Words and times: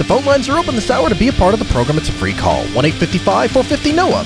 The 0.00 0.04
phone 0.04 0.24
lines 0.24 0.48
are 0.48 0.58
open 0.58 0.74
this 0.74 0.90
hour 0.90 1.10
to 1.10 1.14
be 1.14 1.28
a 1.28 1.32
part 1.34 1.52
of 1.52 1.60
the 1.60 1.66
program. 1.66 1.98
It's 1.98 2.08
a 2.08 2.12
free 2.12 2.32
call 2.32 2.64
1 2.68 2.86
855 2.86 3.50
450 3.50 3.92
NOAH. 3.92 4.24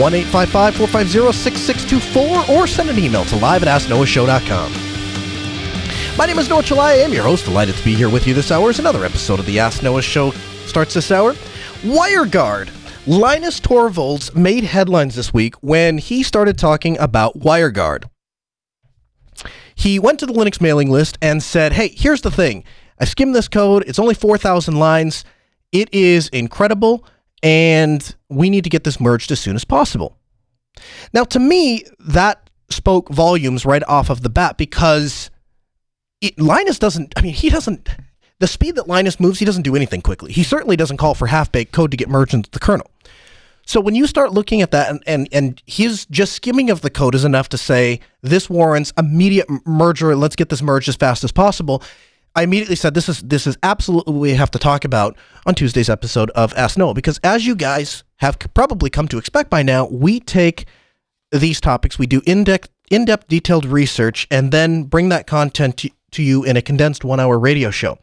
1 0.00 0.14
855 0.14 0.76
450 0.76 1.30
6624 1.30 2.56
or 2.56 2.66
send 2.66 2.88
an 2.88 2.98
email 2.98 3.26
to 3.26 3.36
live 3.36 3.62
at 3.62 3.82
AskNoahShow.com. 3.82 4.72
My 6.16 6.24
name 6.24 6.38
is 6.38 6.48
Noah 6.48 6.62
Chelliah. 6.62 6.78
I 6.78 6.94
am 6.94 7.12
your 7.12 7.22
host. 7.22 7.44
Delighted 7.44 7.74
to 7.74 7.84
be 7.84 7.94
here 7.94 8.08
with 8.08 8.26
you 8.26 8.32
this 8.32 8.50
hour 8.50 8.70
as 8.70 8.78
another 8.78 9.04
episode 9.04 9.38
of 9.38 9.44
the 9.44 9.58
Ask 9.58 9.82
Noah 9.82 10.00
Show 10.00 10.30
starts 10.64 10.94
this 10.94 11.10
hour. 11.10 11.34
WireGuard 11.82 12.70
Linus 13.06 13.60
Torvalds 13.60 14.34
made 14.34 14.64
headlines 14.64 15.16
this 15.16 15.34
week 15.34 15.54
when 15.56 15.98
he 15.98 16.22
started 16.22 16.56
talking 16.56 16.98
about 16.98 17.38
WireGuard. 17.38 18.08
He 19.74 19.98
went 19.98 20.18
to 20.20 20.24
the 20.24 20.32
Linux 20.32 20.62
mailing 20.62 20.90
list 20.90 21.18
and 21.20 21.42
said, 21.42 21.74
Hey, 21.74 21.88
here's 21.88 22.22
the 22.22 22.30
thing. 22.30 22.64
I 23.04 23.06
skimmed 23.06 23.34
this 23.34 23.48
code. 23.48 23.84
It's 23.86 23.98
only 23.98 24.14
4,000 24.14 24.78
lines. 24.78 25.26
It 25.72 25.92
is 25.92 26.28
incredible, 26.28 27.04
and 27.42 28.16
we 28.30 28.48
need 28.48 28.64
to 28.64 28.70
get 28.70 28.82
this 28.82 28.98
merged 28.98 29.30
as 29.30 29.38
soon 29.38 29.56
as 29.56 29.62
possible. 29.62 30.16
Now, 31.12 31.24
to 31.24 31.38
me, 31.38 31.84
that 31.98 32.48
spoke 32.70 33.10
volumes 33.10 33.66
right 33.66 33.82
off 33.86 34.08
of 34.08 34.22
the 34.22 34.30
bat 34.30 34.56
because 34.56 35.30
it, 36.22 36.40
Linus 36.40 36.78
doesn't, 36.78 37.12
I 37.14 37.20
mean, 37.20 37.34
he 37.34 37.50
doesn't, 37.50 37.90
the 38.38 38.46
speed 38.46 38.76
that 38.76 38.88
Linus 38.88 39.20
moves, 39.20 39.38
he 39.38 39.44
doesn't 39.44 39.64
do 39.64 39.76
anything 39.76 40.00
quickly. 40.00 40.32
He 40.32 40.42
certainly 40.42 40.74
doesn't 40.74 40.96
call 40.96 41.14
for 41.14 41.26
half 41.26 41.52
baked 41.52 41.72
code 41.72 41.90
to 41.90 41.98
get 41.98 42.08
merged 42.08 42.32
into 42.32 42.50
the 42.52 42.58
kernel. 42.58 42.90
So 43.66 43.82
when 43.82 43.94
you 43.94 44.06
start 44.06 44.32
looking 44.32 44.62
at 44.62 44.70
that, 44.70 44.88
and, 44.88 45.02
and, 45.06 45.28
and 45.30 45.62
his 45.66 46.06
just 46.06 46.32
skimming 46.32 46.70
of 46.70 46.80
the 46.80 46.88
code 46.88 47.14
is 47.14 47.26
enough 47.26 47.50
to 47.50 47.58
say 47.58 48.00
this 48.22 48.48
warrants 48.48 48.94
immediate 48.96 49.46
merger. 49.66 50.16
Let's 50.16 50.36
get 50.36 50.48
this 50.48 50.62
merged 50.62 50.88
as 50.88 50.96
fast 50.96 51.22
as 51.22 51.32
possible. 51.32 51.82
I 52.36 52.42
immediately 52.42 52.74
said 52.74 52.94
this 52.94 53.08
is 53.08 53.20
this 53.20 53.46
is 53.46 53.56
absolutely 53.62 54.12
what 54.12 54.20
we 54.20 54.34
have 54.34 54.50
to 54.52 54.58
talk 54.58 54.84
about 54.84 55.16
on 55.46 55.54
Tuesday's 55.54 55.88
episode 55.88 56.30
of 56.30 56.52
Ask 56.54 56.76
Noah 56.76 56.94
because 56.94 57.20
as 57.22 57.46
you 57.46 57.54
guys 57.54 58.02
have 58.16 58.38
probably 58.54 58.90
come 58.90 59.06
to 59.08 59.18
expect 59.18 59.50
by 59.50 59.62
now, 59.62 59.86
we 59.86 60.18
take 60.18 60.66
these 61.30 61.60
topics, 61.60 61.98
we 61.98 62.06
do 62.06 62.22
in-depth 62.26 62.70
in-depth 62.90 63.28
detailed 63.28 63.64
research, 63.64 64.26
and 64.30 64.52
then 64.52 64.84
bring 64.84 65.08
that 65.08 65.26
content 65.26 65.76
to, 65.78 65.90
to 66.10 66.22
you 66.22 66.44
in 66.44 66.56
a 66.56 66.62
condensed 66.62 67.04
one-hour 67.04 67.38
radio 67.38 67.70
show. 67.70 67.98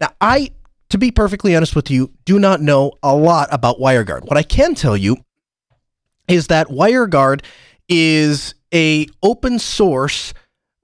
Now, 0.00 0.10
I 0.20 0.50
to 0.90 0.98
be 0.98 1.10
perfectly 1.10 1.54
honest 1.54 1.76
with 1.76 1.90
you, 1.90 2.10
do 2.24 2.38
not 2.38 2.60
know 2.60 2.92
a 3.02 3.14
lot 3.14 3.48
about 3.52 3.78
WireGuard. 3.78 4.24
What 4.24 4.38
I 4.38 4.42
can 4.42 4.74
tell 4.74 4.96
you 4.96 5.18
is 6.26 6.48
that 6.48 6.68
WireGuard 6.68 7.42
is 7.88 8.54
a 8.74 9.06
open 9.22 9.58
source 9.58 10.34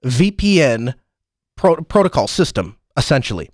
VPN 0.05 0.93
pro- 1.57 1.83
protocol 1.83 2.27
system 2.27 2.77
essentially. 2.97 3.49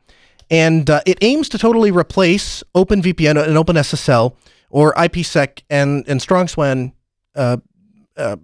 And 0.50 0.90
uh, 0.90 1.02
it 1.06 1.18
aims 1.22 1.48
to 1.50 1.58
totally 1.58 1.92
replace 1.92 2.64
OpenVPN 2.76 3.42
and 3.42 3.56
OpenSSL 3.56 4.36
or 4.70 4.94
IPsec 4.94 5.64
and, 5.70 6.06
and 6.08 6.20
StrongSwan 6.20 6.94
uh, 7.36 7.58
uh, 8.18 8.36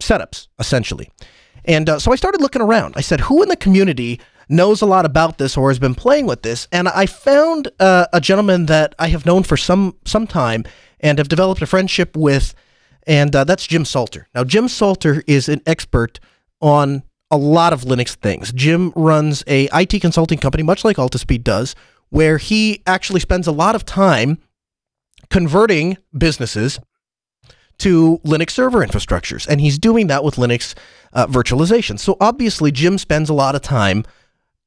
setups, 0.00 0.48
essentially. 0.58 1.10
And 1.64 1.88
uh, 1.88 1.98
so 1.98 2.12
I 2.12 2.16
started 2.16 2.40
looking 2.40 2.62
around. 2.62 2.94
I 2.96 3.00
said, 3.00 3.20
who 3.20 3.42
in 3.42 3.48
the 3.48 3.56
community 3.56 4.20
knows 4.48 4.80
a 4.80 4.86
lot 4.86 5.04
about 5.04 5.38
this 5.38 5.56
or 5.56 5.70
has 5.70 5.78
been 5.78 5.94
playing 5.94 6.26
with 6.26 6.42
this. 6.42 6.68
And 6.70 6.88
I 6.88 7.06
found 7.06 7.68
uh, 7.80 8.06
a 8.12 8.20
gentleman 8.20 8.66
that 8.66 8.94
I 8.98 9.08
have 9.08 9.26
known 9.26 9.42
for 9.42 9.56
some 9.56 9.96
some 10.04 10.26
time 10.26 10.64
and 11.00 11.18
have 11.18 11.28
developed 11.28 11.62
a 11.62 11.66
friendship 11.66 12.16
with, 12.16 12.54
and 13.06 13.34
uh, 13.34 13.44
that's 13.44 13.66
Jim 13.66 13.84
Salter. 13.84 14.28
Now, 14.34 14.44
Jim 14.44 14.68
Salter 14.68 15.22
is 15.26 15.48
an 15.48 15.62
expert 15.66 16.20
on 16.60 17.02
a 17.30 17.36
lot 17.36 17.72
of 17.72 17.82
Linux 17.82 18.14
things. 18.14 18.52
Jim 18.52 18.92
runs 18.94 19.42
a 19.46 19.68
IT 19.72 20.00
consulting 20.00 20.38
company, 20.38 20.62
much 20.62 20.84
like 20.84 20.96
Altispeed 20.96 21.42
does, 21.42 21.74
where 22.10 22.38
he 22.38 22.82
actually 22.86 23.20
spends 23.20 23.46
a 23.46 23.52
lot 23.52 23.74
of 23.74 23.84
time 23.84 24.38
converting 25.30 25.96
businesses 26.16 26.78
to 27.78 28.20
Linux 28.24 28.50
server 28.50 28.86
infrastructures, 28.86 29.46
and 29.46 29.60
he's 29.60 29.78
doing 29.78 30.06
that 30.06 30.24
with 30.24 30.36
Linux 30.36 30.74
uh, 31.12 31.26
virtualization. 31.26 31.98
So 31.98 32.16
obviously, 32.20 32.70
Jim 32.70 32.96
spends 32.96 33.28
a 33.28 33.34
lot 33.34 33.54
of 33.54 33.62
time 33.62 34.04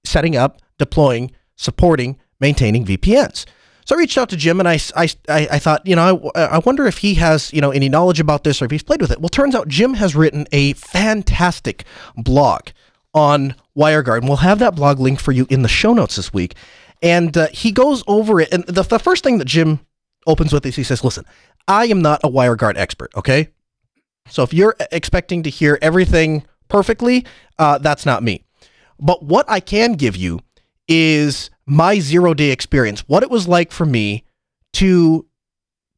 setting 0.04 0.36
up, 0.36 0.62
deploying, 0.78 1.32
supporting, 1.56 2.18
maintaining 2.40 2.86
VPNs. 2.86 3.46
So 3.86 3.96
I 3.96 3.98
reached 3.98 4.18
out 4.18 4.30
to 4.30 4.38
Jim 4.38 4.60
and 4.60 4.70
I, 4.70 4.80
I, 4.96 5.10
I 5.28 5.60
thought, 5.60 5.86
you 5.86 5.96
know, 5.96 6.32
I, 6.36 6.42
I 6.42 6.58
wonder 6.60 6.86
if 6.86 7.00
he 7.00 7.16
has, 7.16 7.52
you 7.52 7.62
know, 7.62 7.72
any 7.72 7.90
knowledge 7.90 8.20
about 8.20 8.44
this 8.44 8.62
or 8.62 8.66
if 8.66 8.72
he's 8.72 8.84
played 8.84 9.02
with 9.02 9.12
it. 9.12 9.20
Well, 9.20 9.30
turns 9.30 9.56
out 9.56 9.68
Jim 9.68 9.96
has 9.96 10.16
written 10.16 10.46
a 10.52 10.74
fantastic 10.74 11.86
blog 12.16 12.68
on 13.14 13.56
WireGuard. 13.76 14.20
And 14.20 14.28
we'll 14.28 14.38
have 14.38 14.60
that 14.60 14.76
blog 14.76 15.00
link 15.00 15.20
for 15.20 15.32
you 15.32 15.48
in 15.50 15.64
the 15.64 15.68
show 15.68 15.94
notes 15.94 16.18
this 16.18 16.32
week. 16.32 16.56
And 17.02 17.36
uh, 17.36 17.48
he 17.48 17.72
goes 17.72 18.04
over 18.08 18.40
it. 18.40 18.50
And 18.52 18.64
the, 18.66 18.84
the 18.84 19.00
first 19.00 19.24
thing 19.24 19.38
that 19.40 19.46
Jim 19.46 19.80
opens 20.28 20.54
with 20.54 20.66
is 20.66 20.76
he 20.76 20.84
says, 20.84 21.04
listen, 21.04 21.26
I 21.68 21.86
am 21.86 22.02
not 22.02 22.22
a 22.24 22.30
WireGuard 22.30 22.78
expert, 22.78 23.12
okay? 23.16 23.50
So 24.28 24.44
if 24.44 24.54
you're 24.54 24.76
expecting 24.92 25.44
to 25.44 25.50
hear 25.50 25.80
everything 25.82 26.46
perfectly, 26.68 27.26
uh, 27.58 27.80
that's 27.80 28.06
not 28.06 28.22
me. 28.22 28.44
But 29.00 29.24
what 29.24 29.50
I 29.50 29.60
can 29.60 29.94
give 29.94 30.16
you 30.16 30.42
is 30.90 31.50
my 31.66 32.00
zero 32.00 32.34
day 32.34 32.50
experience, 32.50 33.08
what 33.08 33.24
it 33.24 33.30
was 33.30 33.48
like 33.48 33.72
for 33.72 33.86
me 33.86 34.26
to 34.74 35.26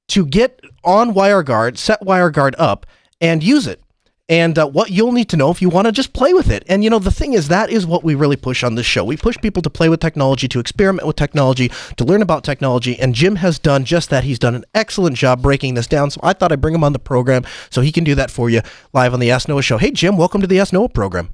to 0.10 0.26
get 0.26 0.60
on 0.84 1.14
WireGuard, 1.14 1.78
set 1.78 2.02
WireGuard 2.02 2.54
up, 2.58 2.86
and 3.22 3.42
use 3.42 3.66
it. 3.66 3.82
And 4.28 4.58
uh, 4.58 4.68
what 4.68 4.92
you'll 4.92 5.12
need 5.12 5.30
to 5.30 5.38
know 5.38 5.52
if 5.52 5.62
you 5.62 5.70
want 5.70 5.88
to 5.88 5.92
just 5.92 6.14
play 6.14 6.34
with 6.34 6.50
it. 6.50 6.64
And 6.68 6.84
you 6.84 6.90
know, 6.90 7.00
the 7.00 7.12
thing 7.12 7.34
is, 7.34 7.50
that 7.50 7.70
is 7.70 7.86
what 7.86 8.04
we 8.04 8.16
really 8.16 8.38
push 8.38 8.64
on 8.64 8.76
this 8.76 8.86
show. 8.86 9.04
We 9.04 9.18
push 9.18 9.38
people 9.42 9.62
to 9.62 9.70
play 9.70 9.90
with 9.90 10.00
technology, 10.00 10.48
to 10.50 10.60
experiment 10.60 11.06
with 11.06 11.18
technology, 11.18 11.70
to 11.98 12.06
learn 12.06 12.22
about 12.22 12.44
technology. 12.44 12.98
And 13.00 13.16
Jim 13.16 13.38
has 13.38 13.60
done 13.60 13.84
just 13.84 14.10
that. 14.10 14.24
He's 14.24 14.40
done 14.40 14.56
an 14.56 14.66
excellent 14.74 15.18
job 15.18 15.42
breaking 15.42 15.74
this 15.74 15.88
down. 15.88 16.12
So 16.12 16.22
I 16.24 16.34
thought 16.34 16.52
I'd 16.52 16.62
bring 16.62 16.76
him 16.76 16.84
on 16.84 16.94
the 16.94 17.00
program 17.00 17.44
so 17.70 17.82
he 17.82 17.92
can 17.92 18.06
do 18.06 18.16
that 18.16 18.32
for 18.32 18.50
you 18.50 18.62
live 18.94 19.14
on 19.14 19.20
the 19.20 19.32
Ask 19.32 19.50
Noah 19.50 19.62
show. 19.62 19.78
Hey, 19.78 19.92
Jim, 19.92 20.18
welcome 20.18 20.40
to 20.40 20.48
the 20.48 20.60
Ask 20.60 20.72
Noah 20.72 20.90
program. 20.90 21.30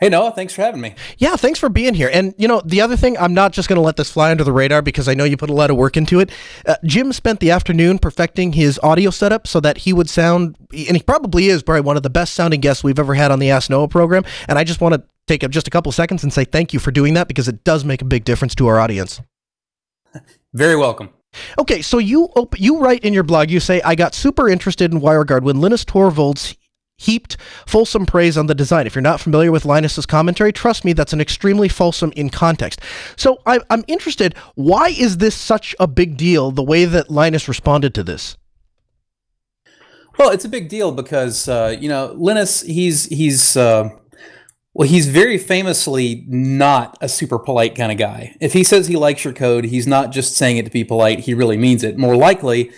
Hey 0.00 0.08
Noah, 0.08 0.32
thanks 0.32 0.54
for 0.54 0.62
having 0.62 0.80
me. 0.80 0.94
Yeah, 1.18 1.36
thanks 1.36 1.58
for 1.58 1.68
being 1.68 1.92
here. 1.92 2.08
And 2.10 2.34
you 2.38 2.48
know, 2.48 2.62
the 2.64 2.80
other 2.80 2.96
thing, 2.96 3.18
I'm 3.18 3.34
not 3.34 3.52
just 3.52 3.68
going 3.68 3.76
to 3.76 3.82
let 3.82 3.96
this 3.96 4.10
fly 4.10 4.30
under 4.30 4.42
the 4.42 4.52
radar 4.52 4.80
because 4.80 5.08
I 5.08 5.14
know 5.14 5.24
you 5.24 5.36
put 5.36 5.50
a 5.50 5.54
lot 5.54 5.70
of 5.70 5.76
work 5.76 5.94
into 5.94 6.20
it. 6.20 6.30
Uh, 6.64 6.76
Jim 6.84 7.12
spent 7.12 7.40
the 7.40 7.50
afternoon 7.50 7.98
perfecting 7.98 8.54
his 8.54 8.80
audio 8.82 9.10
setup 9.10 9.46
so 9.46 9.60
that 9.60 9.76
he 9.76 9.92
would 9.92 10.08
sound, 10.08 10.56
and 10.70 10.96
he 10.96 11.02
probably 11.02 11.48
is 11.48 11.62
probably 11.62 11.82
one 11.82 11.98
of 11.98 12.02
the 12.02 12.08
best 12.08 12.32
sounding 12.32 12.60
guests 12.60 12.82
we've 12.82 12.98
ever 12.98 13.12
had 13.12 13.30
on 13.30 13.40
the 13.40 13.50
Ask 13.50 13.68
Noah 13.68 13.88
program. 13.88 14.24
And 14.48 14.58
I 14.58 14.64
just 14.64 14.80
want 14.80 14.94
to 14.94 15.02
take 15.26 15.44
up 15.44 15.50
just 15.50 15.68
a 15.68 15.70
couple 15.70 15.92
seconds 15.92 16.22
and 16.22 16.32
say 16.32 16.44
thank 16.44 16.72
you 16.72 16.78
for 16.78 16.90
doing 16.90 17.12
that 17.14 17.28
because 17.28 17.46
it 17.46 17.62
does 17.62 17.84
make 17.84 18.00
a 18.00 18.06
big 18.06 18.24
difference 18.24 18.54
to 18.54 18.68
our 18.68 18.80
audience. 18.80 19.20
Very 20.54 20.76
welcome. 20.76 21.10
Okay, 21.58 21.82
so 21.82 21.98
you 21.98 22.24
op- 22.36 22.58
you 22.58 22.78
write 22.78 23.04
in 23.04 23.12
your 23.12 23.22
blog, 23.22 23.50
you 23.50 23.60
say, 23.60 23.82
I 23.82 23.94
got 23.96 24.14
super 24.14 24.48
interested 24.48 24.92
in 24.92 25.00
WireGuard 25.00 25.42
when 25.42 25.60
Linus 25.60 25.84
Torvalds 25.84 26.56
heaped 27.00 27.38
fulsome 27.66 28.04
praise 28.04 28.36
on 28.36 28.46
the 28.46 28.54
design. 28.54 28.86
If 28.86 28.94
you're 28.94 29.02
not 29.02 29.20
familiar 29.20 29.50
with 29.50 29.64
Linus's 29.64 30.04
commentary, 30.04 30.52
trust 30.52 30.84
me, 30.84 30.92
that's 30.92 31.14
an 31.14 31.20
extremely 31.20 31.68
fulsome 31.68 32.12
in 32.14 32.28
context. 32.28 32.80
So 33.16 33.38
I, 33.46 33.60
am 33.70 33.84
interested, 33.88 34.34
why 34.54 34.88
is 34.88 35.16
this 35.16 35.34
such 35.34 35.74
a 35.80 35.86
big 35.86 36.16
deal, 36.16 36.50
the 36.50 36.62
way 36.62 36.84
that 36.84 37.10
Linus 37.10 37.48
responded 37.48 37.94
to 37.94 38.02
this? 38.02 38.36
Well, 40.18 40.30
it's 40.30 40.44
a 40.44 40.50
big 40.50 40.68
deal 40.68 40.92
because, 40.92 41.48
uh, 41.48 41.74
you 41.80 41.88
know, 41.88 42.14
Linus, 42.18 42.60
he's, 42.60 43.06
he's, 43.06 43.56
uh, 43.56 43.88
well, 44.74 44.86
he's 44.86 45.08
very 45.08 45.38
famously 45.38 46.24
not 46.28 46.98
a 47.00 47.08
super 47.08 47.38
polite 47.38 47.74
kind 47.74 47.90
of 47.90 47.96
guy. 47.96 48.36
If 48.40 48.52
he 48.52 48.62
says 48.62 48.86
he 48.86 48.96
likes 48.96 49.24
your 49.24 49.32
code, 49.32 49.64
he's 49.64 49.86
not 49.86 50.12
just 50.12 50.36
saying 50.36 50.58
it 50.58 50.66
to 50.66 50.70
be 50.70 50.84
polite, 50.84 51.20
he 51.20 51.32
really 51.32 51.56
means 51.56 51.82
it. 51.82 51.96
More 51.96 52.16
likely, 52.16 52.70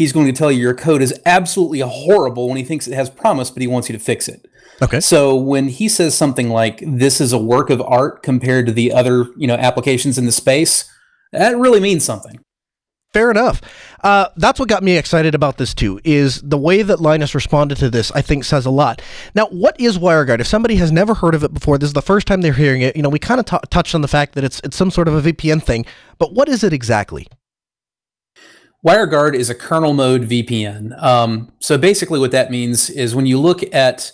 he's 0.00 0.14
going 0.14 0.24
to 0.24 0.32
tell 0.32 0.50
you 0.50 0.58
your 0.58 0.72
code 0.72 1.02
is 1.02 1.20
absolutely 1.26 1.80
horrible 1.80 2.48
when 2.48 2.56
he 2.56 2.64
thinks 2.64 2.88
it 2.88 2.94
has 2.94 3.10
promise, 3.10 3.50
but 3.50 3.60
he 3.60 3.66
wants 3.66 3.86
you 3.86 3.92
to 3.92 4.02
fix 4.02 4.28
it. 4.28 4.48
Okay. 4.80 4.98
So 4.98 5.36
when 5.36 5.68
he 5.68 5.90
says 5.90 6.16
something 6.16 6.48
like 6.48 6.82
this 6.86 7.20
is 7.20 7.34
a 7.34 7.38
work 7.38 7.68
of 7.68 7.82
art 7.82 8.22
compared 8.22 8.64
to 8.64 8.72
the 8.72 8.94
other, 8.94 9.26
you 9.36 9.46
know, 9.46 9.56
applications 9.56 10.16
in 10.16 10.24
the 10.24 10.32
space, 10.32 10.90
that 11.32 11.54
really 11.58 11.80
means 11.80 12.02
something. 12.02 12.40
Fair 13.12 13.30
enough. 13.30 13.60
Uh, 14.02 14.28
that's 14.36 14.58
what 14.58 14.70
got 14.70 14.82
me 14.82 14.96
excited 14.96 15.34
about 15.34 15.58
this 15.58 15.74
too. 15.74 16.00
Is 16.02 16.40
the 16.40 16.56
way 16.56 16.80
that 16.80 16.98
Linus 16.98 17.34
responded 17.34 17.76
to 17.78 17.90
this? 17.90 18.10
I 18.12 18.22
think 18.22 18.44
says 18.44 18.64
a 18.64 18.70
lot. 18.70 19.02
Now, 19.34 19.48
what 19.48 19.78
is 19.78 19.98
WireGuard? 19.98 20.40
If 20.40 20.46
somebody 20.46 20.76
has 20.76 20.90
never 20.90 21.12
heard 21.12 21.34
of 21.34 21.44
it 21.44 21.52
before, 21.52 21.76
this 21.76 21.88
is 21.88 21.92
the 21.92 22.00
first 22.00 22.26
time 22.26 22.40
they're 22.40 22.54
hearing 22.54 22.80
it. 22.80 22.96
You 22.96 23.02
know, 23.02 23.10
we 23.10 23.18
kind 23.18 23.38
of 23.38 23.44
t- 23.44 23.68
touched 23.68 23.94
on 23.94 24.00
the 24.00 24.08
fact 24.08 24.34
that 24.34 24.44
it's 24.44 24.62
it's 24.64 24.78
some 24.78 24.90
sort 24.90 25.08
of 25.08 25.26
a 25.26 25.30
VPN 25.30 25.62
thing, 25.62 25.84
but 26.16 26.32
what 26.32 26.48
is 26.48 26.64
it 26.64 26.72
exactly? 26.72 27.26
WireGuard 28.86 29.34
is 29.34 29.50
a 29.50 29.54
kernel 29.54 29.92
mode 29.92 30.22
VPN. 30.22 31.00
Um, 31.02 31.52
so 31.58 31.76
basically, 31.76 32.18
what 32.18 32.30
that 32.30 32.50
means 32.50 32.88
is 32.88 33.14
when 33.14 33.26
you 33.26 33.38
look 33.38 33.60
at, 33.74 34.10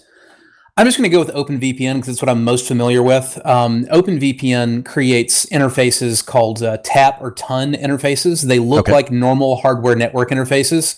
I'm 0.76 0.86
just 0.86 0.98
going 0.98 1.08
to 1.08 1.14
go 1.14 1.20
with 1.20 1.32
OpenVPN 1.34 1.94
because 1.94 2.08
it's 2.08 2.22
what 2.22 2.28
I'm 2.28 2.42
most 2.42 2.66
familiar 2.66 3.00
with. 3.02 3.40
Um, 3.46 3.84
OpenVPN 3.86 4.84
creates 4.84 5.46
interfaces 5.46 6.24
called 6.24 6.62
uh, 6.64 6.78
TAP 6.82 7.18
or 7.20 7.30
TUN 7.30 7.74
interfaces. 7.74 8.42
They 8.46 8.58
look 8.58 8.86
Okay. 8.86 8.92
like 8.92 9.10
normal 9.12 9.56
hardware 9.56 9.94
network 9.94 10.30
interfaces, 10.30 10.96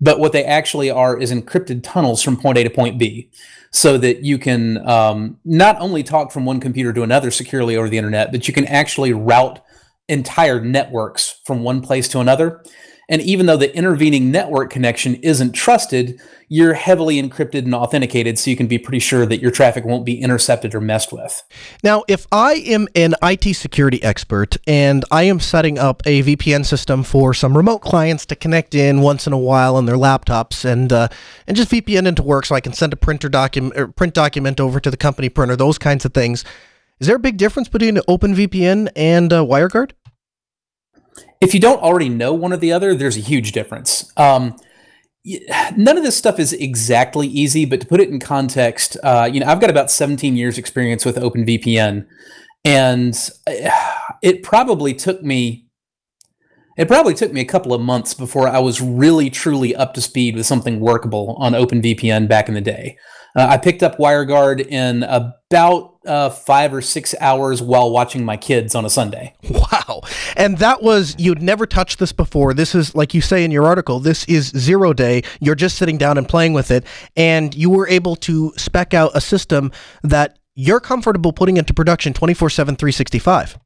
but 0.00 0.18
what 0.18 0.32
they 0.32 0.44
actually 0.44 0.90
are 0.90 1.18
is 1.18 1.30
encrypted 1.30 1.82
tunnels 1.82 2.22
from 2.22 2.38
point 2.38 2.56
A 2.56 2.64
to 2.64 2.70
point 2.70 2.98
B, 2.98 3.30
so 3.70 3.98
that 3.98 4.24
you 4.24 4.38
can 4.38 4.78
um, 4.88 5.36
not 5.44 5.78
only 5.78 6.02
talk 6.02 6.32
from 6.32 6.46
one 6.46 6.58
computer 6.58 6.94
to 6.94 7.02
another 7.02 7.30
securely 7.30 7.76
over 7.76 7.90
the 7.90 7.98
internet, 7.98 8.32
but 8.32 8.48
you 8.48 8.54
can 8.54 8.64
actually 8.66 9.12
route 9.12 9.60
entire 10.08 10.58
networks 10.64 11.38
from 11.44 11.62
one 11.62 11.82
place 11.82 12.08
to 12.08 12.18
another. 12.18 12.64
And 13.10 13.20
even 13.22 13.46
though 13.46 13.56
the 13.56 13.76
intervening 13.76 14.30
network 14.30 14.70
connection 14.70 15.16
isn't 15.16 15.52
trusted, 15.52 16.20
you're 16.48 16.74
heavily 16.74 17.20
encrypted 17.20 17.64
and 17.64 17.74
authenticated, 17.74 18.38
so 18.38 18.50
you 18.50 18.56
can 18.56 18.68
be 18.68 18.78
pretty 18.78 19.00
sure 19.00 19.26
that 19.26 19.40
your 19.40 19.50
traffic 19.50 19.84
won't 19.84 20.04
be 20.04 20.20
intercepted 20.20 20.74
or 20.76 20.80
messed 20.80 21.12
with. 21.12 21.42
Now, 21.82 22.04
if 22.06 22.28
I 22.30 22.54
am 22.54 22.86
an 22.94 23.16
IT 23.20 23.54
security 23.54 24.00
expert 24.02 24.56
and 24.66 25.04
I 25.10 25.24
am 25.24 25.40
setting 25.40 25.76
up 25.76 26.02
a 26.06 26.22
VPN 26.22 26.64
system 26.64 27.02
for 27.02 27.34
some 27.34 27.56
remote 27.56 27.80
clients 27.80 28.24
to 28.26 28.36
connect 28.36 28.76
in 28.76 29.00
once 29.00 29.26
in 29.26 29.32
a 29.32 29.38
while 29.38 29.74
on 29.74 29.86
their 29.86 29.96
laptops 29.96 30.64
and 30.64 30.92
uh, 30.92 31.08
and 31.48 31.56
just 31.56 31.70
VPN 31.70 32.06
into 32.06 32.22
work 32.22 32.46
so 32.46 32.54
I 32.54 32.60
can 32.60 32.72
send 32.72 32.92
a 32.92 32.96
printer 32.96 33.28
document 33.28 33.96
print 33.96 34.14
document 34.14 34.60
over 34.60 34.78
to 34.78 34.90
the 34.90 34.96
company 34.96 35.28
printer, 35.28 35.56
those 35.56 35.78
kinds 35.78 36.04
of 36.04 36.14
things. 36.14 36.44
Is 37.00 37.06
there 37.06 37.16
a 37.16 37.20
big 37.20 37.38
difference 37.38 37.68
between 37.68 37.96
OpenVPN 37.96 38.90
and 38.94 39.32
uh, 39.32 39.42
WireGuard? 39.42 39.92
If 41.40 41.54
you 41.54 41.60
don't 41.60 41.82
already 41.82 42.08
know 42.08 42.34
one 42.34 42.52
or 42.52 42.58
the 42.58 42.72
other, 42.72 42.94
there's 42.94 43.16
a 43.16 43.20
huge 43.20 43.52
difference. 43.52 44.12
Um, 44.16 44.56
none 45.76 45.96
of 45.96 46.04
this 46.04 46.16
stuff 46.16 46.38
is 46.38 46.52
exactly 46.52 47.26
easy, 47.26 47.64
but 47.64 47.80
to 47.80 47.86
put 47.86 48.00
it 48.00 48.10
in 48.10 48.20
context, 48.20 48.96
uh, 49.02 49.28
you 49.30 49.40
know, 49.40 49.46
I've 49.46 49.60
got 49.60 49.70
about 49.70 49.90
17 49.90 50.36
years 50.36 50.58
experience 50.58 51.04
with 51.04 51.16
OpenVPN, 51.16 52.06
and 52.64 53.30
uh, 53.46 53.70
it 54.22 54.42
probably 54.42 54.94
took 54.94 55.22
me 55.22 55.66
it 56.76 56.88
probably 56.88 57.12
took 57.12 57.30
me 57.30 57.42
a 57.42 57.44
couple 57.44 57.74
of 57.74 57.82
months 57.82 58.14
before 58.14 58.48
I 58.48 58.58
was 58.58 58.80
really 58.80 59.28
truly 59.28 59.76
up 59.76 59.92
to 59.94 60.00
speed 60.00 60.34
with 60.34 60.46
something 60.46 60.80
workable 60.80 61.36
on 61.38 61.52
OpenVPN 61.52 62.26
back 62.26 62.48
in 62.48 62.54
the 62.54 62.62
day. 62.62 62.96
Uh, 63.36 63.48
I 63.50 63.58
picked 63.58 63.82
up 63.82 63.98
WireGuard 63.98 64.66
in 64.66 65.02
about 65.02 65.89
uh, 66.06 66.30
five 66.30 66.72
or 66.72 66.80
six 66.80 67.14
hours 67.20 67.60
while 67.60 67.90
watching 67.90 68.24
my 68.24 68.36
kids 68.36 68.74
on 68.74 68.84
a 68.84 68.90
Sunday. 68.90 69.34
Wow. 69.50 70.02
And 70.36 70.58
that 70.58 70.82
was, 70.82 71.14
you'd 71.18 71.42
never 71.42 71.66
touched 71.66 71.98
this 71.98 72.12
before. 72.12 72.54
This 72.54 72.74
is, 72.74 72.94
like 72.94 73.14
you 73.14 73.20
say 73.20 73.44
in 73.44 73.50
your 73.50 73.66
article, 73.66 74.00
this 74.00 74.24
is 74.24 74.48
zero 74.48 74.92
day. 74.92 75.22
You're 75.40 75.54
just 75.54 75.76
sitting 75.76 75.98
down 75.98 76.18
and 76.18 76.28
playing 76.28 76.52
with 76.52 76.70
it. 76.70 76.84
And 77.16 77.54
you 77.54 77.70
were 77.70 77.88
able 77.88 78.16
to 78.16 78.52
spec 78.56 78.94
out 78.94 79.10
a 79.14 79.20
system 79.20 79.70
that 80.02 80.38
you're 80.54 80.80
comfortable 80.80 81.32
putting 81.32 81.56
into 81.56 81.74
production 81.74 82.12
24 82.12 82.50
7, 82.50 82.76
365. 82.76 83.58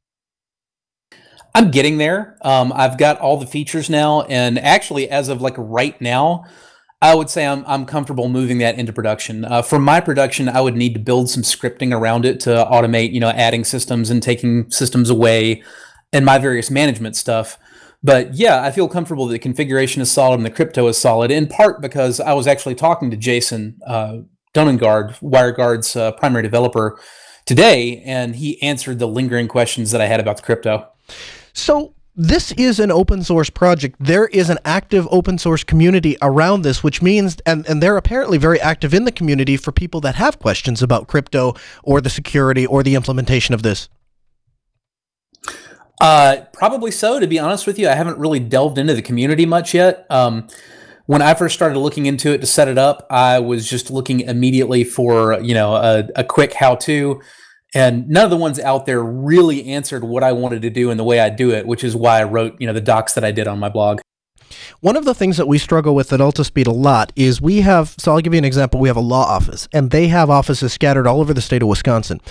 I'm 1.55 1.71
getting 1.71 1.97
there. 1.97 2.37
Um, 2.41 2.73
I've 2.75 2.97
got 2.97 3.19
all 3.19 3.37
the 3.37 3.47
features 3.47 3.89
now, 3.89 4.23
and 4.23 4.59
actually, 4.59 5.09
as 5.09 5.29
of 5.29 5.41
like 5.41 5.55
right 5.57 5.99
now, 6.01 6.45
I 7.01 7.13
would 7.13 7.29
say 7.29 7.45
I'm 7.45 7.63
I'm 7.67 7.85
comfortable 7.85 8.29
moving 8.29 8.59
that 8.59 8.77
into 8.77 8.93
production. 8.93 9.45
Uh, 9.45 9.61
for 9.61 9.79
my 9.79 9.99
production, 9.99 10.49
I 10.49 10.61
would 10.61 10.75
need 10.75 10.93
to 10.93 10.99
build 10.99 11.29
some 11.29 11.43
scripting 11.43 11.93
around 11.93 12.25
it 12.25 12.39
to 12.41 12.49
automate, 12.49 13.11
you 13.11 13.19
know, 13.19 13.29
adding 13.29 13.63
systems 13.63 14.09
and 14.09 14.23
taking 14.23 14.69
systems 14.71 15.09
away, 15.09 15.63
and 16.13 16.25
my 16.25 16.37
various 16.37 16.71
management 16.71 17.15
stuff. 17.15 17.57
But 18.01 18.35
yeah, 18.35 18.63
I 18.63 18.71
feel 18.71 18.87
comfortable 18.87 19.25
that 19.27 19.33
the 19.33 19.39
configuration 19.39 20.01
is 20.01 20.11
solid 20.11 20.37
and 20.37 20.45
the 20.45 20.51
crypto 20.51 20.87
is 20.87 20.97
solid. 20.97 21.31
In 21.31 21.47
part 21.47 21.81
because 21.81 22.19
I 22.19 22.33
was 22.33 22.45
actually 22.45 22.75
talking 22.75 23.09
to 23.11 23.17
Jason 23.17 23.79
uh, 23.85 24.19
Donenfeld, 24.53 25.19
WireGuard's 25.19 25.95
uh, 25.95 26.11
primary 26.13 26.43
developer, 26.43 26.99
today, 27.45 28.01
and 28.05 28.35
he 28.35 28.61
answered 28.61 28.99
the 28.99 29.07
lingering 29.07 29.47
questions 29.47 29.91
that 29.91 30.01
I 30.01 30.05
had 30.05 30.19
about 30.19 30.37
the 30.37 30.43
crypto. 30.43 30.87
So 31.53 31.94
this 32.15 32.51
is 32.53 32.79
an 32.79 32.91
open 32.91 33.23
source 33.23 33.49
project. 33.49 33.97
There 33.99 34.27
is 34.27 34.49
an 34.49 34.57
active 34.63 35.07
open 35.11 35.37
source 35.37 35.63
community 35.63 36.17
around 36.21 36.61
this, 36.61 36.83
which 36.83 37.01
means, 37.01 37.37
and, 37.45 37.67
and 37.67 37.83
they're 37.83 37.97
apparently 37.97 38.37
very 38.37 38.59
active 38.61 38.93
in 38.93 39.03
the 39.03 39.11
community 39.11 39.57
for 39.57 39.71
people 39.71 39.99
that 40.01 40.15
have 40.15 40.39
questions 40.39 40.81
about 40.81 41.07
crypto 41.07 41.53
or 41.83 41.99
the 41.99 42.09
security 42.09 42.65
or 42.65 42.83
the 42.83 42.95
implementation 42.95 43.53
of 43.53 43.63
this. 43.63 43.89
Uh, 46.01 46.45
probably 46.53 46.91
so. 46.91 47.19
To 47.19 47.27
be 47.27 47.39
honest 47.39 47.67
with 47.67 47.77
you, 47.79 47.89
I 47.89 47.93
haven't 47.93 48.17
really 48.17 48.39
delved 48.39 48.77
into 48.77 48.93
the 48.93 49.01
community 49.01 49.45
much 49.45 49.73
yet. 49.73 50.05
Um, 50.09 50.47
when 51.05 51.21
I 51.21 51.33
first 51.33 51.55
started 51.55 51.77
looking 51.79 52.05
into 52.05 52.33
it 52.33 52.39
to 52.39 52.47
set 52.47 52.67
it 52.67 52.77
up, 52.77 53.05
I 53.09 53.39
was 53.39 53.69
just 53.69 53.91
looking 53.91 54.21
immediately 54.21 54.83
for 54.83 55.39
you 55.39 55.53
know 55.53 55.75
a, 55.75 56.07
a 56.15 56.23
quick 56.23 56.53
how-to, 56.53 57.21
and 57.75 58.09
none 58.09 58.23
of 58.23 58.31
the 58.31 58.37
ones 58.37 58.57
out 58.59 58.85
there 58.85 59.03
really 59.03 59.65
answered 59.65 60.03
what 60.03 60.23
I 60.23 60.31
wanted 60.31 60.63
to 60.63 60.69
do 60.69 60.89
and 60.89 60.99
the 60.99 61.03
way 61.03 61.19
I 61.19 61.29
do 61.29 61.51
it, 61.51 61.67
which 61.67 61.83
is 61.83 61.95
why 61.95 62.21
I 62.21 62.23
wrote 62.23 62.59
you 62.59 62.65
know 62.65 62.73
the 62.73 62.81
docs 62.81 63.13
that 63.13 63.23
I 63.23 63.31
did 63.31 63.47
on 63.47 63.59
my 63.59 63.69
blog. 63.69 63.99
One 64.79 64.95
of 64.95 65.05
the 65.05 65.13
things 65.13 65.37
that 65.37 65.47
we 65.47 65.57
struggle 65.57 65.95
with 65.95 66.13
at 66.13 66.19
Altispeed 66.19 66.67
a 66.67 66.71
lot 66.71 67.11
is 67.15 67.41
we 67.41 67.61
have, 67.61 67.95
so 67.97 68.11
I'll 68.11 68.21
give 68.21 68.33
you 68.33 68.37
an 68.37 68.45
example. 68.45 68.79
We 68.79 68.87
have 68.87 68.97
a 68.97 69.01
law 69.01 69.23
office, 69.23 69.67
and 69.73 69.91
they 69.91 70.07
have 70.07 70.29
offices 70.29 70.73
scattered 70.73 71.07
all 71.07 71.19
over 71.19 71.33
the 71.33 71.41
state 71.41 71.61
of 71.61 71.67
Wisconsin. 71.67 72.21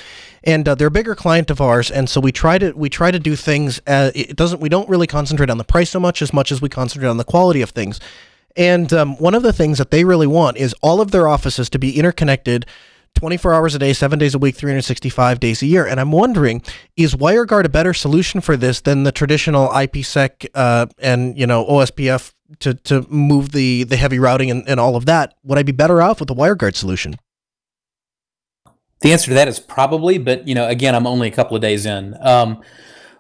And 0.45 0.69
uh, 0.69 0.75
they're 0.75 0.89
a 0.89 0.91
bigger 0.91 1.15
client 1.15 1.51
of 1.51 1.61
ours, 1.61 1.91
and 1.91 2.09
so 2.09 2.21
we 2.21 2.33
try 2.33 2.59
to 2.59 2.73
we 2.73 2.89
try 2.89 3.11
to 3.11 3.19
do 3.19 3.37
things. 3.37 3.81
Uh, 3.87 4.13
it 4.15 4.37
doesn't 4.37 4.61
we 4.61 4.69
don't 4.69 4.89
really 4.89 5.07
concentrate 5.07 5.51
on 5.51 5.59
the 5.59 5.65
price 5.65 5.91
so 5.91 6.01
much 6.01 6.23
as 6.23 6.33
much 6.33 6.53
as 6.53 6.63
we 6.63 6.69
concentrate 6.69 7.09
on 7.09 7.17
the 7.17 7.25
quality 7.25 7.61
of 7.61 7.71
things. 7.71 8.01
And 8.57 8.93
um, 8.93 9.17
one 9.17 9.35
of 9.35 9.43
the 9.43 9.53
things 9.53 9.79
that 9.79 9.91
they 9.91 10.05
really 10.05 10.29
want 10.29 10.57
is 10.57 10.75
all 10.81 11.01
of 11.01 11.11
their 11.11 11.27
offices 11.27 11.69
to 11.71 11.79
be 11.79 11.99
interconnected 11.99 12.67
24 13.15 13.55
hours 13.55 13.75
a 13.75 13.79
day, 13.79 13.93
seven 13.93 14.19
days 14.19 14.35
a 14.35 14.39
week, 14.39 14.57
365 14.57 15.41
days 15.41 15.63
a 15.63 15.67
year. 15.67 15.87
And 15.87 16.01
I'm 16.01 16.13
wondering, 16.13 16.63
is 16.97 17.15
WireGuard 17.15 17.65
a 17.65 17.69
better 17.69 17.95
solution 17.95 18.41
for 18.41 18.57
this 18.57 18.81
than 18.81 19.05
the 19.05 19.13
traditional 19.13 19.69
IPsec 19.69 20.49
uh, 20.55 20.87
and 20.99 21.39
you 21.39 21.47
know 21.47 21.65
OSPF 21.65 22.33
to 22.61 22.75
to 22.75 23.07
move 23.09 23.53
the 23.53 23.85
the 23.85 23.97
heavy 23.97 24.19
routing 24.19 24.51
and, 24.51 24.69
and 24.69 24.79
all 24.79 24.97
of 24.97 25.07
that? 25.07 25.35
Would 25.45 25.59
I 25.59 25.63
be 25.63 25.73
better 25.73 26.03
off 26.03 26.21
with 26.21 26.29
the 26.29 26.35
WireGuard 26.35 26.75
solution? 26.75 27.17
The 29.01 29.13
answer 29.13 29.29
to 29.29 29.35
that 29.35 29.49
is 29.49 29.61
probably, 29.61 30.17
but 30.19 30.49
you 30.49 30.55
know, 30.55 30.67
again, 30.67 30.95
I'm 30.95 31.07
only 31.07 31.29
a 31.29 31.31
couple 31.31 31.55
of 31.57 31.63
days 31.63 31.85
in. 31.85 32.17
Um, 32.21 32.63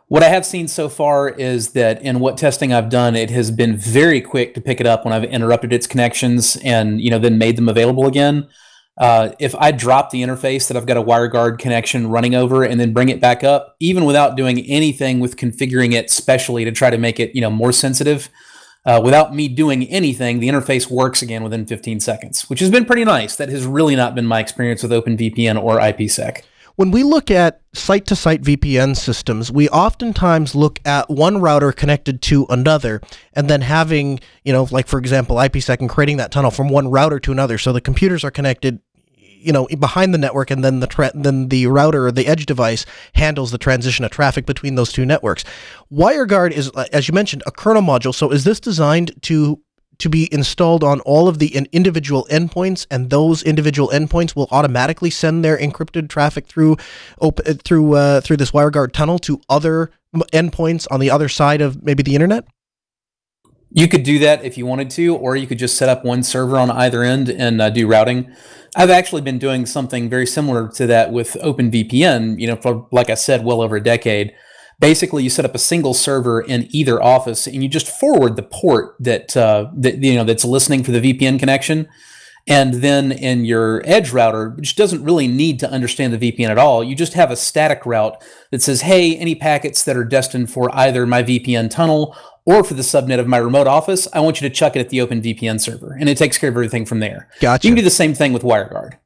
what 0.09 0.23
I 0.23 0.29
have 0.29 0.47
seen 0.47 0.69
so 0.69 0.89
far 0.89 1.29
is 1.29 1.73
that 1.73 2.01
in 2.03 2.21
what 2.21 2.37
testing 2.37 2.73
I've 2.73 2.89
done, 2.89 3.17
it 3.17 3.31
has 3.31 3.51
been 3.51 3.77
very 3.77 4.21
quick 4.21 4.55
to 4.55 4.61
pick 4.61 4.81
it 4.81 4.87
up 4.87 5.05
when 5.05 5.13
I've 5.13 5.25
interrupted 5.25 5.73
its 5.73 5.87
connections 5.87 6.57
and 6.65 7.01
you 7.01 7.11
know 7.11 7.19
then 7.19 7.39
made 7.39 7.57
them 7.57 7.69
available 7.69 8.07
again. 8.07 8.49
Uh, 8.97 9.31
if 9.41 9.55
I 9.57 9.73
drop 9.73 10.11
the 10.11 10.23
interface 10.23 10.69
that 10.69 10.77
I've 10.77 10.87
got 10.87 10.97
a 10.97 11.03
WireGuard 11.03 11.59
connection 11.59 12.09
running 12.09 12.35
over 12.35 12.63
and 12.63 12.79
then 12.81 12.93
bring 12.93 13.09
it 13.09 13.21
back 13.21 13.43
up, 13.43 13.75
even 13.81 14.05
without 14.05 14.37
doing 14.37 14.61
anything 14.67 15.19
with 15.19 15.37
configuring 15.37 15.95
it 15.95 16.11
specially 16.11 16.65
to 16.65 16.71
try 16.71 16.91
to 16.91 16.99
make 16.99 17.19
it 17.19 17.35
you 17.35 17.41
know 17.41 17.51
more 17.51 17.73
sensitive, 17.73 18.29
uh, 18.87 19.01
without 19.03 19.35
me 19.35 19.49
doing 19.49 19.89
anything, 19.89 20.41
the 20.41 20.49
interface 20.49 20.91
works 20.91 21.23
again 21.23 21.43
within 21.43 21.67
15 21.67 22.01
seconds, 22.01 22.49
which 22.51 22.61
has 22.61 22.71
been 22.71 22.85
pretty 22.85 23.05
nice. 23.05 23.35
That 23.37 23.49
has 23.49 23.67
really 23.67 23.97
not 23.97 24.15
been 24.15 24.27
my 24.27 24.41
experience 24.41 24.83
with 24.83 24.93
OpenVPN 24.93 25.61
or 25.61 25.79
IPsec. 25.79 26.43
When 26.77 26.91
we 26.91 27.05
look 27.05 27.31
at 27.31 27.61
site 27.73 28.05
to 28.07 28.17
site 28.17 28.43
VPN 28.43 28.97
systems, 28.97 29.53
we 29.53 29.69
oftentimes 29.69 30.57
look 30.57 30.81
at 30.85 31.09
one 31.09 31.41
router 31.41 31.71
connected 31.71 32.21
to 32.23 32.47
another 32.51 33.01
and 33.33 33.49
then 33.49 33.61
having, 33.61 34.19
you 34.45 34.53
know, 34.53 34.67
like 34.73 34.89
for 34.89 34.99
example, 34.99 35.37
IPsec 35.37 35.79
and 35.79 35.89
creating 35.89 36.17
that 36.17 36.33
tunnel 36.33 36.51
from 36.51 36.69
one 36.69 36.91
router 36.91 37.21
to 37.21 37.31
another. 37.31 37.59
So 37.59 37.73
the 37.73 37.81
computers 37.81 38.25
are 38.25 38.33
connected, 38.33 38.81
you 39.17 39.53
know, 39.53 39.69
behind 39.79 40.13
the 40.13 40.19
network 40.19 40.51
and 40.51 40.65
then 40.65 40.81
the 40.81 40.89
tra- 40.89 41.13
then 41.15 41.49
the 41.49 41.69
router 41.69 42.09
or 42.09 42.13
the 42.13 42.27
edge 42.27 42.45
device 42.45 42.85
handles 43.15 43.53
the 43.53 43.59
transition 43.59 44.05
of 44.05 44.11
traffic 44.11 44.45
between 44.45 44.75
those 44.75 44.91
two 44.93 45.07
networks. 45.07 45.45
WireGuard 45.93 46.51
is, 46.51 46.71
as 46.93 47.07
you 47.07 47.15
mentioned, 47.15 47.45
a 47.47 47.53
kernel 47.53 47.83
module. 47.83 48.13
So 48.13 48.31
is 48.31 48.43
this 48.43 48.59
designed 48.59 49.13
to 49.23 49.61
to 49.99 50.09
be 50.09 50.33
installed 50.33 50.83
on 50.85 51.01
all 51.01 51.29
of 51.29 51.39
the 51.39 51.57
individual 51.73 52.27
endpoints, 52.31 52.87
and 52.91 53.11
those 53.11 53.43
individual 53.43 53.89
endpoints 53.89 54.35
will 54.35 54.49
automatically 54.51 55.11
send 55.11 55.45
their 55.45 55.57
encrypted 55.57 56.09
traffic 56.09 56.47
through 56.47 56.77
op- 57.21 57.41
uh, 57.47 57.55
through 57.65 57.95
uh, 57.95 58.21
through 58.21 58.37
this 58.37 58.51
WireGuard 58.51 58.93
tunnel 58.93 59.19
to 59.21 59.41
other 59.49 59.91
endpoints 60.33 60.87
on 60.91 61.01
the 61.01 61.11
other 61.11 61.29
side 61.29 61.61
of 61.61 61.83
maybe 61.83 62.03
the 62.03 62.15
internet. 62.15 62.47
You 63.77 63.89
could 63.89 64.05
do 64.05 64.21
that 64.21 64.45
if 64.45 64.57
you 64.57 64.67
wanted 64.67 64.89
to, 64.91 65.17
or 65.17 65.35
you 65.35 65.49
could 65.49 65.59
just 65.59 65.77
set 65.77 65.89
up 65.89 66.05
one 66.05 66.23
server 66.23 66.57
on 66.57 66.71
either 66.71 67.03
end 67.03 67.29
and 67.29 67.61
uh, 67.61 67.71
do 67.71 67.89
routing. 67.89 68.33
I've 68.77 68.91
actually 68.91 69.23
been 69.23 69.39
doing 69.39 69.67
something 69.67 70.09
very 70.09 70.27
similar 70.27 70.69
to 70.69 70.87
that 70.87 71.11
with 71.11 71.37
OpenVPN, 71.43 72.39
you 72.39 72.47
know, 72.47 72.57
for 72.57 72.87
like 72.93 73.11
I 73.11 73.15
said, 73.15 73.45
well 73.45 73.61
over 73.61 73.77
a 73.77 73.83
decade. 73.83 74.33
Basically, 74.81 75.23
you 75.23 75.31
set 75.31 75.45
up 75.45 75.55
a 75.55 75.59
single 75.59 75.95
server 75.95 76.41
in 76.41 76.69
either 76.71 77.03
office, 77.03 77.47
and 77.47 77.63
you 77.63 77.69
just 77.69 77.89
forward 77.89 78.37
the 78.37 78.43
port 78.43 78.97
that 79.01 79.37
uh, 79.37 79.71
that 79.77 79.99
you 79.99 80.15
know 80.15 80.25
that's 80.25 80.45
listening 80.45 80.83
for 80.83 80.91
the 80.91 81.01
VPN 81.01 81.39
connection, 81.39 81.89
And 82.47 82.75
then 82.75 83.11
in 83.11 83.45
your 83.45 83.83
edge 83.87 84.13
router, 84.13 84.51
which 84.51 84.77
doesn't 84.77 85.03
really 85.03 85.27
need 85.27 85.59
to 85.61 85.71
understand 85.71 86.13
the 86.13 86.33
VPN 86.33 86.51
at 86.51 86.59
all, 86.59 86.85
you 86.85 86.95
just 86.95 87.15
have 87.15 87.31
a 87.31 87.37
static 87.37 87.87
route 87.87 88.23
that 88.51 88.61
says, 88.61 88.83
hey, 88.83 89.17
any 89.17 89.35
packets 89.35 89.83
that 89.85 89.97
are 89.97 90.05
destined 90.05 90.51
for 90.51 90.75
either 90.77 91.07
my 91.07 91.23
VPN 91.23 91.71
tunnel 91.71 92.15
or 92.45 92.63
for 92.63 92.75
the 92.75 92.83
subnet 92.83 93.19
of 93.19 93.27
my 93.27 93.39
remote 93.39 93.67
office, 93.67 94.07
I 94.13 94.21
want 94.21 94.41
you 94.41 94.49
to 94.49 94.55
chuck 94.55 94.77
it 94.77 94.81
at 94.81 94.91
the 94.91 95.01
open 95.01 95.23
VPN 95.23 95.59
server. 95.59 95.97
And 95.99 96.09
it 96.09 96.19
takes 96.19 96.37
care 96.37 96.51
of 96.51 96.55
everything 96.55 96.85
from 96.85 97.01
there. 97.01 97.29
Gotcha. 97.41 97.67
You 97.67 97.73
can 97.73 97.79
do 97.79 97.85
the 97.85 97.91
same 97.91 98.13
thing 98.13 98.35
with 98.35 98.43
WireGuard. 98.43 98.99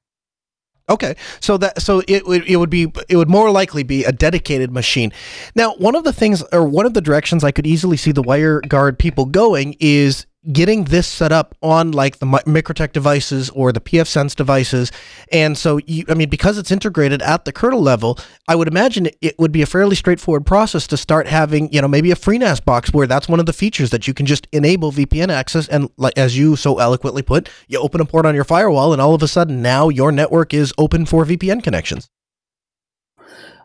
Okay, 0.90 1.16
so 1.40 1.59
that 1.59 1.83
so 1.83 2.02
it 2.09 2.26
would 2.26 2.47
it 2.47 2.57
would 2.57 2.71
be 2.71 2.90
it 3.09 3.16
would 3.16 3.28
more 3.28 3.50
likely 3.50 3.83
be 3.83 4.04
a 4.04 4.12
dedicated 4.12 4.73
machine. 4.73 5.12
Now, 5.54 5.75
one 5.75 5.95
of 5.95 6.04
the 6.04 6.12
things 6.12 6.42
or 6.50 6.64
one 6.64 6.87
of 6.87 6.95
the 6.95 7.02
directions 7.02 7.45
I 7.45 7.50
could 7.50 7.66
easily 7.66 7.99
see 7.99 8.11
the 8.11 8.23
WireGuard 8.23 8.99
people 8.99 9.26
going 9.26 9.76
is 9.80 10.25
getting 10.52 10.85
this 10.85 11.07
set 11.07 11.33
up 11.33 11.54
on 11.62 11.92
like 11.92 12.18
the 12.18 12.26
MikroTik 12.26 12.92
devices 12.92 13.50
or 13.50 13.73
the 13.73 13.80
pfSense 13.80 14.35
devices. 14.35 14.92
And 15.33 15.59
so, 15.59 15.78
you, 15.87 16.04
I 16.09 16.14
mean, 16.14 16.28
because 16.28 16.59
it's 16.59 16.71
integrated 16.71 17.23
at 17.23 17.45
the 17.45 17.52
kernel 17.52 17.83
level, 17.83 18.18
I 18.47 18.54
would 18.54 18.68
imagine 18.68 19.09
it 19.21 19.38
would 19.38 19.52
be 19.52 19.62
a 19.62 19.66
fairly 19.66 19.97
straightforward 19.97 20.47
process 20.47 20.87
to 20.88 20.97
start 20.97 21.26
having, 21.26 21.73
you 21.73 21.83
know, 21.83 21.88
maybe 21.88 22.11
a 22.11 22.16
FreeNAS 22.16 22.64
box 22.64 22.92
where 22.92 23.07
that's 23.07 23.28
one 23.28 23.40
of 23.40 23.47
the 23.47 23.52
features 23.52 23.90
that 23.90 24.07
you 24.07 24.14
can 24.14 24.26
just 24.26 24.47
enable 24.52 24.92
VPN 24.92 25.28
access. 25.28 25.68
And 25.68 25.90
like, 25.97 26.16
as 26.16 26.38
you 26.38 26.57
so 26.57 26.78
eloquently 26.78 27.23
put, 27.23 27.49
you 27.66 27.78
open 27.78 28.00
a 28.00 28.04
port 28.04 28.26
on 28.26 28.35
your 28.35 28.45
firewall 28.45 28.92
and 28.92 29.02
all 29.02 29.14
of 29.14 29.23
a 29.23 29.28
sudden 29.28 29.61
now 29.61 29.88
your 29.88 30.12
network 30.12 30.54
is 30.54 30.73
open 30.78 31.04
for 31.04 31.25
VPN 31.25 31.62
connections. 31.62 32.09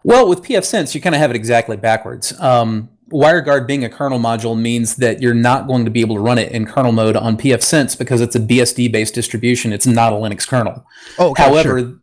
Well, 0.04 0.28
with 0.28 0.44
pfSense, 0.44 0.94
you 0.94 1.02
kind 1.02 1.16
of 1.16 1.22
have 1.22 1.30
it 1.30 1.36
exactly 1.36 1.78
backwards. 1.78 2.38
Um, 2.40 2.90
WireGuard 3.10 3.68
being 3.68 3.84
a 3.84 3.90
kernel 3.90 4.20
module 4.20 4.60
means 4.60 4.96
that 4.98 5.22
you're 5.22 5.34
not 5.34 5.68
going 5.68 5.86
to 5.86 5.92
be 5.92 6.02
able 6.02 6.16
to 6.16 6.22
run 6.22 6.38
it 6.38 6.52
in 6.52 6.66
kernel 6.66 6.92
mode 6.92 7.16
on 7.16 7.38
pfSense 7.38 7.98
because 7.98 8.22
it's 8.22 8.36
a 8.36 8.40
BSD 8.40 8.92
based 8.92 9.14
distribution. 9.14 9.72
It's 9.72 9.86
not 9.86 10.14
a 10.14 10.16
Linux 10.16 10.48
kernel. 10.48 10.86
Oh, 11.20 11.32
okay, 11.32 11.44
however, 11.44 11.80
sure. 11.80 12.00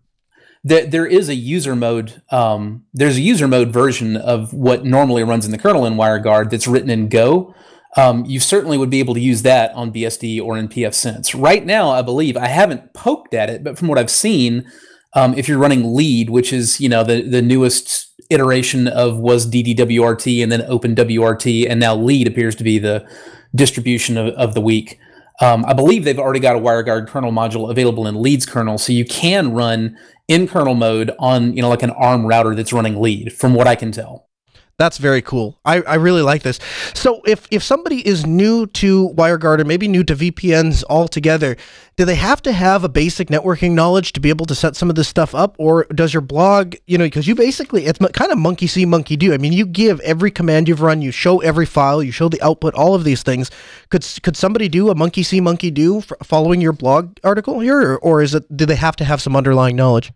there, 0.63 0.87
there 0.87 1.07
is 1.07 1.29
a 1.29 1.35
user 1.35 1.75
mode. 1.75 2.23
Um, 2.31 2.85
there's 2.95 3.17
a 3.17 3.23
user 3.23 3.49
mode 3.49 3.73
version 3.73 4.17
of 4.17 4.53
what 4.53 4.85
normally 4.85 5.25
runs 5.25 5.45
in 5.45 5.51
the 5.51 5.59
kernel 5.59 5.85
in 5.85 5.95
WireGuard 5.95 6.51
that's 6.51 6.69
written 6.69 6.91
in 6.91 7.09
Go. 7.09 7.55
Um, 7.97 8.25
you 8.25 8.39
certainly 8.39 8.79
would 8.79 8.91
be 8.91 9.01
able 9.01 9.15
to 9.15 9.21
use 9.21 9.43
that 9.43 9.73
on 9.73 9.93
BSD 9.93 10.41
or 10.41 10.57
in 10.57 10.69
pfSense. 10.69 11.41
Right 11.41 11.67
now, 11.67 11.91
I 11.91 12.03
believe 12.03 12.37
I 12.37 12.47
haven't 12.47 12.93
poked 12.93 13.35
at 13.35 13.51
it, 13.51 13.65
but 13.65 13.77
from 13.77 13.89
what 13.89 13.99
I've 13.99 14.11
seen, 14.11 14.71
um, 15.15 15.35
if 15.35 15.49
you're 15.49 15.59
running 15.59 15.95
LEDE, 15.95 16.31
which 16.31 16.53
is 16.53 16.81
you 16.81 16.89
know 16.89 17.05
the 17.05 17.23
the 17.23 17.43
newest 17.43 18.09
iteration 18.31 18.87
of 18.87 19.19
was 19.19 19.51
DDWRT 19.51 20.43
and 20.43 20.53
then 20.53 20.61
OpenWRT, 20.61 21.69
and 21.69 21.81
now 21.81 21.95
LEDE 21.95 22.29
appears 22.29 22.55
to 22.57 22.65
be 22.65 22.79
the 22.79 23.07
distribution 23.55 24.17
of, 24.17 24.29
of 24.35 24.55
the 24.55 24.61
week. 24.61 24.99
Um, 25.41 25.65
I 25.65 25.73
believe 25.73 26.05
they've 26.05 26.19
already 26.19 26.41
got 26.41 26.55
a 26.55 26.61
WireGuard 26.61 27.09
kernel 27.09 27.33
module 27.33 27.71
available 27.71 28.07
in 28.07 28.17
LEDE's 28.17 28.47
kernel, 28.47 28.79
so 28.79 28.93
you 28.93 29.05
can 29.05 29.53
run 29.53 29.97
in 30.29 30.47
kernel 30.47 30.75
mode 30.75 31.11
on 31.19 31.55
you 31.55 31.63
know 31.63 31.69
like 31.69 31.83
an 31.83 31.91
ARM 31.91 32.27
router 32.27 32.55
that's 32.55 32.73
running 32.73 33.01
LEDE, 33.01 33.33
from 33.33 33.55
what 33.55 33.67
I 33.67 33.75
can 33.75 33.91
tell. 33.91 34.30
That's 34.81 34.97
very 34.97 35.21
cool. 35.21 35.59
I, 35.63 35.83
I 35.83 35.97
really 35.97 36.23
like 36.23 36.43
this. 36.43 36.59
So 36.95 37.21
if 37.27 37.47
if 37.51 37.63
somebody 37.63 37.99
is 38.09 38.25
new 38.25 38.67
to 38.69 39.11
WireGuard 39.11 39.61
or 39.61 39.65
maybe 39.67 39.87
new 39.87 40.03
to 40.05 40.17
VPNs 40.17 40.85
altogether, 40.89 41.59
do 41.99 42.07
they 42.07 42.15
have 42.15 42.41
to 42.41 42.53
have 42.53 42.83
a 42.83 42.89
basic 42.89 43.29
networking 43.29 43.73
knowledge 43.73 44.15
to 44.15 44.21
be 44.21 44.31
able 44.31 44.47
to 44.47 44.55
set 44.55 44.77
some 44.77 44.89
of 44.89 44.97
this 44.97 45.07
stuff 45.07 45.35
up, 45.35 45.55
or 45.59 45.85
does 45.95 46.15
your 46.15 46.23
blog, 46.23 46.77
you 46.87 46.97
know, 46.97 47.05
because 47.05 47.29
you 47.29 47.35
basically 47.35 47.85
it's 47.85 47.99
kind 48.15 48.33
of 48.33 48.39
monkey 48.39 48.67
see, 48.67 48.87
monkey 48.87 49.19
do. 49.19 49.35
I 49.35 49.37
mean, 49.37 49.53
you 49.53 49.67
give 49.67 50.01
every 50.01 50.31
command 50.31 50.67
you've 50.67 50.81
run, 50.81 51.03
you 51.03 51.11
show 51.11 51.41
every 51.41 51.67
file, 51.67 52.03
you 52.03 52.11
show 52.11 52.31
the 52.31 52.41
output, 52.41 52.73
all 52.73 52.95
of 52.95 53.05
these 53.05 53.23
things. 53.23 53.51
Could 53.91 54.07
could 54.23 54.35
somebody 54.35 54.71
do 54.71 54.89
a 54.89 54.95
monkey 54.95 55.23
see, 55.23 55.43
monkey 55.43 55.71
do 55.71 56.01
following 56.23 56.63
your 56.63 56.73
blog 56.73 57.19
article 57.23 57.61
here, 57.61 57.83
or, 57.83 57.99
or 57.99 58.23
is 58.23 58.35
it 58.35 58.57
do 58.57 58.65
they 58.65 58.77
have 58.77 58.97
to 58.97 59.05
have 59.05 59.21
some 59.21 59.37
underlying 59.37 59.77
knowledge? 59.77 60.11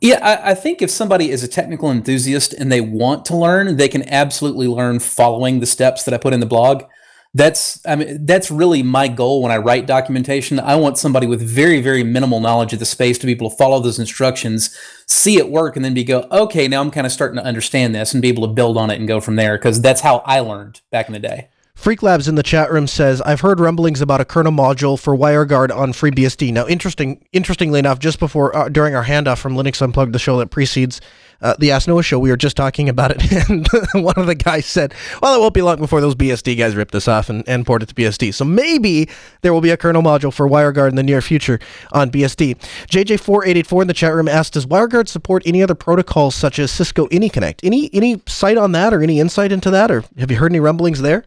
Yeah, 0.00 0.18
I, 0.22 0.52
I, 0.52 0.54
think 0.54 0.80
if 0.80 0.90
somebody 0.90 1.30
is 1.30 1.42
a 1.42 1.48
technical 1.48 1.90
enthusiast 1.90 2.54
and 2.54 2.72
they 2.72 2.80
want 2.80 3.26
to 3.26 3.36
learn, 3.36 3.76
they 3.76 3.88
can 3.88 4.08
absolutely 4.08 4.66
learn 4.66 4.98
following 4.98 5.60
the 5.60 5.66
steps 5.66 6.04
that 6.04 6.14
I 6.14 6.18
put 6.18 6.32
in 6.32 6.40
the 6.40 6.46
blog. 6.46 6.84
That's 7.32 7.80
I 7.86 7.94
mean 7.94 8.26
that's 8.26 8.50
really 8.50 8.82
my 8.82 9.06
goal 9.06 9.40
when 9.42 9.52
I 9.52 9.58
write 9.58 9.86
documentation. 9.86 10.58
I 10.58 10.74
want 10.74 10.98
somebody 10.98 11.28
with 11.28 11.40
very 11.40 11.80
very 11.80 12.02
minimal 12.02 12.40
knowledge 12.40 12.72
of 12.72 12.80
the 12.80 12.84
space 12.84 13.18
to 13.18 13.26
be 13.26 13.32
able 13.32 13.50
to 13.50 13.56
follow 13.56 13.78
those 13.78 14.00
instructions, 14.00 14.76
see 15.06 15.36
it 15.36 15.48
work, 15.48 15.76
and 15.76 15.84
then 15.84 15.94
be 15.94 16.02
go 16.02 16.26
okay 16.32 16.66
now 16.66 16.80
I'm 16.80 16.90
kind 16.90 17.06
of 17.06 17.12
starting 17.12 17.36
to 17.36 17.44
understand 17.44 17.94
this 17.94 18.12
and 18.12 18.20
be 18.20 18.28
able 18.28 18.48
to 18.48 18.52
build 18.52 18.76
on 18.76 18.90
it 18.90 18.98
and 18.98 19.06
go 19.06 19.20
from 19.20 19.36
there 19.36 19.56
because 19.56 19.80
that's 19.80 20.00
how 20.00 20.24
I 20.26 20.40
learned 20.40 20.80
back 20.90 21.06
in 21.06 21.12
the 21.12 21.20
day. 21.20 21.50
Freak 21.80 22.02
Labs 22.02 22.28
in 22.28 22.34
the 22.34 22.42
chat 22.42 22.70
room 22.70 22.86
says, 22.86 23.22
"I've 23.22 23.40
heard 23.40 23.58
rumblings 23.58 24.02
about 24.02 24.20
a 24.20 24.26
kernel 24.26 24.52
module 24.52 24.98
for 24.98 25.16
WireGuard 25.16 25.74
on 25.74 25.94
FreeBSD." 25.94 26.52
Now, 26.52 26.66
interesting, 26.66 27.24
interestingly 27.32 27.78
enough, 27.78 27.98
just 27.98 28.18
before 28.18 28.54
uh, 28.54 28.68
during 28.68 28.94
our 28.94 29.06
handoff 29.06 29.38
from 29.38 29.54
Linux 29.54 29.80
Unplugged, 29.80 30.12
the 30.12 30.18
show 30.18 30.36
that 30.40 30.50
precedes 30.50 31.00
uh, 31.40 31.54
the 31.58 31.70
Ask 31.70 31.88
Noah 31.88 32.02
show, 32.02 32.18
we 32.18 32.28
were 32.28 32.36
just 32.36 32.54
talking 32.54 32.90
about 32.90 33.12
it, 33.12 33.32
and 33.48 33.66
one 33.94 34.12
of 34.18 34.26
the 34.26 34.34
guys 34.34 34.66
said, 34.66 34.92
"Well, 35.22 35.34
it 35.34 35.40
won't 35.40 35.54
be 35.54 35.62
long 35.62 35.78
before 35.78 36.02
those 36.02 36.14
BSD 36.14 36.58
guys 36.58 36.76
rip 36.76 36.90
this 36.90 37.08
off 37.08 37.30
and, 37.30 37.48
and 37.48 37.64
port 37.64 37.82
it 37.82 37.88
to 37.88 37.94
BSD." 37.94 38.34
So 38.34 38.44
maybe 38.44 39.08
there 39.40 39.54
will 39.54 39.62
be 39.62 39.70
a 39.70 39.78
kernel 39.78 40.02
module 40.02 40.34
for 40.34 40.46
WireGuard 40.46 40.90
in 40.90 40.96
the 40.96 41.02
near 41.02 41.22
future 41.22 41.58
on 41.92 42.10
BSD. 42.10 42.56
JJ4884 42.88 43.80
in 43.80 43.88
the 43.88 43.94
chat 43.94 44.12
room 44.12 44.28
asked, 44.28 44.52
"Does 44.52 44.66
WireGuard 44.66 45.08
support 45.08 45.44
any 45.46 45.62
other 45.62 45.74
protocols 45.74 46.34
such 46.34 46.58
as 46.58 46.70
Cisco 46.70 47.06
AnyConnect? 47.06 47.60
Any 47.62 47.88
any 47.94 48.20
sight 48.26 48.58
on 48.58 48.72
that, 48.72 48.92
or 48.92 49.02
any 49.02 49.18
insight 49.18 49.50
into 49.50 49.70
that, 49.70 49.90
or 49.90 50.04
have 50.18 50.30
you 50.30 50.36
heard 50.36 50.52
any 50.52 50.60
rumblings 50.60 51.00
there?" 51.00 51.24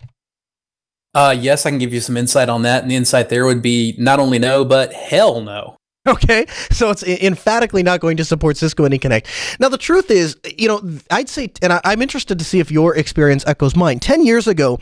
Uh, 1.14 1.36
yes, 1.38 1.66
I 1.66 1.70
can 1.70 1.80
give 1.80 1.94
you 1.94 2.02
some 2.02 2.18
insight 2.18 2.50
on 2.50 2.64
that. 2.64 2.82
And 2.82 2.92
the 2.92 2.96
insight 2.96 3.30
there 3.30 3.46
would 3.46 3.62
be 3.62 3.96
not 3.98 4.20
only 4.20 4.40
no, 4.40 4.66
but 4.66 4.94
hell 4.94 5.42
no. 5.42 5.78
Okay, 6.06 6.46
so 6.70 6.90
it's 6.90 7.02
emphatically 7.02 7.82
not 7.82 8.02
going 8.02 8.18
to 8.18 8.26
support 8.26 8.58
Cisco 8.58 8.86
AnyConnect. 8.86 9.58
Now, 9.62 9.70
the 9.70 9.78
truth 9.78 10.12
is, 10.12 10.36
you 10.58 10.68
know, 10.68 10.82
I'd 11.10 11.30
say, 11.30 11.54
and 11.62 11.72
I, 11.72 11.80
am 11.86 12.02
interested 12.02 12.38
to 12.40 12.44
see 12.44 12.60
if 12.60 12.70
your 12.70 12.94
experience 12.98 13.46
echoes 13.48 13.74
mine. 13.74 14.00
Ten 14.00 14.26
years 14.26 14.46
ago, 14.46 14.80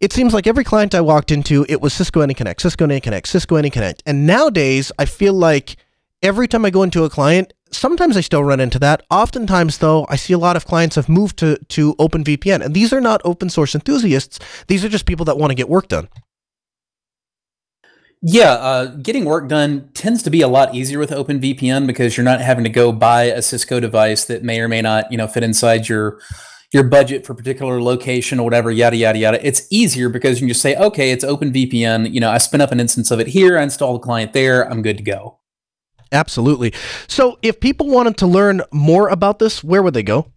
it 0.00 0.10
seems 0.10 0.32
like 0.32 0.46
every 0.46 0.64
client 0.64 0.94
I 0.94 1.02
walked 1.02 1.30
into, 1.30 1.66
it 1.68 1.82
was 1.82 1.92
Cisco 1.92 2.24
AnyConnect, 2.24 2.62
Cisco 2.62 2.86
AnyConnect, 2.86 3.26
Cisco 3.26 3.56
AnyConnect. 3.56 4.00
And 4.06 4.26
nowadays, 4.26 4.90
I 4.98 5.04
feel 5.04 5.34
like 5.34 5.76
every 6.22 6.48
time 6.48 6.64
I 6.64 6.70
go 6.70 6.82
into 6.82 7.04
a 7.04 7.10
client, 7.10 7.52
sometimes 7.74 8.16
I 8.16 8.20
still 8.20 8.44
run 8.44 8.60
into 8.60 8.78
that. 8.80 9.02
Oftentimes, 9.10 9.78
though, 9.78 10.06
I 10.08 10.16
see 10.16 10.32
a 10.32 10.38
lot 10.38 10.56
of 10.56 10.66
clients 10.66 10.96
have 10.96 11.08
moved 11.08 11.38
to, 11.38 11.56
to 11.56 11.94
OpenVPN. 11.96 12.64
And 12.64 12.74
these 12.74 12.92
are 12.92 13.00
not 13.00 13.20
open 13.24 13.50
source 13.50 13.74
enthusiasts, 13.74 14.38
these 14.68 14.84
are 14.84 14.88
just 14.88 15.06
people 15.06 15.24
that 15.26 15.38
want 15.38 15.50
to 15.50 15.54
get 15.54 15.68
work 15.68 15.88
done. 15.88 16.08
Yeah, 18.26 18.52
uh, 18.52 18.86
getting 18.86 19.26
work 19.26 19.48
done 19.48 19.90
tends 19.92 20.22
to 20.22 20.30
be 20.30 20.40
a 20.40 20.48
lot 20.48 20.74
easier 20.74 20.98
with 20.98 21.10
OpenVPN 21.10 21.86
because 21.86 22.16
you're 22.16 22.24
not 22.24 22.40
having 22.40 22.64
to 22.64 22.70
go 22.70 22.90
buy 22.90 23.24
a 23.24 23.42
Cisco 23.42 23.80
device 23.80 24.24
that 24.24 24.42
may 24.42 24.60
or 24.60 24.68
may 24.68 24.80
not, 24.80 25.12
you 25.12 25.18
know, 25.18 25.26
fit 25.26 25.42
inside 25.42 25.90
your 25.90 26.18
your 26.72 26.84
budget 26.84 27.26
for 27.26 27.34
a 27.34 27.36
particular 27.36 27.82
location 27.82 28.40
or 28.40 28.44
whatever, 28.44 28.70
yada 28.70 28.96
yada 28.96 29.18
yada. 29.18 29.46
It's 29.46 29.66
easier 29.70 30.08
because 30.08 30.40
you 30.40 30.46
can 30.46 30.48
just 30.48 30.62
say, 30.62 30.74
okay, 30.74 31.10
it's 31.10 31.22
OpenVPN. 31.24 32.14
You 32.14 32.20
know, 32.20 32.30
I 32.30 32.38
spin 32.38 32.62
up 32.62 32.72
an 32.72 32.80
instance 32.80 33.10
of 33.10 33.20
it 33.20 33.26
here, 33.26 33.58
I 33.58 33.62
install 33.62 33.92
the 33.92 33.98
client 33.98 34.32
there, 34.32 34.68
I'm 34.70 34.80
good 34.80 34.96
to 34.96 35.04
go. 35.04 35.38
Absolutely. 36.14 36.72
So, 37.08 37.38
if 37.42 37.58
people 37.60 37.88
wanted 37.88 38.16
to 38.18 38.26
learn 38.26 38.62
more 38.72 39.08
about 39.08 39.40
this, 39.40 39.64
where 39.64 39.82
would 39.82 39.94
they 39.94 40.04
go? 40.04 40.30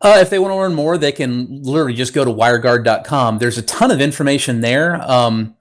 Uh, 0.00 0.18
if 0.20 0.28
they 0.30 0.40
want 0.40 0.50
to 0.50 0.56
learn 0.56 0.74
more, 0.74 0.98
they 0.98 1.12
can 1.12 1.62
literally 1.62 1.94
just 1.94 2.12
go 2.12 2.24
to 2.24 2.30
wireguard.com. 2.30 3.38
There's 3.38 3.56
a 3.56 3.62
ton 3.62 3.92
of 3.92 4.00
information 4.00 4.60
there. 4.60 5.00
Um, 5.08 5.56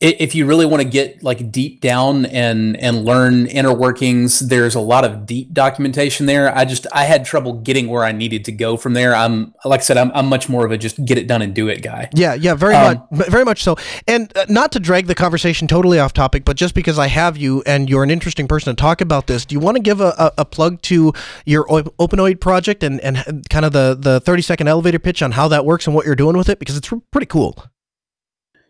if 0.00 0.34
you 0.34 0.46
really 0.46 0.64
want 0.64 0.82
to 0.82 0.88
get 0.88 1.22
like 1.22 1.52
deep 1.52 1.80
down 1.80 2.24
and 2.26 2.76
and 2.78 3.04
learn 3.04 3.46
inner 3.46 3.72
workings 3.72 4.40
there's 4.40 4.74
a 4.74 4.80
lot 4.80 5.04
of 5.04 5.26
deep 5.26 5.52
documentation 5.52 6.26
there. 6.26 6.56
I 6.56 6.64
just 6.64 6.86
i 6.92 7.04
had 7.04 7.24
trouble 7.24 7.54
getting 7.54 7.88
where 7.88 8.04
i 8.04 8.12
needed 8.12 8.44
to 8.46 8.52
go 8.52 8.76
from 8.76 8.94
there. 8.94 9.14
I'm 9.14 9.54
like 9.64 9.80
i 9.80 9.82
said 9.82 9.98
i'm, 9.98 10.10
I'm 10.14 10.26
much 10.26 10.48
more 10.48 10.64
of 10.64 10.72
a 10.72 10.78
just 10.78 11.04
get 11.04 11.18
it 11.18 11.26
done 11.26 11.42
and 11.42 11.54
do 11.54 11.68
it 11.68 11.82
guy. 11.82 12.08
Yeah 12.14 12.34
yeah 12.34 12.54
very 12.54 12.74
um, 12.74 13.06
much 13.10 13.28
very 13.28 13.44
much 13.44 13.62
so. 13.62 13.76
And 14.08 14.34
uh, 14.36 14.46
not 14.48 14.72
to 14.72 14.80
drag 14.80 15.06
the 15.06 15.14
conversation 15.14 15.68
totally 15.68 15.98
off 15.98 16.12
topic 16.12 16.44
but 16.44 16.56
just 16.56 16.74
because 16.74 16.98
i 16.98 17.06
have 17.06 17.36
you 17.36 17.62
and 17.66 17.90
you're 17.90 18.02
an 18.02 18.10
interesting 18.10 18.48
person 18.48 18.74
to 18.74 18.80
talk 18.80 19.00
about 19.00 19.26
this 19.26 19.44
do 19.44 19.54
you 19.54 19.60
want 19.60 19.76
to 19.76 19.82
give 19.82 20.00
a, 20.00 20.14
a, 20.18 20.32
a 20.38 20.44
plug 20.44 20.80
to 20.82 21.12
your 21.44 21.66
openoid 21.66 22.40
project 22.40 22.82
and 22.82 23.00
and 23.00 23.48
kind 23.50 23.64
of 23.64 23.72
the 23.72 23.96
the 23.98 24.20
30 24.20 24.42
second 24.42 24.68
elevator 24.68 24.98
pitch 24.98 25.22
on 25.22 25.32
how 25.32 25.48
that 25.48 25.64
works 25.64 25.86
and 25.86 25.94
what 25.94 26.06
you're 26.06 26.16
doing 26.16 26.36
with 26.36 26.48
it? 26.48 26.58
Because 26.58 26.76
it's 26.76 26.92
pretty 27.10 27.26
cool 27.26 27.62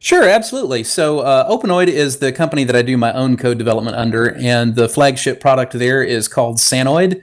Sure, 0.03 0.27
absolutely. 0.27 0.83
So, 0.83 1.21
uh, 1.21 1.49
Openoid 1.51 1.89
is 1.89 2.19
the 2.19 2.33
company 2.33 2.65
that 2.65 2.75
I 2.75 2.81
do 2.81 2.97
my 2.97 3.13
own 3.13 3.37
code 3.37 3.59
development 3.59 3.97
under, 3.97 4.35
and 4.35 4.75
the 4.75 4.89
flagship 4.89 5.41
product 5.41 5.75
there 5.75 6.03
is 6.03 6.27
called 6.27 6.57
Sanoid, 6.57 7.23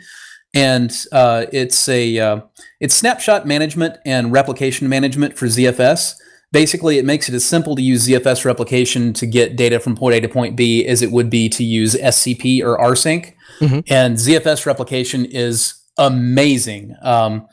and 0.53 0.95
uh, 1.11 1.47
it's 1.51 1.89
a 1.89 2.19
uh, 2.19 2.41
it's 2.79 2.93
snapshot 2.93 3.47
management 3.47 3.97
and 4.05 4.31
replication 4.31 4.87
management 4.87 5.35
for 5.35 5.47
ZFS. 5.47 6.13
Basically, 6.51 6.99
it 6.99 7.03
makes 7.03 7.27
it 7.27 7.33
as 7.33 7.43
simple 7.43 7.75
to 7.75 7.81
use 7.81 8.07
ZFS 8.07 8.45
replication 8.45 9.11
to 9.13 9.25
get 9.25 9.55
data 9.55 9.79
from 9.79 9.95
point 9.95 10.13
A 10.15 10.21
to 10.21 10.29
point 10.29 10.55
B 10.55 10.85
as 10.85 11.01
it 11.01 11.11
would 11.11 11.31
be 11.31 11.49
to 11.49 11.63
use 11.63 11.95
SCP 11.95 12.61
or 12.61 12.77
rsync. 12.77 13.33
Mm-hmm. 13.59 13.79
And 13.91 14.17
ZFS 14.17 14.67
replication 14.67 15.25
is 15.25 15.73
amazing. 15.97 16.95
Um, 17.01 17.47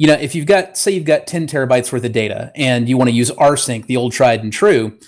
you 0.00 0.06
know, 0.06 0.14
if 0.14 0.34
you've 0.34 0.46
got, 0.46 0.78
say, 0.78 0.92
you've 0.92 1.04
got 1.04 1.26
10 1.26 1.46
terabytes 1.46 1.92
worth 1.92 2.02
of 2.02 2.12
data 2.12 2.50
and 2.54 2.88
you 2.88 2.96
want 2.96 3.10
to 3.10 3.14
use 3.14 3.30
rsync, 3.32 3.84
the 3.84 3.98
old 3.98 4.12
tried 4.12 4.42
and 4.42 4.50
true, 4.50 4.98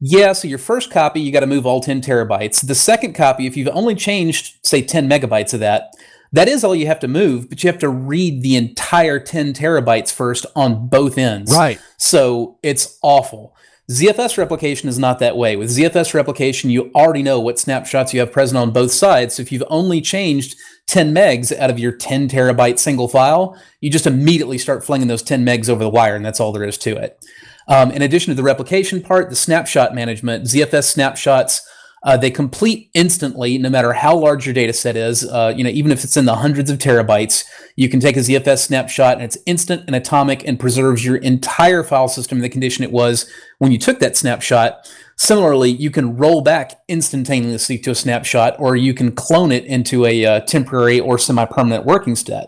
Yeah, 0.00 0.32
so 0.32 0.46
your 0.46 0.58
first 0.58 0.90
copy, 0.90 1.20
you 1.20 1.32
got 1.32 1.40
to 1.40 1.46
move 1.46 1.66
all 1.66 1.80
10 1.80 2.00
terabytes. 2.02 2.64
The 2.64 2.74
second 2.74 3.14
copy, 3.14 3.46
if 3.46 3.56
you've 3.56 3.68
only 3.68 3.94
changed, 3.94 4.64
say, 4.64 4.80
10 4.80 5.08
megabytes 5.08 5.54
of 5.54 5.60
that, 5.60 5.92
that 6.32 6.48
is 6.48 6.62
all 6.62 6.74
you 6.74 6.86
have 6.86 7.00
to 7.00 7.08
move, 7.08 7.48
but 7.48 7.64
you 7.64 7.70
have 7.70 7.80
to 7.80 7.88
read 7.88 8.42
the 8.42 8.54
entire 8.54 9.18
10 9.18 9.54
terabytes 9.54 10.12
first 10.12 10.46
on 10.54 10.88
both 10.88 11.18
ends. 11.18 11.52
Right. 11.52 11.80
So 11.96 12.58
it's 12.62 12.98
awful. 13.02 13.56
ZFS 13.90 14.36
replication 14.36 14.90
is 14.90 14.98
not 14.98 15.18
that 15.18 15.36
way. 15.36 15.56
With 15.56 15.70
ZFS 15.70 16.12
replication, 16.12 16.68
you 16.68 16.90
already 16.94 17.22
know 17.22 17.40
what 17.40 17.58
snapshots 17.58 18.12
you 18.12 18.20
have 18.20 18.30
present 18.30 18.58
on 18.58 18.70
both 18.70 18.92
sides. 18.92 19.36
So 19.36 19.40
if 19.40 19.50
you've 19.50 19.64
only 19.68 20.02
changed 20.02 20.56
10 20.88 21.14
megs 21.14 21.56
out 21.56 21.70
of 21.70 21.78
your 21.78 21.92
10 21.92 22.28
terabyte 22.28 22.78
single 22.78 23.08
file, 23.08 23.58
you 23.80 23.90
just 23.90 24.06
immediately 24.06 24.58
start 24.58 24.84
flinging 24.84 25.08
those 25.08 25.22
10 25.22 25.42
megs 25.44 25.70
over 25.70 25.82
the 25.82 25.88
wire, 25.88 26.14
and 26.14 26.24
that's 26.24 26.38
all 26.38 26.52
there 26.52 26.64
is 26.64 26.76
to 26.78 26.98
it. 26.98 27.24
Um, 27.66 27.90
in 27.90 28.02
addition 28.02 28.30
to 28.30 28.34
the 28.34 28.42
replication 28.42 29.00
part, 29.00 29.30
the 29.30 29.36
snapshot 29.36 29.94
management, 29.94 30.44
ZFS 30.44 30.84
snapshots, 30.84 31.66
uh, 32.02 32.16
they 32.16 32.30
complete 32.30 32.90
instantly, 32.94 33.58
no 33.58 33.68
matter 33.68 33.92
how 33.92 34.16
large 34.16 34.46
your 34.46 34.54
data 34.54 34.72
set 34.72 34.96
is. 34.96 35.24
Uh, 35.24 35.52
you 35.56 35.64
know, 35.64 35.70
even 35.70 35.90
if 35.90 36.04
it's 36.04 36.16
in 36.16 36.24
the 36.24 36.36
hundreds 36.36 36.70
of 36.70 36.78
terabytes, 36.78 37.44
you 37.76 37.88
can 37.88 38.00
take 38.00 38.16
a 38.16 38.20
ZFS 38.20 38.66
snapshot 38.66 39.14
and 39.14 39.22
it's 39.22 39.38
instant 39.46 39.84
and 39.86 39.96
atomic 39.96 40.46
and 40.46 40.60
preserves 40.60 41.04
your 41.04 41.16
entire 41.16 41.82
file 41.82 42.08
system 42.08 42.38
in 42.38 42.42
the 42.42 42.48
condition 42.48 42.84
it 42.84 42.92
was 42.92 43.30
when 43.58 43.72
you 43.72 43.78
took 43.78 43.98
that 43.98 44.16
snapshot. 44.16 44.88
Similarly, 45.16 45.70
you 45.70 45.90
can 45.90 46.16
roll 46.16 46.42
back 46.42 46.80
instantaneously 46.86 47.76
to 47.78 47.90
a 47.90 47.94
snapshot, 47.94 48.54
or 48.60 48.76
you 48.76 48.94
can 48.94 49.10
clone 49.10 49.50
it 49.50 49.64
into 49.64 50.06
a 50.06 50.24
uh, 50.24 50.40
temporary 50.40 51.00
or 51.00 51.18
semi-permanent 51.18 51.84
working 51.84 52.14
state. 52.14 52.46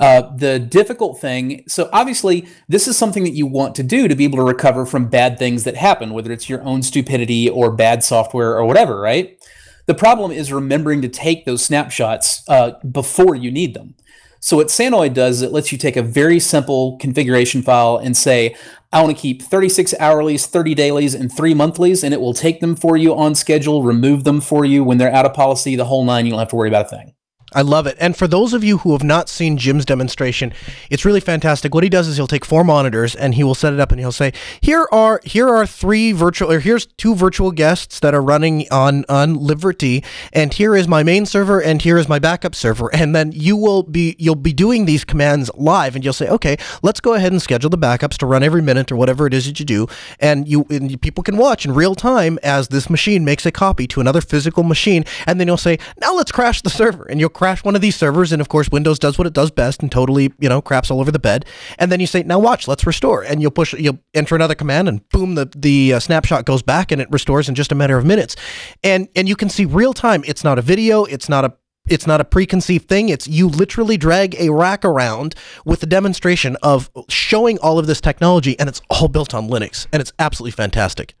Uh, 0.00 0.34
the 0.34 0.58
difficult 0.58 1.20
thing, 1.20 1.62
so 1.68 1.90
obviously, 1.92 2.48
this 2.68 2.88
is 2.88 2.96
something 2.96 3.22
that 3.22 3.34
you 3.34 3.46
want 3.46 3.74
to 3.74 3.82
do 3.82 4.08
to 4.08 4.16
be 4.16 4.24
able 4.24 4.38
to 4.38 4.44
recover 4.44 4.86
from 4.86 5.10
bad 5.10 5.38
things 5.38 5.64
that 5.64 5.76
happen, 5.76 6.14
whether 6.14 6.32
it's 6.32 6.48
your 6.48 6.62
own 6.62 6.82
stupidity 6.82 7.50
or 7.50 7.70
bad 7.70 8.02
software 8.02 8.56
or 8.56 8.64
whatever, 8.64 8.98
right? 8.98 9.38
The 9.84 9.94
problem 9.94 10.30
is 10.30 10.52
remembering 10.52 11.02
to 11.02 11.08
take 11.08 11.44
those 11.44 11.62
snapshots 11.62 12.42
uh, 12.48 12.72
before 12.90 13.34
you 13.34 13.50
need 13.50 13.74
them. 13.74 13.94
So 14.42 14.56
what 14.56 14.68
Sanoid 14.68 15.12
does 15.12 15.36
is 15.36 15.42
it 15.42 15.52
lets 15.52 15.70
you 15.70 15.76
take 15.76 15.96
a 15.96 16.02
very 16.02 16.40
simple 16.40 16.96
configuration 16.96 17.60
file 17.60 17.98
and 17.98 18.16
say, 18.16 18.56
I 18.90 19.02
want 19.02 19.14
to 19.14 19.20
keep 19.20 19.42
36 19.42 19.94
hourlies, 20.00 20.46
30 20.46 20.74
dailies, 20.74 21.14
and 21.14 21.30
three 21.30 21.52
monthlies, 21.52 22.02
and 22.02 22.14
it 22.14 22.22
will 22.22 22.32
take 22.32 22.60
them 22.60 22.74
for 22.74 22.96
you 22.96 23.14
on 23.14 23.34
schedule, 23.34 23.82
remove 23.82 24.24
them 24.24 24.40
for 24.40 24.64
you 24.64 24.82
when 24.82 24.96
they're 24.96 25.12
out 25.12 25.26
of 25.26 25.34
policy, 25.34 25.76
the 25.76 25.84
whole 25.84 26.06
nine. 26.06 26.24
You 26.24 26.30
don't 26.32 26.38
have 26.38 26.48
to 26.48 26.56
worry 26.56 26.68
about 26.68 26.86
a 26.86 26.88
thing. 26.88 27.12
I 27.52 27.62
love 27.62 27.86
it. 27.86 27.96
And 27.98 28.16
for 28.16 28.28
those 28.28 28.52
of 28.52 28.62
you 28.62 28.78
who 28.78 28.92
have 28.92 29.02
not 29.02 29.28
seen 29.28 29.56
Jim's 29.56 29.84
demonstration, 29.84 30.52
it's 30.88 31.04
really 31.04 31.20
fantastic. 31.20 31.74
What 31.74 31.82
he 31.82 31.90
does 31.90 32.06
is 32.06 32.16
he'll 32.16 32.26
take 32.26 32.44
four 32.44 32.62
monitors 32.62 33.14
and 33.14 33.34
he 33.34 33.42
will 33.42 33.54
set 33.54 33.72
it 33.72 33.80
up 33.80 33.90
and 33.90 34.00
he'll 34.00 34.12
say, 34.12 34.32
"Here 34.60 34.86
are 34.92 35.20
here 35.24 35.48
are 35.48 35.66
three 35.66 36.12
virtual 36.12 36.52
or 36.52 36.60
here's 36.60 36.86
two 36.86 37.14
virtual 37.14 37.50
guests 37.50 37.98
that 38.00 38.14
are 38.14 38.22
running 38.22 38.66
on 38.70 39.04
on 39.08 39.36
libvirt, 39.36 40.04
and 40.32 40.54
here 40.54 40.76
is 40.76 40.86
my 40.86 41.02
main 41.02 41.26
server 41.26 41.60
and 41.60 41.82
here 41.82 41.98
is 41.98 42.08
my 42.08 42.18
backup 42.18 42.54
server." 42.54 42.88
And 42.94 43.14
then 43.14 43.32
you 43.32 43.56
will 43.56 43.82
be 43.82 44.14
you'll 44.18 44.34
be 44.36 44.52
doing 44.52 44.84
these 44.84 45.04
commands 45.04 45.50
live 45.56 45.94
and 45.96 46.04
you'll 46.04 46.12
say, 46.12 46.28
"Okay, 46.28 46.56
let's 46.82 47.00
go 47.00 47.14
ahead 47.14 47.32
and 47.32 47.42
schedule 47.42 47.70
the 47.70 47.78
backups 47.78 48.16
to 48.18 48.26
run 48.26 48.42
every 48.42 48.62
minute 48.62 48.92
or 48.92 48.96
whatever 48.96 49.26
it 49.26 49.34
is 49.34 49.46
that 49.46 49.58
you 49.58 49.66
do." 49.66 49.86
And 50.20 50.46
you 50.46 50.66
and 50.70 51.00
people 51.00 51.24
can 51.24 51.36
watch 51.36 51.64
in 51.64 51.74
real 51.74 51.94
time 51.94 52.38
as 52.42 52.68
this 52.68 52.88
machine 52.88 53.24
makes 53.24 53.44
a 53.44 53.50
copy 53.50 53.86
to 53.88 54.00
another 54.00 54.20
physical 54.20 54.62
machine, 54.62 55.04
and 55.26 55.40
then 55.40 55.48
you'll 55.48 55.56
say, 55.56 55.78
"Now 56.00 56.14
let's 56.14 56.30
crash 56.30 56.62
the 56.62 56.70
server." 56.70 57.04
And 57.04 57.18
you'll 57.18 57.30
crash 57.40 57.64
one 57.64 57.74
of 57.74 57.80
these 57.80 57.96
servers, 57.96 58.32
and 58.32 58.42
of 58.42 58.50
course, 58.50 58.68
Windows 58.70 58.98
does 58.98 59.16
what 59.16 59.26
it 59.26 59.32
does 59.32 59.50
best 59.50 59.80
and 59.80 59.90
totally, 59.90 60.30
you 60.38 60.48
know, 60.50 60.60
craps 60.60 60.90
all 60.90 61.00
over 61.00 61.10
the 61.10 61.18
bed. 61.18 61.46
And 61.78 61.90
then 61.90 61.98
you 61.98 62.06
say, 62.06 62.22
"Now 62.22 62.38
watch, 62.38 62.68
let's 62.68 62.84
restore," 62.86 63.22
and 63.22 63.40
you'll 63.40 63.50
push, 63.50 63.72
you'll 63.72 63.98
enter 64.12 64.34
another 64.34 64.54
command, 64.54 64.90
and 64.90 65.08
boom, 65.08 65.36
the 65.36 65.50
the 65.56 65.94
uh, 65.94 66.00
snapshot 66.00 66.44
goes 66.44 66.60
back, 66.60 66.92
and 66.92 67.00
it 67.00 67.08
restores 67.10 67.48
in 67.48 67.54
just 67.54 67.72
a 67.72 67.74
matter 67.74 67.96
of 67.96 68.04
minutes. 68.04 68.36
And 68.82 69.08
and 69.16 69.26
you 69.26 69.36
can 69.36 69.48
see 69.48 69.64
real 69.64 69.94
time. 69.94 70.22
It's 70.26 70.44
not 70.44 70.58
a 70.58 70.62
video. 70.62 71.04
It's 71.04 71.30
not 71.30 71.46
a 71.46 71.54
it's 71.88 72.06
not 72.06 72.20
a 72.20 72.26
preconceived 72.26 72.86
thing. 72.88 73.08
It's 73.08 73.26
you 73.26 73.48
literally 73.48 73.96
drag 73.96 74.36
a 74.38 74.50
rack 74.50 74.84
around 74.84 75.34
with 75.64 75.82
a 75.82 75.86
demonstration 75.86 76.58
of 76.62 76.90
showing 77.08 77.58
all 77.60 77.78
of 77.78 77.86
this 77.86 78.02
technology, 78.02 78.54
and 78.60 78.68
it's 78.68 78.82
all 78.90 79.08
built 79.08 79.32
on 79.32 79.48
Linux, 79.48 79.86
and 79.94 80.02
it's 80.02 80.12
absolutely 80.18 80.52
fantastic. 80.52 81.14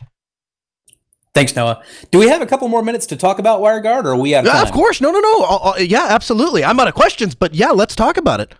Thanks, 1.34 1.54
Noah. 1.54 1.82
Do 2.10 2.18
we 2.18 2.28
have 2.28 2.42
a 2.42 2.46
couple 2.46 2.66
more 2.68 2.82
minutes 2.82 3.06
to 3.06 3.16
talk 3.16 3.38
about 3.38 3.60
WireGuard, 3.60 4.04
or 4.04 4.10
are 4.10 4.16
we 4.16 4.34
out 4.34 4.44
of 4.44 4.50
time? 4.50 4.62
Yeah, 4.62 4.68
of 4.68 4.72
course. 4.72 5.00
No, 5.00 5.12
no, 5.12 5.20
no. 5.20 5.44
Uh, 5.44 5.56
uh, 5.56 5.74
yeah, 5.78 6.08
absolutely. 6.10 6.64
I'm 6.64 6.80
out 6.80 6.88
of 6.88 6.94
questions, 6.94 7.34
but 7.36 7.54
yeah, 7.54 7.70
let's 7.70 7.94
talk 7.94 8.16
about 8.16 8.40
it. 8.40 8.52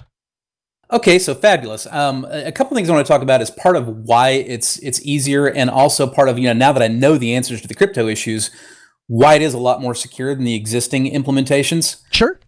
Okay, 0.92 1.18
so 1.18 1.34
fabulous. 1.34 1.86
Um, 1.90 2.26
a 2.30 2.50
couple 2.52 2.76
things 2.76 2.88
I 2.88 2.92
want 2.94 3.06
to 3.06 3.12
talk 3.12 3.22
about 3.22 3.40
is 3.40 3.50
part 3.50 3.76
of 3.76 3.86
why 3.88 4.30
it's 4.30 4.78
it's 4.78 5.00
easier, 5.02 5.46
and 5.46 5.70
also 5.70 6.06
part 6.06 6.28
of 6.28 6.38
you 6.38 6.44
know 6.44 6.52
now 6.52 6.72
that 6.72 6.82
I 6.82 6.88
know 6.88 7.16
the 7.16 7.34
answers 7.34 7.60
to 7.62 7.68
the 7.68 7.74
crypto 7.74 8.06
issues, 8.08 8.50
why 9.06 9.34
it 9.34 9.42
is 9.42 9.54
a 9.54 9.58
lot 9.58 9.80
more 9.80 9.94
secure 9.94 10.34
than 10.34 10.44
the 10.44 10.54
existing 10.54 11.10
implementations. 11.12 12.02
Sure. 12.10 12.38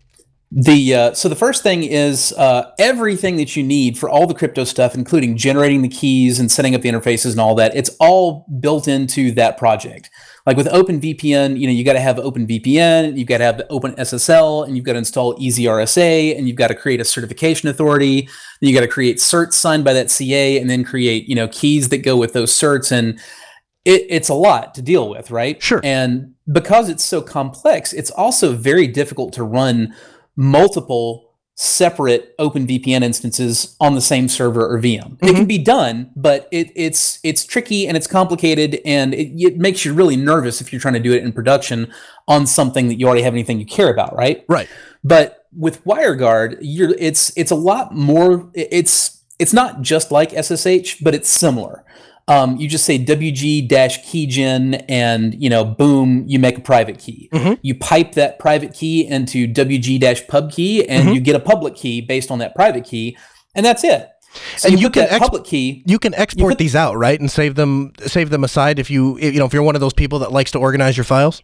The 0.55 0.95
uh, 0.95 1.15
so 1.15 1.31
the 1.31 1.37
first 1.37 1.63
thing 1.63 1.83
is 1.83 2.35
uh, 2.37 2.73
everything 2.79 3.37
that 3.37 3.57
you 3.57 3.63
need 3.63 3.97
for 3.97 4.11
all 4.11 4.27
the 4.27 4.35
crypto 4.35 4.65
stuff, 4.65 4.95
including 4.95 5.39
generating 5.39 5.81
the 5.81 5.89
keys 5.89 6.39
and 6.39 6.53
setting 6.53 6.75
up 6.75 6.83
the 6.83 6.91
interfaces 6.91 7.31
and 7.31 7.41
all 7.41 7.55
that. 7.55 7.75
It's 7.75 7.89
all 7.99 8.47
built 8.61 8.87
into 8.87 9.33
that 9.33 9.57
project. 9.57 10.11
Like 10.45 10.59
with 10.59 10.67
OpenVPN, 10.67 11.59
you 11.59 11.67
know, 11.67 11.73
you 11.73 11.85
got 11.85 11.95
to 11.95 12.01
have 12.01 12.17
OpenVPN, 12.17 13.17
you've 13.17 13.29
got 13.29 13.39
to 13.39 13.45
have 13.45 13.57
the 13.57 13.65
OpenSSL, 13.71 14.67
and 14.67 14.77
you've 14.77 14.85
got 14.85 14.93
to 14.93 14.99
install 14.99 15.39
EasyRSA, 15.39 16.37
and 16.37 16.47
you've 16.47 16.59
got 16.59 16.69
to 16.69 16.75
create 16.75 17.01
a 17.01 17.05
certification 17.05 17.71
authority. 17.71 18.29
Then 18.61 18.69
you 18.69 18.75
got 18.75 18.83
to 18.83 18.89
create 18.89 19.19
certs 19.19 19.55
signed 19.55 19.85
by 19.85 19.95
that 19.95 20.11
CA, 20.11 20.59
and 20.59 20.69
then 20.69 20.85
create 20.85 21.31
you 21.31 21.35
know 21.35 21.49
keys 21.49 21.89
that 21.89 21.99
go 21.99 22.15
with 22.15 22.35
those 22.35 22.53
certs 22.53 22.93
and 22.93 23.19
it, 23.85 24.07
it's 24.09 24.29
a 24.29 24.35
lot 24.35 24.75
to 24.75 24.83
deal 24.83 25.09
with, 25.09 25.31
right? 25.31 25.61
Sure. 25.63 25.81
And 25.83 26.35
because 26.51 26.89
it's 26.89 27.05
so 27.05 27.21
complex, 27.21 27.93
it's 27.93 28.11
also 28.11 28.53
very 28.53 28.87
difficult 28.87 29.33
to 29.35 29.43
run 29.43 29.95
multiple 30.37 31.33
separate 31.55 32.37
OpenVPN 32.39 33.03
instances 33.03 33.77
on 33.81 33.95
the 33.95 34.01
same 34.01 34.29
server 34.29 34.67
or 34.67 34.79
VM. 34.79 35.17
Mm-hmm. 35.17 35.27
It 35.27 35.35
can 35.35 35.45
be 35.45 35.59
done, 35.59 36.11
but 36.17 36.49
it, 36.51 36.73
it's 36.75 37.21
it's 37.23 37.45
tricky 37.45 37.87
and 37.87 37.97
it's 37.97 38.07
complicated, 38.07 38.81
and 38.85 39.15
it, 39.15 39.33
it, 39.41 39.59
makes 39.59 39.85
you 39.85 39.93
really 39.93 40.17
nervous 40.17 40.61
if 40.61 40.73
you're 40.73 40.81
trying 40.81 40.95
to 40.95 41.01
do 41.01 41.13
it 41.13 41.23
in 41.23 41.33
production 41.33 41.93
on 42.27 42.47
something 42.47 42.89
that 42.89 42.99
you 42.99 43.07
already 43.07 43.23
have 43.23 43.35
anything 43.35 43.59
you 43.59 43.67
care 43.67 43.91
about, 43.91 44.17
right? 44.17 44.45
Right. 44.49 44.69
But 45.05 45.47
with 45.57 45.85
WireGuard, 45.85 46.59
you're 46.61 46.95
it's 46.99 47.37
it's 47.37 47.51
a 47.51 47.57
lot 47.57 47.95
more. 47.95 48.51
It's 48.55 49.23
it's 49.39 49.53
not 49.53 49.83
just 49.83 50.11
like 50.11 50.31
SSH, 50.31 51.01
but 51.01 51.15
it's 51.15 51.29
similar 51.29 51.85
um, 52.29 52.57
you 52.57 52.69
just 52.69 52.85
say 52.85 52.99
wg 52.99 53.69
dash 53.69 54.03
keygen 54.05 54.85
and 54.89 55.41
you 55.43 55.51
know 55.51 55.65
boom 55.65 56.25
you 56.27 56.39
make 56.39 56.59
a 56.59 56.61
private 56.61 56.99
key 56.99 57.29
mm-hmm. 57.33 57.55
you 57.63 57.75
pipe 57.75 58.13
that 58.13 58.39
private 58.39 58.73
key 58.73 59.07
into 59.07 59.47
wg 59.47 60.01
dash 60.01 60.27
pub 60.29 60.51
key 60.51 60.87
and 60.89 61.05
mm-hmm. 61.05 61.15
you 61.15 61.21
get 61.21 61.35
a 61.35 61.41
public 61.41 61.75
key 61.75 62.01
based 62.01 62.31
on 62.31 62.39
that 62.39 62.55
private 62.55 62.85
key 62.85 63.17
and 63.55 63.67
that's 63.67 63.85
it 63.85 64.09
so 64.57 64.69
and 64.69 64.79
you, 64.79 64.85
you 64.85 64.91
can 64.91 65.05
ex- 65.05 65.19
public 65.19 65.45
key 65.45 65.83
you 65.87 65.99
can 65.99 66.15
export 66.15 66.41
you 66.41 66.49
put, 66.49 66.59
these 66.59 66.77
out 66.77 66.97
right 66.97 67.21
and 67.21 67.31
save 67.31 67.55
them 67.55 67.93
save 68.07 68.31
them 68.31 68.45
aside 68.45 68.79
if 68.79 68.91
you 68.91 69.19
you 69.19 69.39
know 69.39 69.45
if 69.45 69.53
you're 69.53 69.63
one 69.63 69.75
of 69.75 69.81
those 69.81 69.93
people 69.93 70.21
that 70.21 70.33
likes 70.33 70.51
to 70.51 70.59
organize 70.59 70.97
your 70.97 71.05
files 71.05 71.43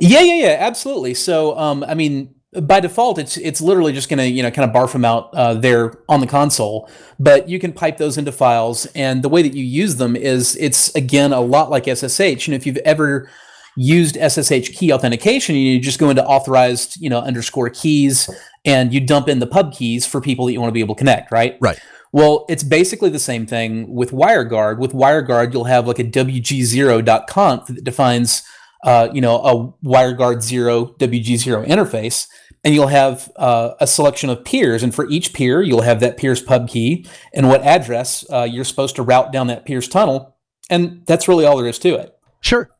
yeah 0.00 0.20
yeah 0.20 0.34
yeah 0.34 0.56
absolutely 0.60 1.14
so 1.14 1.56
um, 1.58 1.84
i 1.86 1.94
mean 1.94 2.34
by 2.52 2.80
default, 2.80 3.18
it's 3.18 3.36
it's 3.36 3.60
literally 3.60 3.92
just 3.92 4.08
going 4.08 4.18
to 4.18 4.26
you 4.26 4.42
know 4.42 4.50
kind 4.50 4.68
of 4.68 4.74
barf 4.74 4.92
them 4.92 5.04
out 5.04 5.32
uh, 5.34 5.54
there 5.54 5.98
on 6.08 6.20
the 6.20 6.26
console. 6.26 6.90
But 7.18 7.48
you 7.48 7.58
can 7.60 7.72
pipe 7.72 7.98
those 7.98 8.18
into 8.18 8.32
files, 8.32 8.86
and 8.94 9.22
the 9.22 9.28
way 9.28 9.42
that 9.42 9.54
you 9.54 9.64
use 9.64 9.96
them 9.96 10.16
is 10.16 10.56
it's 10.56 10.94
again 10.96 11.32
a 11.32 11.40
lot 11.40 11.70
like 11.70 11.84
SSH. 11.84 12.48
And 12.48 12.54
if 12.54 12.66
you've 12.66 12.78
ever 12.78 13.30
used 13.76 14.16
SSH 14.16 14.70
key 14.76 14.92
authentication, 14.92 15.54
you 15.54 15.78
just 15.78 16.00
go 16.00 16.10
into 16.10 16.24
authorized 16.24 17.00
you 17.00 17.08
know 17.08 17.20
underscore 17.20 17.70
keys, 17.70 18.28
and 18.64 18.92
you 18.92 19.00
dump 19.00 19.28
in 19.28 19.38
the 19.38 19.46
pub 19.46 19.72
keys 19.72 20.04
for 20.04 20.20
people 20.20 20.46
that 20.46 20.52
you 20.52 20.60
want 20.60 20.70
to 20.70 20.74
be 20.74 20.80
able 20.80 20.96
to 20.96 20.98
connect. 20.98 21.30
Right. 21.30 21.56
Right. 21.60 21.78
Well, 22.12 22.46
it's 22.48 22.64
basically 22.64 23.10
the 23.10 23.20
same 23.20 23.46
thing 23.46 23.94
with 23.94 24.10
WireGuard. 24.10 24.78
With 24.78 24.92
WireGuard, 24.92 25.52
you'll 25.52 25.64
have 25.64 25.86
like 25.86 26.00
a 26.00 26.04
wg0.conf 26.04 27.66
that 27.68 27.84
defines 27.84 28.42
uh, 28.84 29.08
you 29.12 29.20
know, 29.20 29.36
a 29.36 29.86
WireGuard 29.86 30.42
zero 30.42 30.86
WG0 30.98 31.66
interface, 31.66 32.26
and 32.64 32.74
you'll 32.74 32.88
have 32.88 33.30
uh, 33.36 33.74
a 33.80 33.86
selection 33.86 34.30
of 34.30 34.44
peers. 34.44 34.82
And 34.82 34.94
for 34.94 35.08
each 35.08 35.32
peer, 35.32 35.62
you'll 35.62 35.82
have 35.82 36.00
that 36.00 36.16
peer's 36.16 36.42
pub 36.42 36.68
key 36.68 37.06
and 37.32 37.48
what 37.48 37.62
address 37.62 38.24
uh, 38.30 38.46
you're 38.50 38.64
supposed 38.64 38.96
to 38.96 39.02
route 39.02 39.32
down 39.32 39.46
that 39.48 39.64
peer's 39.64 39.88
tunnel. 39.88 40.36
And 40.68 41.02
that's 41.06 41.28
really 41.28 41.44
all 41.44 41.56
there 41.56 41.66
is 41.66 41.78
to 41.80 41.94
it. 41.94 42.16
Sure. 42.40 42.70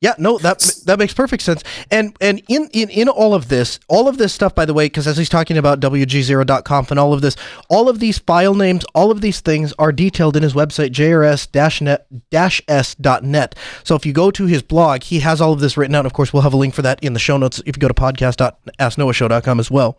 Yeah, 0.00 0.14
no, 0.16 0.38
that 0.38 0.60
that 0.86 0.96
makes 1.00 1.12
perfect 1.12 1.42
sense. 1.42 1.64
And 1.90 2.16
and 2.20 2.40
in 2.48 2.68
in, 2.72 2.88
in 2.88 3.08
all 3.08 3.34
of 3.34 3.48
this, 3.48 3.80
all 3.88 4.06
of 4.06 4.16
this 4.16 4.32
stuff, 4.32 4.54
by 4.54 4.64
the 4.64 4.72
way, 4.72 4.86
because 4.86 5.08
as 5.08 5.16
he's 5.16 5.28
talking 5.28 5.58
about 5.58 5.80
wg0.conf 5.80 6.92
and 6.92 7.00
all 7.00 7.12
of 7.12 7.20
this, 7.20 7.34
all 7.68 7.88
of 7.88 7.98
these 7.98 8.18
file 8.18 8.54
names, 8.54 8.84
all 8.94 9.10
of 9.10 9.22
these 9.22 9.40
things 9.40 9.74
are 9.76 9.90
detailed 9.90 10.36
in 10.36 10.44
his 10.44 10.54
website, 10.54 10.90
jrs-net-s.net. 10.90 13.54
So 13.82 13.96
if 13.96 14.06
you 14.06 14.12
go 14.12 14.30
to 14.30 14.46
his 14.46 14.62
blog, 14.62 15.02
he 15.02 15.18
has 15.20 15.40
all 15.40 15.52
of 15.52 15.58
this 15.58 15.76
written 15.76 15.96
out. 15.96 16.06
Of 16.06 16.12
course, 16.12 16.32
we'll 16.32 16.42
have 16.42 16.54
a 16.54 16.58
link 16.58 16.74
for 16.74 16.82
that 16.82 17.02
in 17.02 17.14
the 17.14 17.18
show 17.18 17.36
notes 17.36 17.58
if 17.66 17.76
you 17.76 17.80
go 17.80 17.88
to 17.88 17.94
podcast.asknoahshow.com 17.94 19.58
as 19.58 19.68
well. 19.68 19.98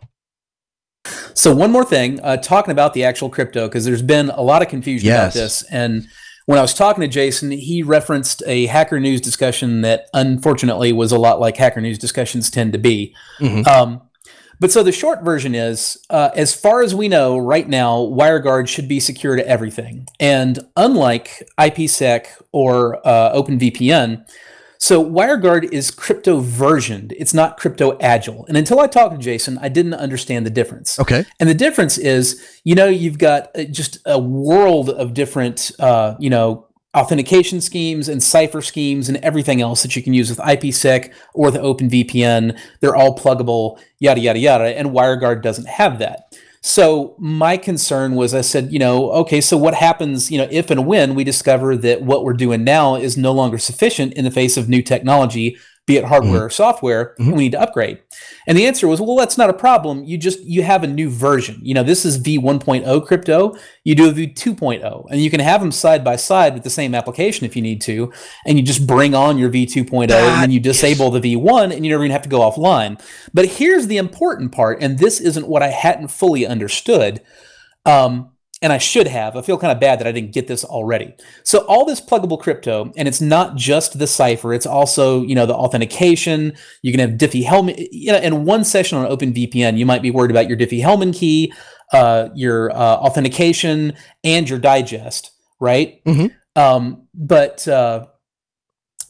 So 1.34 1.54
one 1.54 1.70
more 1.70 1.84
thing, 1.84 2.20
uh, 2.20 2.38
talking 2.38 2.72
about 2.72 2.94
the 2.94 3.04
actual 3.04 3.28
crypto, 3.28 3.68
because 3.68 3.84
there's 3.84 4.02
been 4.02 4.30
a 4.30 4.42
lot 4.42 4.62
of 4.62 4.68
confusion 4.68 5.08
yes. 5.08 5.34
about 5.34 5.42
this, 5.42 5.62
and 5.70 6.06
when 6.50 6.58
I 6.58 6.62
was 6.62 6.74
talking 6.74 7.00
to 7.02 7.06
Jason, 7.06 7.52
he 7.52 7.84
referenced 7.84 8.42
a 8.44 8.66
Hacker 8.66 8.98
News 8.98 9.20
discussion 9.20 9.82
that 9.82 10.08
unfortunately 10.12 10.92
was 10.92 11.12
a 11.12 11.16
lot 11.16 11.38
like 11.38 11.56
Hacker 11.56 11.80
News 11.80 11.96
discussions 11.96 12.50
tend 12.50 12.72
to 12.72 12.78
be. 12.78 13.14
Mhm. 13.38 13.64
Um, 13.68 14.00
but 14.58 14.72
so 14.72 14.82
the 14.82 14.90
short 14.90 15.22
version 15.22 15.54
is, 15.54 15.96
uh, 16.10 16.30
as 16.34 16.52
far 16.52 16.82
as 16.82 16.92
we 16.92 17.06
know 17.06 17.38
right 17.38 17.68
now, 17.68 17.98
WireGuard 17.98 18.66
should 18.66 18.88
be 18.88 18.98
secure 18.98 19.36
to 19.36 19.46
everything. 19.46 20.08
And 20.18 20.58
unlike 20.76 21.48
IPsec 21.56 22.26
or 22.50 22.98
uh, 23.06 23.32
OpenVPN, 23.32 24.24
so 24.80 25.04
WireGuard 25.04 25.70
is 25.72 25.90
crypto 25.90 26.40
versioned. 26.40 27.12
It's 27.18 27.34
not 27.34 27.58
crypto 27.58 27.98
agile. 28.00 28.46
And 28.46 28.56
until 28.56 28.80
I 28.80 28.86
talked 28.86 29.12
to 29.12 29.18
Jason, 29.18 29.58
I 29.60 29.68
didn't 29.68 29.92
understand 29.92 30.46
the 30.46 30.50
difference. 30.50 30.98
Okay. 30.98 31.26
And 31.38 31.50
the 31.50 31.54
difference 31.54 31.98
is, 31.98 32.42
you 32.64 32.74
know, 32.74 32.86
you've 32.86 33.18
got 33.18 33.50
uh, 33.54 33.64
just 33.64 33.98
a 34.06 34.18
world 34.18 34.88
of 34.88 35.12
different, 35.12 35.70
uh, 35.78 36.14
you 36.18 36.30
know, 36.30 36.66
authentication 36.96 37.60
schemes 37.60 38.08
and 38.08 38.22
cipher 38.22 38.62
schemes 38.62 39.10
and 39.10 39.18
everything 39.18 39.60
else 39.60 39.82
that 39.82 39.94
you 39.94 40.02
can 40.02 40.14
use 40.14 40.30
with 40.30 40.38
IPsec 40.38 41.12
or 41.34 41.50
the 41.50 41.58
OpenVPN. 41.58 42.58
They're 42.80 42.96
all 42.96 43.14
pluggable, 43.14 43.78
yada, 43.98 44.20
yada, 44.20 44.38
yada. 44.38 44.78
And 44.78 44.88
WireGuard 44.88 45.42
doesn't 45.42 45.68
have 45.68 45.98
that. 45.98 46.34
So 46.62 47.14
my 47.18 47.56
concern 47.56 48.14
was 48.14 48.34
I 48.34 48.42
said, 48.42 48.70
you 48.70 48.78
know, 48.78 49.10
okay, 49.12 49.40
so 49.40 49.56
what 49.56 49.74
happens, 49.74 50.30
you 50.30 50.36
know, 50.36 50.46
if 50.50 50.70
and 50.70 50.86
when 50.86 51.14
we 51.14 51.24
discover 51.24 51.74
that 51.78 52.02
what 52.02 52.22
we're 52.22 52.34
doing 52.34 52.64
now 52.64 52.96
is 52.96 53.16
no 53.16 53.32
longer 53.32 53.56
sufficient 53.56 54.12
in 54.12 54.24
the 54.24 54.30
face 54.30 54.58
of 54.58 54.68
new 54.68 54.82
technology, 54.82 55.56
be 55.90 55.96
it 55.96 56.04
hardware 56.04 56.44
or 56.44 56.50
software, 56.50 57.14
Mhm. 57.18 57.32
we 57.32 57.38
need 57.44 57.52
to 57.52 57.60
upgrade. 57.60 57.98
And 58.46 58.56
the 58.56 58.66
answer 58.66 58.86
was, 58.86 59.00
well, 59.00 59.16
that's 59.16 59.36
not 59.36 59.50
a 59.50 59.52
problem. 59.52 60.04
You 60.04 60.16
just 60.18 60.40
you 60.44 60.62
have 60.62 60.84
a 60.84 60.86
new 60.86 61.10
version. 61.10 61.58
You 61.62 61.74
know, 61.74 61.82
this 61.82 62.04
is 62.04 62.18
V1.0 62.18 63.00
crypto. 63.06 63.54
You 63.84 63.94
do 63.94 64.08
a 64.08 64.12
V2.0, 64.12 65.06
and 65.10 65.20
you 65.20 65.30
can 65.30 65.40
have 65.40 65.60
them 65.60 65.72
side 65.72 66.04
by 66.04 66.16
side 66.16 66.54
with 66.54 66.62
the 66.62 66.70
same 66.70 66.94
application 66.94 67.44
if 67.44 67.56
you 67.56 67.62
need 67.62 67.80
to. 67.82 68.12
And 68.46 68.56
you 68.58 68.64
just 68.64 68.86
bring 68.86 69.14
on 69.14 69.36
your 69.38 69.50
V2.0, 69.50 70.02
and 70.02 70.42
then 70.42 70.50
you 70.52 70.60
That 70.60 70.68
is- 70.70 70.76
disable 70.80 71.10
the 71.10 71.20
V1, 71.20 71.72
and 71.72 71.84
you're 71.84 71.94
never 71.94 72.04
gonna 72.04 72.12
have 72.12 72.22
to 72.22 72.28
go 72.28 72.40
offline. 72.40 73.00
But 73.34 73.46
here's 73.46 73.86
the 73.88 73.96
important 73.96 74.52
part, 74.52 74.80
and 74.80 74.98
this 74.98 75.20
isn't 75.20 75.48
what 75.48 75.62
I 75.62 75.68
hadn't 75.68 76.08
fully 76.12 76.46
understood. 76.46 77.20
Um, 77.84 78.28
and 78.62 78.72
I 78.72 78.78
should 78.78 79.06
have. 79.06 79.36
I 79.36 79.42
feel 79.42 79.56
kind 79.58 79.72
of 79.72 79.80
bad 79.80 80.00
that 80.00 80.06
I 80.06 80.12
didn't 80.12 80.32
get 80.32 80.46
this 80.46 80.64
already. 80.64 81.14
So 81.44 81.60
all 81.66 81.84
this 81.84 82.00
pluggable 82.00 82.38
crypto, 82.38 82.92
and 82.96 83.08
it's 83.08 83.20
not 83.20 83.56
just 83.56 83.98
the 83.98 84.06
cipher. 84.06 84.52
It's 84.52 84.66
also 84.66 85.22
you 85.22 85.34
know 85.34 85.46
the 85.46 85.54
authentication. 85.54 86.54
You 86.82 86.92
can 86.92 87.00
have 87.00 87.18
Diffie-Hellman. 87.18 87.88
You 87.90 88.12
know, 88.12 88.18
in 88.18 88.44
one 88.44 88.64
session 88.64 88.98
on 88.98 89.10
OpenVPN, 89.10 89.78
you 89.78 89.86
might 89.86 90.02
be 90.02 90.10
worried 90.10 90.30
about 90.30 90.48
your 90.48 90.58
Diffie-Hellman 90.58 91.14
key, 91.14 91.52
uh, 91.92 92.28
your 92.34 92.70
uh, 92.72 92.74
authentication, 92.74 93.94
and 94.24 94.48
your 94.48 94.58
digest, 94.58 95.30
right? 95.58 96.04
Mhm. 96.04 96.32
Um, 96.56 97.06
but 97.14 97.66
uh, 97.66 98.06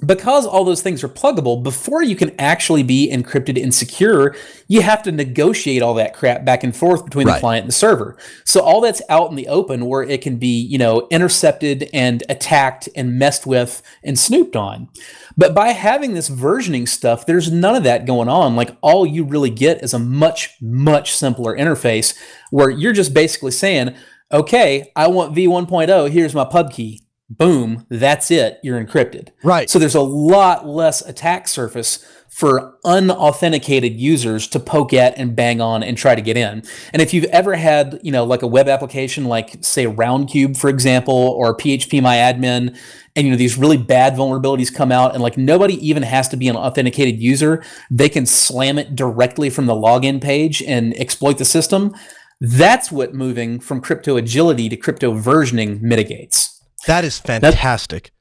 because 0.05 0.47
all 0.47 0.65
those 0.65 0.83
things 0.83 1.05
are 1.05 1.09
pluggable, 1.09 1.63
before 1.63 2.03
you 2.03 2.17
can 2.17 2.33
actually 2.39 2.83
be 2.83 3.11
encrypted 3.13 3.63
and 3.63 3.75
secure, 3.75 4.35
you 4.69 4.83
have 4.83 5.03
to 5.03 5.13
negotiate 5.13 5.83
all 5.83 5.95
that 5.95 6.15
crap 6.15 6.45
back 6.45 6.65
and 6.65 6.75
forth 6.75 7.05
between 7.05 7.27
Right. 7.27 7.35
the 7.35 7.41
client 7.41 7.65
and 7.65 7.69
the 7.69 7.75
server. 7.77 8.17
So 8.45 8.61
all 8.61 8.81
that's 8.81 9.03
out 9.09 9.31
in 9.31 9.37
the 9.37 9.49
open 9.49 9.87
where 9.87 10.03
it 10.03 10.23
can 10.23 10.37
be, 10.37 10.61
you 10.61 10.79
know, 10.79 11.07
intercepted 11.11 11.89
and 11.93 12.23
attacked 12.29 12.89
and 12.97 13.19
messed 13.19 13.47
with 13.47 13.83
and 14.03 14.19
snooped 14.19 14.57
on. 14.57 14.89
But 15.37 15.55
by 15.55 15.69
having 15.69 16.15
this 16.15 16.31
versioning 16.31 16.89
stuff, 16.89 17.27
there's 17.27 17.51
none 17.51 17.75
of 17.75 17.85
that 17.85 18.07
going 18.07 18.29
on. 18.29 18.57
Like 18.57 18.77
all 18.81 19.07
you 19.07 19.25
really 19.25 19.51
get 19.51 19.83
is 19.83 19.95
a 19.95 19.99
much, 19.99 20.57
much 20.61 21.15
simpler 21.15 21.57
interface 21.57 22.15
where 22.51 22.71
you're 22.71 22.93
just 22.93 23.15
basically 23.15 23.53
saying, 23.53 23.95
okay, 24.33 24.93
I 24.97 25.09
want 25.09 25.35
V1.0, 25.35 26.11
here's 26.11 26.35
my 26.35 26.45
pub 26.45 26.73
key. 26.73 27.03
Boom, 27.31 27.87
that's 27.89 28.33
it. 28.33 28.59
You're 28.65 28.83
encrypted. 28.85 29.29
Right. 29.45 29.71
So 29.71 29.79
there's 29.79 29.95
a 29.95 30.01
lot 30.01 30.67
less 30.67 31.01
attack 31.01 31.47
surface 31.47 32.05
for 32.29 32.77
unauthenticated 32.85 33.95
users 33.95 34.49
to 34.49 34.59
poke 34.59 34.93
at 34.93 35.17
and 35.17 35.37
bang 35.37 35.61
on 35.61 35.83
and 35.83 35.97
try 35.97 36.15
to 36.15 36.21
get 36.21 36.37
in. 36.37 36.63
And 36.93 37.01
if 37.01 37.15
you've 37.15 37.25
ever 37.27 37.55
had, 37.55 38.01
you 38.03 38.11
know, 38.11 38.25
like 38.25 38.43
a 38.43 38.47
web 38.49 38.69
application 38.69 39.27
like 39.27 39.63
say 39.63 39.87
Roundcube, 39.87 40.57
for 40.57 40.69
example, 40.71 41.15
or 41.15 41.57
PHP 41.57 42.01
MyAdmin, 42.01 42.77
and 43.17 43.27
you 43.27 43.33
know 43.33 43.37
these 43.37 43.59
really 43.59 43.77
bad 43.77 44.15
vulnerabilities 44.15 44.75
come 44.75 44.91
out 44.91 45.15
and 45.15 45.23
like 45.23 45.37
nobody 45.37 45.75
even 45.87 46.03
has 46.03 46.29
to 46.29 46.37
be 46.37 46.49
an 46.49 46.57
authenticated 46.57 47.21
user, 47.21 47.63
they 47.91 48.09
can 48.09 48.27
slam 48.27 48.79
it 48.79 48.97
directly 48.97 49.51
from 49.51 49.67
the 49.67 49.75
login 49.75 50.21
page 50.21 50.63
and 50.63 50.95
exploit 50.99 51.39
the 51.39 51.45
system. 51.45 51.95
That's 52.41 52.91
what 52.91 53.15
moving 53.15 53.61
from 53.61 53.81
crypto 53.81 54.17
agility 54.17 54.69
to 54.69 54.77
crypto 54.77 55.15
versioning 55.15 55.83
mitigates. 55.83 56.60
That 56.87 57.05
is 57.05 57.19
fantastic. 57.19 58.13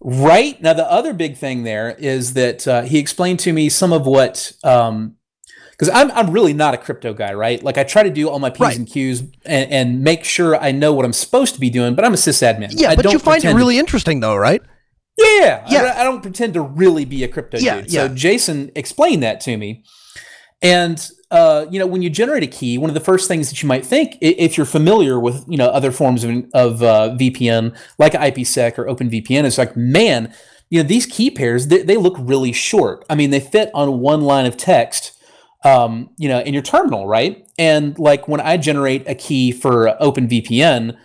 Right 0.00 0.60
now, 0.62 0.74
the 0.74 0.88
other 0.90 1.12
big 1.12 1.36
thing 1.36 1.64
there 1.64 1.90
is 1.98 2.34
that 2.34 2.68
uh, 2.68 2.82
he 2.82 2.98
explained 2.98 3.40
to 3.40 3.52
me 3.52 3.68
some 3.68 3.92
of 3.92 4.06
what, 4.06 4.52
because 4.62 5.90
I'm 5.92 6.10
I'm 6.12 6.30
really 6.30 6.52
not 6.52 6.72
a 6.74 6.76
crypto 6.78 7.12
guy, 7.14 7.34
right? 7.34 7.60
Like 7.62 7.78
I 7.78 7.84
try 7.84 8.04
to 8.04 8.10
do 8.10 8.28
all 8.28 8.38
my 8.38 8.50
p's 8.50 8.60
Right. 8.60 8.76
and 8.76 8.86
q's 8.86 9.20
and, 9.44 9.72
and 9.72 10.00
make 10.02 10.24
sure 10.24 10.56
I 10.56 10.70
know 10.70 10.92
what 10.92 11.04
I'm 11.04 11.12
supposed 11.12 11.54
to 11.54 11.60
be 11.60 11.68
doing, 11.70 11.94
but 11.96 12.04
I'm 12.04 12.14
a 12.14 12.16
sysadmin. 12.16 12.68
yeah, 12.70 12.90
I 12.90 12.96
but 12.96 13.06
you 13.06 13.18
find 13.18 13.38
it 13.38 13.40
pretend 13.46 13.52
to- 13.54 13.56
really 13.56 13.78
interesting 13.78 14.20
though, 14.20 14.36
right? 14.36 14.62
yeah, 15.18 15.64
Yeah. 15.68 15.82
I, 15.96 16.00
I 16.00 16.04
don't 16.04 16.22
pretend 16.22 16.54
to 16.54 16.60
really 16.62 17.04
be 17.04 17.24
a 17.24 17.28
crypto 17.28 17.58
Yeah, 17.58 17.80
dude. 17.80 17.92
yeah. 17.92 18.06
So 18.06 18.14
Jason 18.14 18.70
explained 18.76 19.24
that 19.24 19.40
to 19.42 19.56
me, 19.56 19.82
and 20.62 21.04
uh, 21.30 21.66
you 21.70 21.78
know, 21.78 21.86
when 21.86 22.00
you 22.00 22.08
generate 22.08 22.42
a 22.42 22.46
key, 22.46 22.78
one 22.78 22.88
of 22.88 22.94
the 22.94 23.00
first 23.00 23.28
things 23.28 23.50
that 23.50 23.62
you 23.62 23.68
might 23.68 23.84
think, 23.84 24.16
if 24.20 24.56
you're 24.56 24.66
familiar 24.66 25.20
with 25.20 25.44
you 25.48 25.58
know 25.58 25.68
other 25.68 25.92
forms 25.92 26.24
of, 26.24 26.44
of 26.54 26.82
uh, 26.82 27.16
VPN 27.18 27.76
like 27.98 28.12
IPsec 28.12 28.78
or 28.78 28.86
OpenVPN, 28.86 29.44
is 29.44 29.58
like, 29.58 29.76
man, 29.76 30.32
you 30.70 30.82
know, 30.82 30.88
these 30.88 31.06
key 31.06 31.30
pairs 31.30 31.68
they, 31.68 31.82
they 31.82 31.96
look 31.96 32.16
really 32.18 32.52
short. 32.52 33.04
I 33.10 33.14
mean, 33.14 33.30
they 33.30 33.40
fit 33.40 33.70
on 33.74 34.00
one 34.00 34.22
line 34.22 34.46
of 34.46 34.56
text. 34.56 35.14
Um, 35.64 36.10
you 36.16 36.28
know, 36.28 36.38
in 36.38 36.54
your 36.54 36.62
terminal, 36.62 37.08
right? 37.08 37.44
And 37.58 37.98
like 37.98 38.28
when 38.28 38.40
I 38.40 38.56
generate 38.58 39.08
a 39.08 39.14
key 39.16 39.50
for 39.50 39.96
OpenVPN, 40.00 40.96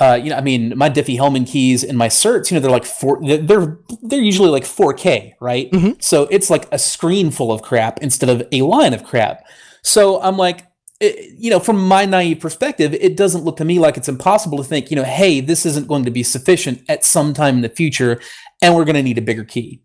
uh, 0.00 0.18
you 0.20 0.30
know, 0.30 0.36
I 0.36 0.40
mean, 0.40 0.72
my 0.78 0.88
Diffie-Hellman 0.88 1.46
keys 1.46 1.84
and 1.84 1.98
my 1.98 2.08
certs, 2.08 2.50
you 2.50 2.54
know, 2.54 2.60
they're 2.60 2.70
like 2.70 2.86
four, 2.86 3.20
they're 3.22 3.76
they're, 4.02 4.22
usually 4.22 4.48
like 4.48 4.64
4K, 4.64 5.34
right? 5.40 5.70
Mhm. 5.70 6.02
So 6.02 6.22
it's 6.30 6.48
like 6.48 6.66
a 6.72 6.78
screen 6.78 7.30
full 7.30 7.52
of 7.52 7.60
crap 7.60 7.98
instead 8.00 8.30
of 8.30 8.46
a 8.50 8.62
line 8.62 8.94
of 8.94 9.04
crap. 9.04 9.44
So 9.82 10.20
I'm 10.20 10.36
like, 10.36 10.66
it, 11.00 11.38
you 11.38 11.50
know, 11.50 11.60
from 11.60 11.86
my 11.86 12.04
naive 12.04 12.40
perspective, 12.40 12.92
it 12.94 13.16
doesn't 13.16 13.44
look 13.44 13.56
to 13.58 13.64
me 13.64 13.78
like 13.78 13.96
it's 13.96 14.08
impossible 14.08 14.58
to 14.58 14.64
think, 14.64 14.90
you 14.90 14.96
know, 14.96 15.04
hey, 15.04 15.40
this 15.40 15.64
isn't 15.64 15.86
going 15.86 16.04
to 16.04 16.10
be 16.10 16.22
sufficient 16.22 16.82
at 16.88 17.04
some 17.04 17.32
time 17.34 17.56
in 17.56 17.60
the 17.62 17.68
future, 17.68 18.20
and 18.60 18.74
we're 18.74 18.84
going 18.84 18.96
to 18.96 19.02
need 19.02 19.18
a 19.18 19.22
bigger 19.22 19.44
key. 19.44 19.80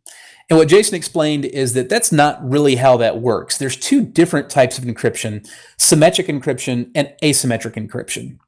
And 0.50 0.60
what 0.60 0.68
Jason 0.68 0.96
explained 0.96 1.46
is 1.46 1.74
that 1.74 1.90
that's 1.90 2.12
not 2.12 2.38
really 2.48 2.76
how 2.76 2.98
that 2.98 3.20
works. 3.20 3.58
There's 3.58 3.78
two 3.78 4.04
different 4.04 4.50
types 4.50 4.78
of 4.78 4.84
encryption 4.84 5.48
symmetric 5.78 6.28
encryption 6.28 6.92
and 6.96 7.14
asymmetric 7.22 7.76
encryption. 7.76 8.40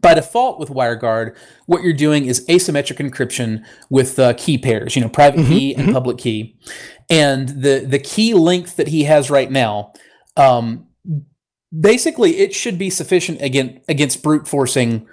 By 0.00 0.14
default 0.14 0.60
with 0.60 0.68
WireGuard, 0.68 1.36
what 1.66 1.82
you're 1.82 1.92
doing 1.92 2.26
is 2.26 2.46
asymmetric 2.46 2.98
encryption 2.98 3.64
with 3.88 4.18
uh, 4.18 4.34
key 4.34 4.58
pairs, 4.58 4.94
you 4.94 5.02
know, 5.02 5.08
private 5.08 5.46
key 5.46 5.74
and 5.74 5.92
public 5.92 6.18
key. 6.18 6.56
And 7.08 7.48
the, 7.48 7.84
the 7.86 7.98
key 7.98 8.34
length 8.34 8.76
that 8.76 8.88
he 8.88 9.04
has 9.04 9.30
right 9.30 9.50
now, 9.50 9.92
um, 10.36 10.86
basically 11.78 12.38
it 12.38 12.54
should 12.54 12.78
be 12.78 12.90
sufficient 12.90 13.40
against, 13.40 13.78
against 13.88 14.22
brute 14.22 14.48
forcing 14.48 15.06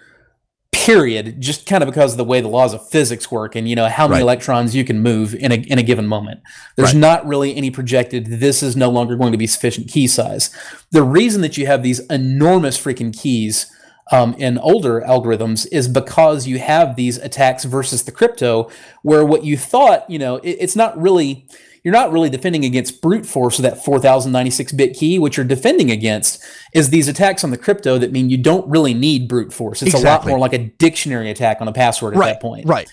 period 0.71 1.39
just 1.41 1.65
kind 1.65 1.81
of 1.83 1.87
because 1.89 2.13
of 2.13 2.17
the 2.17 2.23
way 2.23 2.39
the 2.41 2.47
laws 2.47 2.73
of 2.73 2.87
physics 2.89 3.31
work 3.31 3.55
and 3.55 3.67
you 3.69 3.75
know 3.75 3.87
how 3.87 4.07
many 4.07 4.17
Right. 4.19 4.21
electrons 4.23 4.75
you 4.75 4.83
can 4.83 4.99
move 5.01 5.33
in 5.35 5.51
a, 5.51 5.55
in 5.55 5.79
a 5.79 5.83
given 5.83 6.07
moment 6.07 6.41
there's 6.75 6.93
Right. 6.93 6.99
not 6.99 7.25
really 7.27 7.55
any 7.55 7.71
projected 7.71 8.25
this 8.39 8.61
is 8.63 8.75
no 8.75 8.89
longer 8.89 9.15
going 9.15 9.31
to 9.31 9.37
be 9.37 9.47
sufficient 9.47 9.87
key 9.89 10.07
size 10.07 10.49
the 10.91 11.03
reason 11.03 11.41
that 11.41 11.57
you 11.57 11.65
have 11.67 11.83
these 11.83 11.99
enormous 12.07 12.77
freaking 12.77 13.17
keys 13.17 13.71
um, 14.11 14.33
in 14.35 14.57
older 14.59 15.01
algorithms 15.01 15.67
is 15.71 15.87
because 15.89 16.47
you 16.47 16.59
have 16.59 16.95
these 16.95 17.17
attacks 17.17 17.65
versus 17.65 18.03
the 18.03 18.11
crypto 18.11 18.69
where 19.03 19.25
what 19.25 19.43
you 19.43 19.57
thought 19.57 20.09
you 20.09 20.19
know 20.19 20.37
it, 20.37 20.51
it's 20.59 20.75
not 20.75 20.99
really 21.01 21.47
you're 21.87 21.93
not 21.93 22.11
really 22.11 22.29
defending 22.29 22.65
against 22.65 23.01
brute 23.01 23.25
force 23.25 23.57
with 23.57 23.63
that 23.63 23.81
4096 23.81 24.73
bit 24.73 24.93
key 24.93 25.17
what 25.17 25.37
you're 25.37 25.45
defending 25.45 25.89
against 25.89 26.43
is 26.73 26.89
these 26.89 27.07
attacks 27.07 27.45
on 27.45 27.49
the 27.49 27.57
crypto 27.57 27.97
that 27.97 28.11
mean 28.11 28.29
you 28.29 28.37
don't 28.37 28.69
really 28.69 28.93
need 28.93 29.29
brute 29.29 29.53
force 29.53 29.81
it's 29.81 29.93
a 29.93 29.99
lot 29.99 30.27
more 30.27 30.37
like 30.37 30.51
a 30.51 30.57
dictionary 30.57 31.31
attack 31.31 31.61
on 31.61 31.69
a 31.69 31.71
password 31.71 32.13
at 32.13 32.19
right. 32.19 32.33
that 32.33 32.41
point 32.41 32.65
Right. 32.67 32.89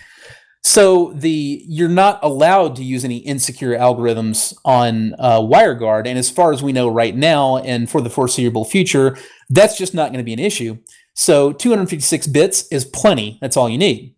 so 0.62 1.12
the 1.16 1.64
you're 1.66 1.88
not 1.88 2.20
allowed 2.22 2.76
to 2.76 2.84
use 2.84 3.04
any 3.04 3.16
insecure 3.16 3.76
algorithms 3.76 4.56
on 4.64 5.14
uh, 5.18 5.40
WireGuard, 5.40 6.06
and 6.06 6.16
as 6.16 6.30
far 6.30 6.52
as 6.52 6.62
we 6.62 6.72
know 6.72 6.86
right 6.86 7.16
now, 7.16 7.58
and 7.58 7.90
for 7.90 8.00
the 8.00 8.08
foreseeable 8.08 8.64
future, 8.64 9.18
that's 9.50 9.76
just 9.76 9.92
not 9.92 10.12
going 10.12 10.18
to 10.18 10.24
be 10.24 10.32
an 10.32 10.38
issue. 10.38 10.78
So 11.14 11.52
256 11.52 12.28
bits 12.28 12.66
is 12.68 12.84
plenty. 12.84 13.38
That's 13.40 13.56
all 13.56 13.68
you 13.68 13.78
need. 13.78 14.13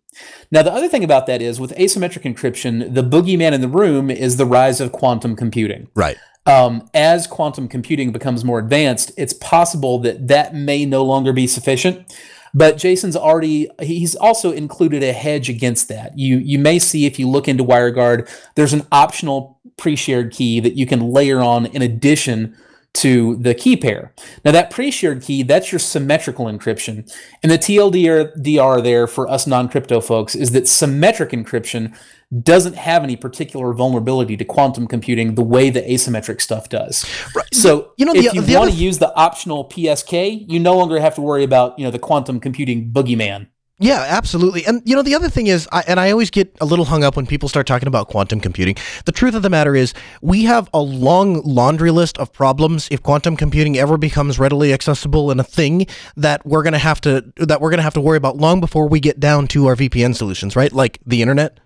Now 0.51 0.61
the 0.63 0.73
other 0.73 0.87
thing 0.87 1.03
about 1.03 1.25
that 1.27 1.41
is 1.41 1.59
with 1.59 1.75
asymmetric 1.77 2.23
encryption, 2.23 2.93
the 2.93 3.03
boogeyman 3.03 3.53
in 3.53 3.61
the 3.61 3.67
room 3.67 4.09
is 4.09 4.37
the 4.37 4.45
rise 4.45 4.79
of 4.81 4.91
quantum 4.91 5.35
computing 5.35 5.87
Right. 5.95 6.17
um, 6.45 6.89
as 6.93 7.27
quantum 7.27 7.67
computing 7.67 8.11
becomes 8.11 8.43
more 8.45 8.59
advanced, 8.59 9.11
it's 9.17 9.33
possible 9.33 9.99
that 9.99 10.27
that 10.27 10.55
may 10.55 10.85
no 10.85 11.03
longer 11.03 11.33
be 11.33 11.47
sufficient. 11.47 12.13
But 12.53 12.77
Jason's 12.77 13.15
already 13.15 13.69
he's 13.81 14.15
also 14.15 14.51
included 14.51 15.03
a 15.03 15.11
hedge 15.13 15.49
against 15.49 15.89
that. 15.89 16.17
You 16.17 16.37
you 16.37 16.57
may 16.57 16.79
see 16.79 17.05
if 17.05 17.19
you 17.19 17.29
look 17.29 17.47
into 17.47 17.63
WireGuard, 17.63 18.27
there's 18.55 18.73
an 18.73 18.87
optional 18.91 19.59
pre-shared 19.77 20.31
key 20.31 20.59
that 20.61 20.75
you 20.75 20.87
can 20.87 21.11
layer 21.11 21.39
on 21.39 21.67
in 21.67 21.81
addition 21.83 22.55
to 22.95 23.35
the 23.37 23.53
key 23.53 23.77
pair. 23.77 24.13
Now 24.43 24.51
that 24.51 24.71
pre-shared 24.71 25.21
key, 25.21 25.43
that's 25.43 25.71
your 25.71 25.79
symmetrical 25.79 26.45
encryption. 26.45 27.11
And 27.43 27.51
the 27.51 27.57
TLDR 27.57 28.83
there 28.83 29.07
for 29.07 29.27
us 29.27 29.45
non-crypto 29.45 30.01
folks 30.01 30.33
is 30.33 30.51
that 30.51 30.67
symmetric 30.67 31.29
encryption 31.29 31.95
doesn't 32.43 32.75
have 32.75 33.03
any 33.03 33.15
particular 33.15 33.73
vulnerability 33.73 34.35
to 34.35 34.43
quantum 34.43 34.87
computing 34.87 35.35
the 35.35 35.43
way 35.43 35.69
the 35.69 35.81
asymmetric 35.81 36.41
stuff 36.41 36.69
does. 36.69 37.05
Right. 37.35 37.53
So 37.53 37.93
you 37.97 38.05
know, 38.05 38.13
if 38.13 38.33
the, 38.33 38.41
you 38.41 38.57
want 38.57 38.71
to 38.71 38.75
use 38.75 38.97
the 38.97 39.13
optional 39.15 39.65
PSK, 39.65 40.45
you 40.49 40.59
no 40.59 40.75
longer 40.75 40.99
have 40.99 41.15
to 41.15 41.21
worry 41.21 41.43
about 41.43 41.77
you 41.79 41.85
know 41.85 41.91
the 41.91 41.99
quantum 41.99 42.39
computing 42.39 42.91
boogeyman. 42.91 43.47
Yeah, 43.79 44.03
absolutely. 44.07 44.65
And 44.65 44.81
you 44.85 44.95
know, 44.95 45.03
the 45.03 45.13
other 45.13 45.29
thing 45.29 45.45
is, 45.47 45.69
I, 45.71 45.83
and 45.87 45.99
I 45.99 46.09
always 46.09 46.31
get 46.31 46.51
a 46.59 46.65
little 46.65 46.85
hung 46.85 47.03
up 47.03 47.15
when 47.15 47.27
people 47.27 47.47
start 47.47 47.67
talking 47.67 47.87
about 47.87 48.07
quantum 48.07 48.39
computing. 48.39 48.75
The 49.05 49.11
truth 49.11 49.35
of 49.35 49.43
the 49.43 49.51
matter 49.51 49.75
is, 49.75 49.93
we 50.19 50.45
have 50.45 50.67
a 50.73 50.81
long 50.81 51.41
laundry 51.43 51.91
list 51.91 52.17
of 52.17 52.33
problems 52.33 52.87
if 52.89 53.03
quantum 53.03 53.37
computing 53.37 53.77
ever 53.77 53.97
becomes 53.97 54.39
readily 54.39 54.73
accessible 54.73 55.29
and 55.29 55.39
a 55.39 55.43
thing 55.43 55.85
that 56.15 56.43
we're 56.43 56.63
gonna 56.63 56.79
have 56.79 56.99
to 57.01 57.31
that 57.37 57.61
we're 57.61 57.69
gonna 57.69 57.83
have 57.83 57.93
to 57.93 58.01
worry 58.01 58.17
about 58.17 58.37
long 58.37 58.59
before 58.59 58.87
we 58.89 58.99
get 58.99 59.19
down 59.19 59.47
to 59.49 59.67
our 59.67 59.75
VPN 59.75 60.15
solutions, 60.15 60.55
right? 60.55 60.73
Like 60.73 60.97
the 61.05 61.21
internet. 61.21 61.59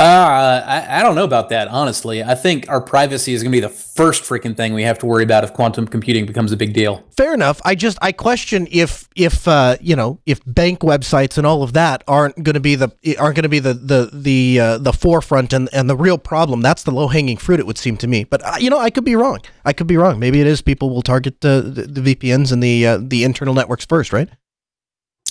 Uh, 0.00 0.62
I, 0.64 1.00
I 1.00 1.02
don't 1.02 1.14
know 1.14 1.24
about 1.24 1.50
that, 1.50 1.68
honestly. 1.68 2.22
I 2.22 2.34
think 2.34 2.70
our 2.70 2.80
privacy 2.80 3.34
is 3.34 3.42
going 3.42 3.52
to 3.52 3.56
be 3.56 3.60
the 3.60 3.68
first 3.68 4.22
freaking 4.22 4.56
thing 4.56 4.72
we 4.72 4.82
have 4.82 4.98
to 5.00 5.06
worry 5.06 5.22
about 5.22 5.44
if 5.44 5.52
quantum 5.52 5.86
computing 5.86 6.24
becomes 6.24 6.52
a 6.52 6.56
big 6.56 6.72
deal. 6.72 7.04
Fair 7.18 7.34
enough. 7.34 7.60
I 7.66 7.74
just 7.74 7.98
I 8.00 8.12
question 8.12 8.66
if 8.70 9.10
if 9.14 9.46
uh, 9.46 9.76
you 9.78 9.94
know 9.94 10.18
if 10.24 10.40
bank 10.46 10.80
websites 10.80 11.36
and 11.36 11.46
all 11.46 11.62
of 11.62 11.74
that 11.74 12.02
aren't 12.08 12.42
going 12.42 12.54
to 12.54 12.60
be 12.60 12.76
the 12.76 12.88
aren't 13.18 13.36
going 13.36 13.42
to 13.42 13.50
be 13.50 13.58
the 13.58 13.74
the 13.74 14.08
the 14.10 14.58
uh, 14.58 14.78
the 14.78 14.94
forefront 14.94 15.52
and 15.52 15.68
and 15.70 15.90
the 15.90 15.96
real 15.96 16.16
problem. 16.16 16.62
That's 16.62 16.82
the 16.82 16.92
low 16.92 17.08
hanging 17.08 17.36
fruit. 17.36 17.60
It 17.60 17.66
would 17.66 17.76
seem 17.76 17.98
to 17.98 18.06
me. 18.06 18.24
But 18.24 18.42
uh, 18.42 18.54
you 18.58 18.70
know, 18.70 18.78
I 18.78 18.88
could 18.88 19.04
be 19.04 19.16
wrong. 19.16 19.40
I 19.66 19.74
could 19.74 19.86
be 19.86 19.98
wrong. 19.98 20.18
Maybe 20.18 20.40
it 20.40 20.46
is 20.46 20.62
people 20.62 20.88
will 20.88 21.02
target 21.02 21.42
the 21.42 21.60
the, 21.60 22.00
the 22.00 22.14
VPNs 22.14 22.52
and 22.52 22.62
the 22.62 22.86
uh, 22.86 22.98
the 23.02 23.22
internal 23.22 23.52
networks 23.52 23.84
first, 23.84 24.14
right? 24.14 24.30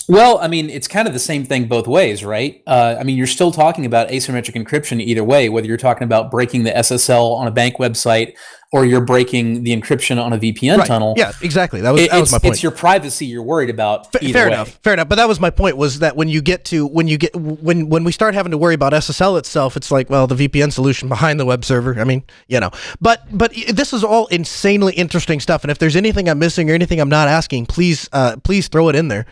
Well, 0.10 0.39
I 0.39 0.48
mean, 0.48 0.72
it's 0.72 0.88
kind 0.88 1.08
of 1.08 1.13
the 1.13 1.19
same 1.19 1.45
thing 1.45 1.67
both 1.67 1.88
ways, 1.88 2.26
right? 2.26 2.63
Uh, 2.65 2.95
I 3.00 3.04
mean, 3.04 3.15
you're 3.15 3.28
still 3.28 3.52
talking 3.52 3.86
about 3.86 4.10
asymmetric 4.10 4.56
encryption 4.56 5.00
either 5.00 5.24
way, 5.24 5.50
whether 5.50 5.67
you're 5.67 5.78
talking 5.78 6.04
about 6.04 6.32
breaking 6.32 6.63
the 6.63 6.72
SSL 6.72 7.36
on 7.36 7.45
a 7.45 7.52
bank 7.52 7.78
website 7.78 8.34
or 8.72 8.86
you're 8.86 9.06
breaking 9.06 9.63
the 9.63 9.76
encryption 9.76 10.24
on 10.24 10.34
a 10.34 10.38
VPN 10.39 10.78
right. 10.78 10.88
tunnel. 10.88 11.13
Yeah, 11.15 11.32
exactly. 11.43 11.82
That 11.82 11.91
was, 11.91 12.02
it, 12.02 12.10
that 12.12 12.19
was 12.19 12.32
my 12.32 12.39
point. 12.39 12.54
It's 12.54 12.63
your 12.63 12.72
privacy 12.72 13.28
you're 13.28 13.43
worried 13.43 13.69
about. 13.69 14.08
F- 14.15 14.32
fair 14.32 14.48
way. 14.48 14.54
enough. 14.54 14.80
Fair 14.84 14.93
enough. 14.93 15.10
But 15.10 15.15
that 15.15 15.28
was 15.28 15.39
my 15.39 15.52
point 15.52 15.78
was 15.78 16.00
that 16.00 16.15
when 16.15 16.28
you 16.28 16.41
get 16.41 16.65
to 16.65 16.88
when 16.88 17.08
you 17.08 17.19
get 17.19 17.36
when 17.36 17.89
when 17.89 18.04
we 18.04 18.12
start 18.12 18.34
having 18.34 18.52
to 18.52 18.58
worry 18.58 18.74
about 18.76 18.93
SSL 18.93 19.38
itself, 19.38 19.78
it's 19.78 19.91
like 19.91 20.10
well 20.10 20.26
the 20.26 20.36
VPN 20.36 20.72
solution 20.72 21.08
behind 21.08 21.39
the 21.39 21.45
web 21.45 21.63
server. 21.65 22.00
I 22.00 22.04
mean, 22.04 22.24
you 22.48 22.60
know. 22.60 22.72
But 23.02 23.26
but 23.32 23.54
this 23.69 23.93
is 23.93 24.04
all 24.04 24.26
insanely 24.28 24.93
interesting 24.93 25.39
stuff. 25.39 25.63
And 25.63 25.72
if 25.72 25.78
there's 25.78 25.95
anything 25.95 26.30
I'm 26.30 26.39
missing 26.39 26.69
or 26.69 26.74
anything 26.74 27.00
I'm 27.00 27.10
not 27.10 27.28
asking, 27.28 27.67
please 27.67 28.10
uh, 28.12 28.38
please 28.43 28.67
throw 28.67 28.89
it 28.89 28.95
in 28.95 29.08
there. 29.08 29.26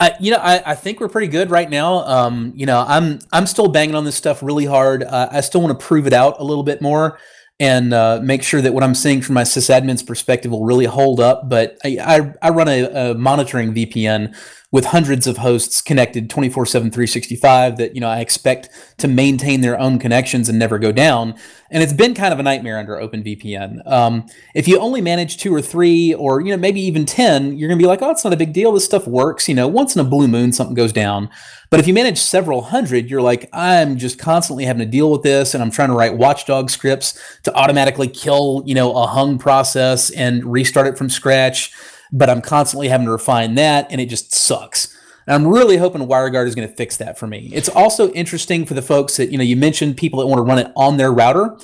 I, 0.00 0.14
you 0.20 0.30
know, 0.30 0.38
I, 0.38 0.62
I 0.64 0.74
think 0.76 1.00
we're 1.00 1.08
pretty 1.08 1.26
good 1.26 1.50
right 1.50 1.68
now. 1.68 2.04
Um, 2.04 2.52
you 2.54 2.66
know, 2.66 2.84
I'm 2.86 3.18
I'm 3.32 3.46
still 3.46 3.68
banging 3.68 3.96
on 3.96 4.04
this 4.04 4.14
stuff 4.14 4.42
really 4.42 4.64
hard. 4.64 5.02
Uh, 5.02 5.28
I 5.32 5.40
still 5.40 5.60
want 5.60 5.78
to 5.78 5.86
prove 5.86 6.06
it 6.06 6.12
out 6.12 6.36
a 6.38 6.44
little 6.44 6.62
bit 6.62 6.80
more 6.80 7.18
and 7.60 7.92
uh, 7.92 8.20
make 8.22 8.42
sure 8.42 8.62
that 8.62 8.72
what 8.72 8.84
I'm 8.84 8.94
seeing 8.94 9.20
from 9.20 9.34
my 9.34 9.42
sysadmin's 9.42 10.02
perspective 10.02 10.52
will 10.52 10.64
really 10.64 10.84
hold 10.84 11.18
up. 11.18 11.48
But 11.48 11.76
I, 11.84 11.98
I, 12.00 12.34
I 12.42 12.50
run 12.50 12.68
a, 12.68 12.84
a, 13.10 13.14
monitoring 13.14 13.74
VPN 13.74 14.36
with 14.70 14.86
hundreds 14.86 15.26
of 15.26 15.38
hosts 15.38 15.80
connected 15.80 16.28
24 16.28 16.66
7 16.66 16.90
365 16.90 17.78
that 17.78 17.94
you 17.94 18.00
know 18.00 18.08
i 18.08 18.20
expect 18.20 18.68
to 18.98 19.08
maintain 19.08 19.60
their 19.60 19.78
own 19.78 19.98
connections 19.98 20.48
and 20.48 20.58
never 20.58 20.78
go 20.78 20.92
down. 20.92 21.34
And 21.70 21.82
it's 21.82 21.92
been 21.92 22.14
kind 22.14 22.32
of 22.32 22.40
a 22.40 22.42
nightmare 22.42 22.78
under 22.78 22.96
openvpn. 22.96 23.86
Um, 23.86 24.26
if 24.54 24.66
you 24.66 24.78
only 24.78 25.00
manage 25.00 25.36
two 25.36 25.54
or 25.54 25.62
three 25.62 26.14
or 26.14 26.40
you 26.40 26.50
know 26.50 26.56
maybe 26.56 26.80
even 26.80 27.06
10 27.06 27.56
you're 27.56 27.68
going 27.68 27.78
to 27.78 27.82
be 27.82 27.86
like 27.86 28.02
oh 28.02 28.10
it's 28.10 28.24
not 28.24 28.32
a 28.32 28.36
big 28.36 28.52
deal. 28.52 28.72
This 28.72 28.84
stuff 28.84 29.06
works. 29.06 29.48
You 29.48 29.54
know 29.54 29.68
once 29.68 29.94
in 29.94 30.04
a 30.04 30.08
blue 30.08 30.28
moon 30.28 30.52
something 30.52 30.74
goes 30.74 30.92
down. 30.92 31.30
But 31.70 31.80
if 31.80 31.86
you 31.86 31.94
manage 31.94 32.18
several 32.18 32.62
hundred 32.62 33.08
you're 33.08 33.22
like 33.22 33.48
i'm 33.52 33.96
just 33.98 34.18
constantly 34.18 34.64
having 34.64 34.80
to 34.80 34.86
deal 34.86 35.10
with 35.10 35.22
this 35.22 35.54
and 35.54 35.62
i'm 35.62 35.70
trying 35.70 35.88
to 35.88 35.94
write 35.94 36.16
watchdog 36.16 36.70
scripts 36.70 37.18
to 37.42 37.54
automatically 37.54 38.08
kill 38.08 38.62
you 38.66 38.74
know 38.74 38.92
a 38.92 39.06
hung 39.06 39.38
process 39.38 40.10
and 40.10 40.44
restart 40.44 40.86
it 40.86 40.96
from 40.98 41.08
scratch 41.08 41.72
but 42.12 42.30
I'm 42.30 42.40
constantly 42.40 42.88
having 42.88 43.06
to 43.06 43.12
refine 43.12 43.54
that 43.56 43.86
and 43.90 44.00
it 44.00 44.06
just 44.06 44.34
sucks. 44.34 44.94
And 45.26 45.34
I'm 45.34 45.46
really 45.46 45.76
hoping 45.76 46.02
WireGuard 46.02 46.46
is 46.46 46.54
going 46.54 46.68
to 46.68 46.74
fix 46.74 46.96
that 46.96 47.18
for 47.18 47.26
me. 47.26 47.50
It's 47.52 47.68
also 47.68 48.10
interesting 48.12 48.64
for 48.64 48.74
the 48.74 48.82
folks 48.82 49.18
that, 49.18 49.30
you 49.30 49.36
know, 49.36 49.44
you 49.44 49.56
mentioned 49.56 49.96
people 49.96 50.20
that 50.20 50.26
want 50.26 50.38
to 50.38 50.42
run 50.42 50.58
it 50.58 50.72
on 50.74 50.96
their 50.96 51.12
router. 51.12 51.56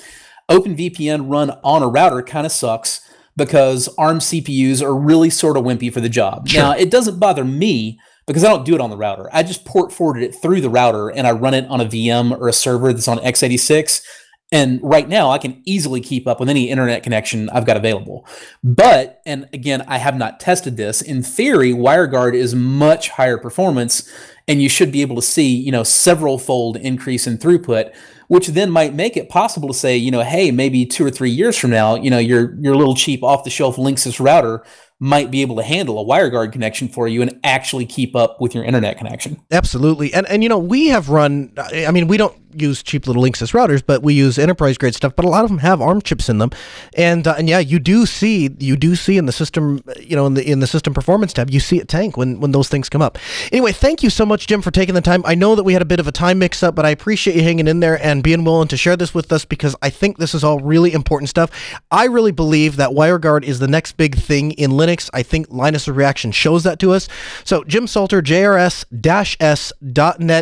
OpenVPN 0.49 1.31
run 1.31 1.49
on 1.63 1.81
a 1.81 1.87
router 1.87 2.21
kind 2.21 2.45
of 2.45 2.51
sucks 2.51 3.01
because 3.35 3.89
ARM 3.97 4.19
CPUs 4.19 4.83
are 4.83 4.95
really 4.95 5.29
sort 5.29 5.57
of 5.57 5.63
wimpy 5.63 5.91
for 5.91 5.99
the 5.99 6.09
job. 6.09 6.47
Sure. 6.47 6.61
Now, 6.61 6.71
it 6.71 6.91
doesn't 6.91 7.19
bother 7.19 7.43
me 7.43 7.99
because 8.27 8.43
I 8.43 8.49
don't 8.49 8.65
do 8.65 8.75
it 8.75 8.81
on 8.81 8.89
the 8.89 8.97
router. 8.97 9.29
I 9.33 9.43
just 9.43 9.65
port 9.65 9.91
forwarded 9.91 10.23
it 10.23 10.35
through 10.35 10.61
the 10.61 10.69
router 10.69 11.09
and 11.09 11.27
I 11.27 11.31
run 11.31 11.53
it 11.53 11.65
on 11.67 11.81
a 11.81 11.85
VM 11.85 12.39
or 12.39 12.47
a 12.47 12.53
server 12.53 12.93
that's 12.93 13.07
on 13.07 13.17
x86 13.19 14.03
and 14.51 14.79
right 14.83 15.09
now, 15.09 15.31
I 15.31 15.39
can 15.39 15.61
easily 15.65 16.01
keep 16.01 16.27
up 16.27 16.39
with 16.39 16.49
any 16.49 16.69
internet 16.69 17.01
connection 17.03 17.49
I've 17.49 17.65
got 17.65 17.77
available. 17.77 18.27
But, 18.63 19.21
and 19.25 19.49
again, 19.53 19.83
I 19.87 19.97
have 19.97 20.17
not 20.17 20.39
tested 20.39 20.77
this. 20.77 21.01
In 21.01 21.23
theory, 21.23 21.71
WireGuard 21.73 22.35
is 22.35 22.53
much 22.53 23.09
higher 23.09 23.39
performance, 23.39 24.09
and 24.47 24.61
you 24.61 24.69
should 24.69 24.91
be 24.91 25.01
able 25.01 25.15
to 25.15 25.21
see, 25.21 25.55
you 25.55 25.71
know, 25.71 25.83
several 25.83 26.37
fold 26.37 26.77
increase 26.77 27.25
in 27.25 27.39
throughput, 27.39 27.95
which 28.27 28.47
then 28.47 28.69
might 28.69 28.93
make 28.93 29.17
it 29.17 29.29
possible 29.29 29.67
to 29.67 29.73
say, 29.73 29.97
you 29.97 30.11
know, 30.11 30.21
hey, 30.21 30.51
maybe 30.51 30.85
two 30.85 31.05
or 31.05 31.11
three 31.11 31.31
years 31.31 31.57
from 31.57 31.71
now, 31.71 31.95
you 31.95 32.11
know, 32.11 32.19
your 32.19 32.55
your 32.61 32.75
little 32.75 32.95
cheap 32.95 33.23
off 33.23 33.43
the 33.43 33.49
shelf 33.49 33.77
Linksys 33.77 34.23
router 34.23 34.63
might 34.99 35.29
be 35.29 35.41
able 35.41 35.55
to 35.57 35.63
handle 35.63 35.99
a 35.99 36.05
WireGuard 36.05 36.51
connection 36.51 36.87
for 36.87 37.07
you 37.07 37.21
and 37.21 37.39
actually 37.43 37.85
keep 37.85 38.15
up 38.15 38.39
with 38.39 38.55
your 38.55 38.63
internet 38.63 38.97
connection. 38.97 39.41
Absolutely. 39.51 40.13
And 40.13 40.27
and 40.27 40.43
you 40.43 40.49
know, 40.49 40.59
we 40.59 40.87
have 40.87 41.09
run 41.09 41.53
I 41.57 41.91
mean, 41.91 42.07
we 42.07 42.17
don't 42.17 42.35
use 42.61 42.83
cheap 42.83 43.07
little 43.07 43.23
Linksys 43.23 43.53
routers, 43.53 43.83
but 43.85 44.03
we 44.03 44.13
use 44.13 44.37
enterprise 44.37 44.77
grade 44.77 44.95
stuff. 44.95 45.15
But 45.15 45.25
a 45.25 45.29
lot 45.29 45.43
of 45.43 45.49
them 45.49 45.59
have 45.59 45.81
ARM 45.81 46.01
chips 46.01 46.29
in 46.29 46.37
them, 46.37 46.51
and 46.95 47.27
uh, 47.27 47.35
and 47.37 47.49
yeah, 47.49 47.59
you 47.59 47.79
do 47.79 48.05
see 48.05 48.49
you 48.59 48.75
do 48.75 48.95
see 48.95 49.17
in 49.17 49.25
the 49.25 49.31
system, 49.31 49.81
you 49.99 50.15
know, 50.15 50.25
in 50.25 50.33
the 50.33 50.49
in 50.49 50.59
the 50.59 50.67
system 50.67 50.93
performance 50.93 51.33
tab, 51.33 51.49
you 51.49 51.59
see 51.59 51.79
it 51.79 51.87
tank 51.87 52.17
when 52.17 52.39
when 52.39 52.51
those 52.51 52.69
things 52.69 52.89
come 52.89 53.01
up. 53.01 53.17
Anyway, 53.51 53.71
thank 53.71 54.03
you 54.03 54.09
so 54.09 54.25
much, 54.25 54.47
Jim, 54.47 54.61
for 54.61 54.71
taking 54.71 54.95
the 54.95 55.01
time. 55.01 55.23
I 55.25 55.35
know 55.35 55.55
that 55.55 55.63
we 55.63 55.73
had 55.73 55.81
a 55.81 55.85
bit 55.85 55.99
of 55.99 56.07
a 56.07 56.11
time 56.11 56.39
mix 56.39 56.63
up, 56.63 56.75
but 56.75 56.85
I 56.85 56.89
appreciate 56.89 57.35
you 57.35 57.43
hanging 57.43 57.67
in 57.67 57.79
there 57.79 58.03
and 58.03 58.23
being 58.23 58.43
willing 58.43 58.67
to 58.69 58.77
share 58.77 58.95
this 58.95 59.13
with 59.13 59.31
us 59.31 59.45
because 59.45 59.75
I 59.81 59.89
think 59.89 60.17
this 60.17 60.33
is 60.33 60.43
all 60.43 60.59
really 60.59 60.93
important 60.93 61.29
stuff. 61.29 61.51
I 61.91 62.05
really 62.05 62.31
believe 62.31 62.75
that 62.77 62.91
WireGuard 62.91 63.43
is 63.43 63.59
the 63.59 63.67
next 63.67 63.97
big 63.97 64.15
thing 64.15 64.51
in 64.51 64.71
Linux. 64.71 65.09
I 65.13 65.23
think 65.23 65.47
Linus 65.49 65.87
Reaction 65.87 66.31
shows 66.31 66.63
that 66.63 66.79
to 66.79 66.91
us. 66.91 67.07
So 67.43 67.63
Jim 67.63 67.87
Salter, 67.87 68.21
jrs-s.net 68.21 68.87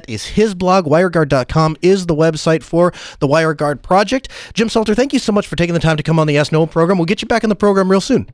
is 0.07 0.25
his 0.25 0.55
blog. 0.55 0.85
WireGuard.com 0.85 1.77
is 2.03 2.07
the 2.07 2.15
website 2.15 2.63
for 2.63 2.93
the 3.19 3.27
WireGuard 3.27 3.81
project. 3.81 4.29
Jim 4.53 4.69
Salter, 4.69 4.93
thank 4.93 5.13
you 5.13 5.19
so 5.19 5.31
much 5.31 5.47
for 5.47 5.55
taking 5.55 5.73
the 5.73 5.79
time 5.79 5.97
to 5.97 6.03
come 6.03 6.19
on 6.19 6.27
the 6.27 6.37
Ask 6.37 6.51
Noah 6.51 6.67
program. 6.67 6.97
We'll 6.97 7.05
get 7.05 7.21
you 7.21 7.27
back 7.27 7.43
in 7.43 7.49
the 7.49 7.55
program 7.55 7.89
real 7.89 8.01
soon. 8.01 8.29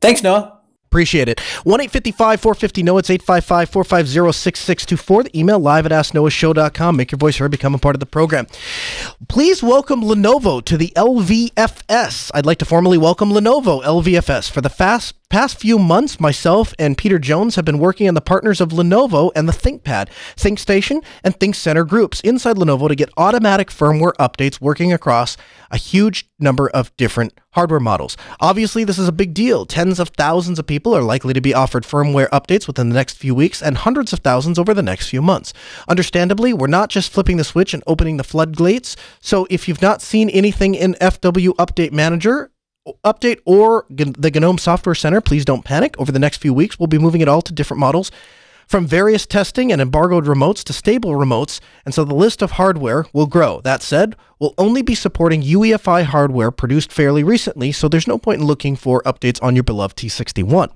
Thanks, 0.00 0.22
Noah. 0.22 0.58
Appreciate 0.92 1.26
it. 1.26 1.40
1 1.64 1.80
855 1.80 2.40
450 2.40 2.82
No, 2.82 2.98
it's 2.98 3.08
855 3.08 3.70
450 3.70 4.32
6624. 4.32 5.22
The 5.22 5.38
email 5.38 5.58
live 5.58 5.86
at 5.86 5.92
asknoahshow.com. 5.92 6.96
Make 6.96 7.12
your 7.12 7.18
voice 7.18 7.38
heard, 7.38 7.50
become 7.50 7.74
a 7.74 7.78
part 7.78 7.96
of 7.96 8.00
the 8.00 8.04
program. 8.04 8.46
Please 9.26 9.62
welcome 9.62 10.02
Lenovo 10.02 10.62
to 10.62 10.76
the 10.76 10.92
LVFS. 10.94 12.30
I'd 12.34 12.44
like 12.44 12.58
to 12.58 12.66
formally 12.66 12.98
welcome 12.98 13.30
Lenovo 13.30 13.82
LVFS. 13.82 14.50
For 14.50 14.60
the 14.60 14.68
fast 14.68 15.14
past 15.32 15.58
few 15.58 15.78
months, 15.78 16.20
myself 16.20 16.74
and 16.78 16.98
Peter 16.98 17.18
Jones 17.18 17.56
have 17.56 17.64
been 17.64 17.78
working 17.78 18.06
on 18.06 18.12
the 18.12 18.20
partners 18.20 18.60
of 18.60 18.68
Lenovo 18.68 19.32
and 19.34 19.48
the 19.48 19.52
ThinkPad, 19.52 20.10
ThinkStation, 20.36 21.02
and 21.24 21.38
ThinkCentre 21.38 21.88
groups 21.88 22.20
inside 22.20 22.56
Lenovo 22.56 22.86
to 22.86 22.94
get 22.94 23.08
automatic 23.16 23.70
firmware 23.70 24.12
updates 24.16 24.60
working 24.60 24.92
across 24.92 25.38
a 25.70 25.78
huge 25.78 26.28
number 26.38 26.68
of 26.68 26.94
different 26.98 27.32
hardware 27.52 27.80
models. 27.80 28.14
Obviously, 28.40 28.84
this 28.84 28.98
is 28.98 29.08
a 29.08 29.12
big 29.12 29.32
deal. 29.32 29.64
Tens 29.64 29.98
of 29.98 30.10
thousands 30.10 30.58
of 30.58 30.66
people 30.66 30.94
are 30.94 31.02
likely 31.02 31.32
to 31.32 31.40
be 31.40 31.54
offered 31.54 31.84
firmware 31.84 32.28
updates 32.28 32.66
within 32.66 32.90
the 32.90 32.94
next 32.94 33.16
few 33.16 33.34
weeks 33.34 33.62
and 33.62 33.78
hundreds 33.78 34.12
of 34.12 34.18
thousands 34.18 34.58
over 34.58 34.74
the 34.74 34.82
next 34.82 35.08
few 35.08 35.22
months. 35.22 35.54
Understandably, 35.88 36.52
we're 36.52 36.66
not 36.66 36.90
just 36.90 37.10
flipping 37.10 37.38
the 37.38 37.44
switch 37.44 37.72
and 37.72 37.82
opening 37.86 38.18
the 38.18 38.24
floodgates. 38.24 38.96
So 39.20 39.46
if 39.48 39.66
you've 39.66 39.80
not 39.80 40.02
seen 40.02 40.28
anything 40.28 40.74
in 40.74 40.92
FW 41.00 41.54
Update 41.56 41.92
Manager, 41.92 42.51
update 43.04 43.40
or 43.44 43.86
the 43.88 44.30
GNOME 44.30 44.58
Software 44.58 44.94
Center, 44.94 45.20
please 45.20 45.44
don't 45.44 45.64
panic. 45.64 45.94
Over 45.98 46.12
the 46.12 46.18
next 46.18 46.38
few 46.38 46.54
weeks, 46.54 46.78
we'll 46.78 46.86
be 46.86 46.98
moving 46.98 47.20
it 47.20 47.28
all 47.28 47.42
to 47.42 47.52
different 47.52 47.80
models 47.80 48.10
from 48.66 48.86
various 48.86 49.26
testing 49.26 49.70
and 49.70 49.82
embargoed 49.82 50.24
remotes 50.24 50.64
to 50.64 50.72
stable 50.72 51.10
remotes, 51.10 51.60
and 51.84 51.94
so 51.94 52.04
the 52.04 52.14
list 52.14 52.42
of 52.42 52.52
hardware 52.52 53.04
will 53.12 53.26
grow. 53.26 53.60
That 53.60 53.82
said, 53.82 54.16
we'll 54.38 54.54
only 54.56 54.80
be 54.80 54.94
supporting 54.94 55.42
UEFI 55.42 56.04
hardware 56.04 56.50
produced 56.50 56.90
fairly 56.90 57.22
recently, 57.22 57.70
so 57.72 57.86
there's 57.88 58.06
no 58.06 58.18
point 58.18 58.40
in 58.40 58.46
looking 58.46 58.76
for 58.76 59.02
updates 59.02 59.42
on 59.42 59.54
your 59.54 59.64
beloved 59.64 59.98
T61. 59.98 60.70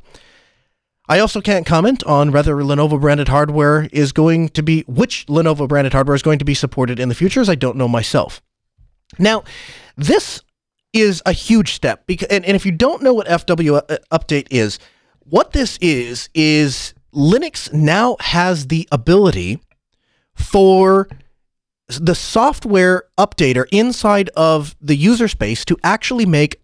I 1.09 1.21
also 1.21 1.41
can't 1.41 1.65
comment 1.65 2.03
on 2.05 2.33
whether 2.33 2.57
Lenovo 2.57 3.01
branded 3.01 3.29
hardware 3.29 3.89
is 3.93 4.13
going 4.13 4.49
to 4.51 4.63
be, 4.63 4.83
which 4.89 5.25
Lenovo 5.27 5.69
branded 5.69 5.93
hardware 5.93 6.17
is 6.17 6.23
going 6.23 6.41
to 6.41 6.45
be 6.45 6.55
supported 6.55 6.99
in 6.99 7.09
the 7.09 7.15
future, 7.15 7.41
as 7.41 7.49
I 7.49 7.55
don't 7.55 7.77
know 7.77 7.89
myself. 7.89 8.43
Now, 9.19 9.45
this 9.97 10.43
is 10.97 11.23
a 11.27 11.33
huge 11.33 11.75
step 11.75 12.07
because, 12.07 12.29
and, 12.29 12.45
and 12.45 12.57
if 12.57 12.65
you 12.65 12.73
don't 12.73 13.03
know 13.03 13.13
what 13.13 13.27
FW 13.27 13.83
uh, 13.89 13.99
update 14.11 14.47
is, 14.51 14.79
what 15.21 15.53
this 15.53 15.79
is 15.81 16.31
is 16.35 16.95
Linux 17.15 17.73
now 17.73 18.17
has 18.21 18.69
the 18.69 18.89
ability 18.91 19.61
for 20.35 21.09
the 21.89 22.15
software 22.15 23.05
updater 23.19 23.67
inside 23.71 24.29
of 24.31 24.75
the 24.81 24.97
user 24.97 25.29
space 25.29 25.65
to 25.65 25.77
actually 25.85 26.27
make 26.27 26.61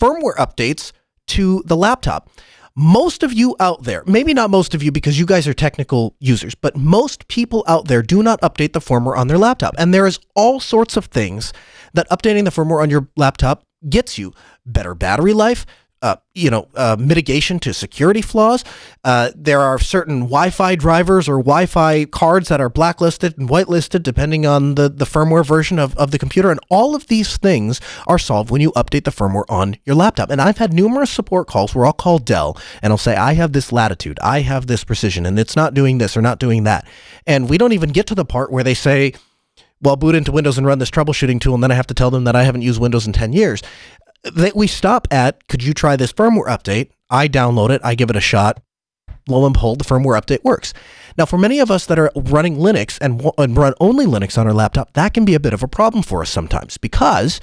firmware 0.00 0.36
updates 0.36 0.92
to 1.26 1.62
the 1.66 1.76
laptop. 1.76 2.30
Most 2.76 3.22
of 3.22 3.32
you 3.32 3.54
out 3.60 3.84
there, 3.84 4.02
maybe 4.06 4.34
not 4.34 4.50
most 4.50 4.74
of 4.74 4.82
you 4.82 4.90
because 4.90 5.16
you 5.18 5.26
guys 5.26 5.46
are 5.46 5.54
technical 5.54 6.16
users, 6.18 6.56
but 6.56 6.76
most 6.76 7.28
people 7.28 7.62
out 7.68 7.86
there 7.86 8.02
do 8.02 8.20
not 8.22 8.40
update 8.40 8.72
the 8.72 8.80
firmware 8.80 9.16
on 9.16 9.28
their 9.28 9.38
laptop. 9.38 9.74
And 9.78 9.94
there 9.94 10.08
is 10.08 10.18
all 10.34 10.58
sorts 10.58 10.96
of 10.96 11.04
things 11.06 11.52
that 11.94 12.08
updating 12.10 12.44
the 12.44 12.50
firmware 12.50 12.82
on 12.82 12.90
your 12.90 13.08
laptop 13.16 13.64
gets 13.88 14.18
you 14.18 14.32
better 14.66 14.94
battery 14.94 15.32
life, 15.32 15.66
uh, 16.02 16.16
you 16.34 16.50
know, 16.50 16.68
uh, 16.74 16.96
mitigation 17.00 17.58
to 17.58 17.72
security 17.72 18.20
flaws. 18.20 18.62
Uh, 19.04 19.30
there 19.34 19.60
are 19.60 19.78
certain 19.78 20.20
Wi-Fi 20.20 20.74
drivers 20.74 21.30
or 21.30 21.38
Wi-Fi 21.38 22.04
cards 22.04 22.48
that 22.48 22.60
are 22.60 22.68
blacklisted 22.68 23.38
and 23.38 23.48
whitelisted 23.48 24.02
depending 24.02 24.44
on 24.44 24.74
the, 24.74 24.90
the 24.90 25.06
firmware 25.06 25.46
version 25.46 25.78
of, 25.78 25.96
of 25.96 26.10
the 26.10 26.18
computer. 26.18 26.50
And 26.50 26.60
all 26.68 26.94
of 26.94 27.06
these 27.06 27.38
things 27.38 27.80
are 28.06 28.18
solved 28.18 28.50
when 28.50 28.60
you 28.60 28.70
update 28.72 29.04
the 29.04 29.10
firmware 29.10 29.46
on 29.48 29.78
your 29.86 29.96
laptop. 29.96 30.28
And 30.28 30.42
I've 30.42 30.58
had 30.58 30.74
numerous 30.74 31.10
support 31.10 31.48
calls 31.48 31.74
where 31.74 31.86
I'll 31.86 31.94
call 31.94 32.18
Dell 32.18 32.58
and 32.82 32.92
I'll 32.92 32.98
say, 32.98 33.16
I 33.16 33.32
have 33.32 33.54
this 33.54 33.72
latitude, 33.72 34.18
I 34.22 34.40
have 34.40 34.66
this 34.66 34.84
precision, 34.84 35.24
and 35.24 35.38
it's 35.38 35.56
not 35.56 35.72
doing 35.72 35.96
this 35.96 36.18
or 36.18 36.20
not 36.20 36.38
doing 36.38 36.64
that. 36.64 36.86
And 37.26 37.48
we 37.48 37.56
don't 37.56 37.72
even 37.72 37.92
get 37.92 38.06
to 38.08 38.14
the 38.14 38.26
part 38.26 38.52
where 38.52 38.64
they 38.64 38.74
say, 38.74 39.14
well, 39.84 39.96
boot 39.96 40.14
into 40.14 40.32
Windows 40.32 40.58
and 40.58 40.66
run 40.66 40.78
this 40.78 40.90
troubleshooting 40.90 41.40
tool, 41.40 41.54
and 41.54 41.62
then 41.62 41.70
I 41.70 41.74
have 41.74 41.86
to 41.88 41.94
tell 41.94 42.10
them 42.10 42.24
that 42.24 42.34
I 42.34 42.42
haven't 42.42 42.62
used 42.62 42.80
Windows 42.80 43.06
in 43.06 43.12
10 43.12 43.32
years 43.32 43.62
that 44.24 44.56
we 44.56 44.66
stop 44.66 45.06
at, 45.10 45.46
could 45.48 45.62
you 45.62 45.74
try 45.74 45.96
this 45.96 46.12
firmware 46.12 46.46
update? 46.46 46.90
I 47.10 47.28
download 47.28 47.70
it, 47.70 47.82
I 47.84 47.94
give 47.94 48.10
it 48.10 48.16
a 48.16 48.20
shot. 48.20 48.60
Lo 49.26 49.46
and 49.46 49.54
behold, 49.54 49.78
the 49.78 49.84
firmware 49.84 50.20
update 50.20 50.44
works. 50.44 50.74
Now, 51.16 51.24
for 51.24 51.38
many 51.38 51.58
of 51.58 51.70
us 51.70 51.86
that 51.86 51.98
are 51.98 52.10
running 52.14 52.56
Linux 52.56 52.98
and, 53.00 53.24
and 53.38 53.56
run 53.56 53.72
only 53.80 54.04
Linux 54.04 54.36
on 54.36 54.46
our 54.46 54.52
laptop, 54.52 54.92
that 54.94 55.14
can 55.14 55.24
be 55.24 55.34
a 55.34 55.40
bit 55.40 55.54
of 55.54 55.62
a 55.62 55.68
problem 55.68 56.02
for 56.02 56.20
us 56.20 56.28
sometimes 56.28 56.76
because 56.76 57.40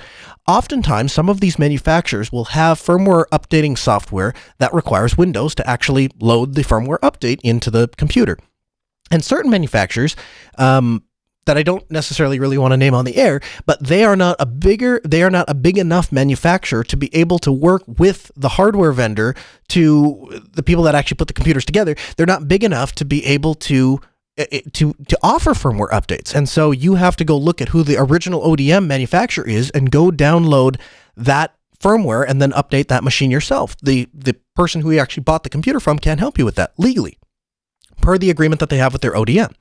oftentimes 0.47 1.11
some 1.11 1.27
of 1.27 1.39
these 1.39 1.57
manufacturers 1.57 2.31
will 2.31 2.45
have 2.45 2.79
firmware 2.79 3.25
updating 3.31 3.75
software 3.75 4.33
that 4.59 4.73
requires 4.73 5.17
Windows 5.17 5.55
to 5.55 5.67
actually 5.67 6.09
load 6.19 6.53
the 6.53 6.61
firmware 6.61 6.99
update 6.99 7.39
into 7.43 7.71
the 7.71 7.87
computer. 7.97 8.37
And 9.09 9.25
certain 9.25 9.49
manufacturers, 9.49 10.15
um, 10.59 11.03
that 11.51 11.57
I 11.57 11.63
don't 11.63 11.91
necessarily 11.91 12.39
really 12.39 12.57
want 12.57 12.71
to 12.71 12.77
name 12.77 12.93
on 12.93 13.03
the 13.03 13.17
air, 13.17 13.41
but 13.65 13.85
they 13.85 14.05
are 14.05 14.15
not 14.15 14.37
a 14.39 14.45
bigger, 14.45 15.01
they 15.03 15.21
are 15.21 15.29
not 15.29 15.49
a 15.49 15.53
big 15.53 15.77
enough 15.77 16.09
manufacturer 16.09 16.81
to 16.85 16.95
be 16.95 17.13
able 17.13 17.39
to 17.39 17.51
work 17.51 17.83
with 17.85 18.31
the 18.37 18.47
hardware 18.47 18.93
vendor 18.93 19.35
to 19.67 20.41
the 20.53 20.63
people 20.63 20.85
that 20.85 20.95
actually 20.95 21.17
put 21.17 21.27
the 21.27 21.33
computers 21.33 21.65
together. 21.65 21.93
They're 22.15 22.25
not 22.25 22.47
big 22.47 22.63
enough 22.63 22.93
to 22.93 23.03
be 23.03 23.25
able 23.25 23.55
to 23.55 23.99
eh, 24.37 24.45
eh, 24.49 24.61
to 24.71 24.93
to 25.09 25.17
offer 25.21 25.51
firmware 25.51 25.89
updates. 25.89 26.33
And 26.33 26.47
so 26.47 26.71
you 26.71 26.95
have 26.95 27.17
to 27.17 27.25
go 27.25 27.35
look 27.35 27.61
at 27.61 27.67
who 27.69 27.83
the 27.83 27.97
original 27.97 28.39
ODM 28.39 28.87
manufacturer 28.87 29.45
is 29.45 29.71
and 29.71 29.91
go 29.91 30.09
download 30.09 30.79
that 31.17 31.53
firmware 31.77 32.25
and 32.25 32.41
then 32.41 32.53
update 32.53 32.87
that 32.87 33.03
machine 33.03 33.29
yourself. 33.29 33.75
The 33.83 34.07
the 34.13 34.37
person 34.55 34.79
who 34.79 34.91
you 34.91 34.99
actually 34.99 35.23
bought 35.23 35.43
the 35.43 35.49
computer 35.49 35.81
from 35.81 35.99
can't 35.99 36.21
help 36.21 36.37
you 36.37 36.45
with 36.45 36.55
that 36.55 36.71
legally 36.77 37.17
per 38.01 38.17
the 38.17 38.29
agreement 38.29 38.59
that 38.59 38.69
they 38.69 38.77
have 38.77 38.93
with 38.93 39.01
their 39.01 39.13
ODM. 39.13 39.53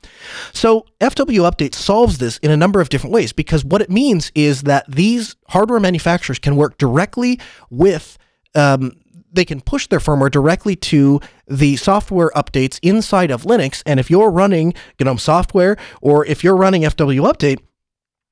So 0.53 0.87
FW 1.01 1.51
Update 1.51 1.75
solves 1.75 2.19
this 2.19 2.39
in 2.39 2.51
a 2.51 2.57
number 2.57 2.81
of 2.81 2.89
different 2.89 3.13
ways 3.13 3.33
because 3.33 3.65
what 3.65 3.83
it 3.83 3.91
means 3.91 4.33
is 4.35 4.63
that 4.63 4.85
these 4.89 5.37
hardware 5.49 5.81
manufacturers 5.81 6.39
can 6.39 6.57
work 6.57 6.79
directly 6.79 7.39
with 7.71 8.19
um, 8.55 8.93
they 9.33 9.45
can 9.45 9.61
push 9.61 9.87
their 9.87 10.01
firmware 10.01 10.31
directly 10.31 10.75
to 10.75 11.21
the 11.47 11.77
software 11.77 12.31
updates 12.35 12.79
inside 12.83 13.31
of 13.31 13.43
Linux. 13.43 13.83
And 13.87 14.01
if 14.01 14.11
you're 14.11 14.31
running 14.31 14.75
GNOME 14.99 15.19
software 15.19 15.77
or 16.01 16.27
if 16.27 16.43
you're 16.43 16.57
running 16.57 16.83
FW 16.83 17.31
Update, 17.31 17.61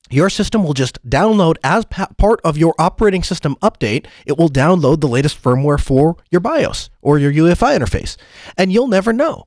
your 0.09 0.29
system 0.29 0.63
will 0.63 0.73
just 0.73 1.03
download 1.07 1.57
as 1.63 1.85
pa- 1.85 2.09
part 2.17 2.41
of 2.43 2.57
your 2.57 2.73
operating 2.79 3.23
system 3.23 3.55
update, 3.61 4.07
it 4.25 4.37
will 4.37 4.49
download 4.49 5.01
the 5.01 5.07
latest 5.07 5.41
firmware 5.41 5.79
for 5.79 6.17
your 6.31 6.41
BIOS 6.41 6.89
or 7.01 7.19
your 7.19 7.31
UEFI 7.31 7.77
interface. 7.77 8.17
And 8.57 8.73
you'll 8.73 8.87
never 8.87 9.13
know. 9.13 9.45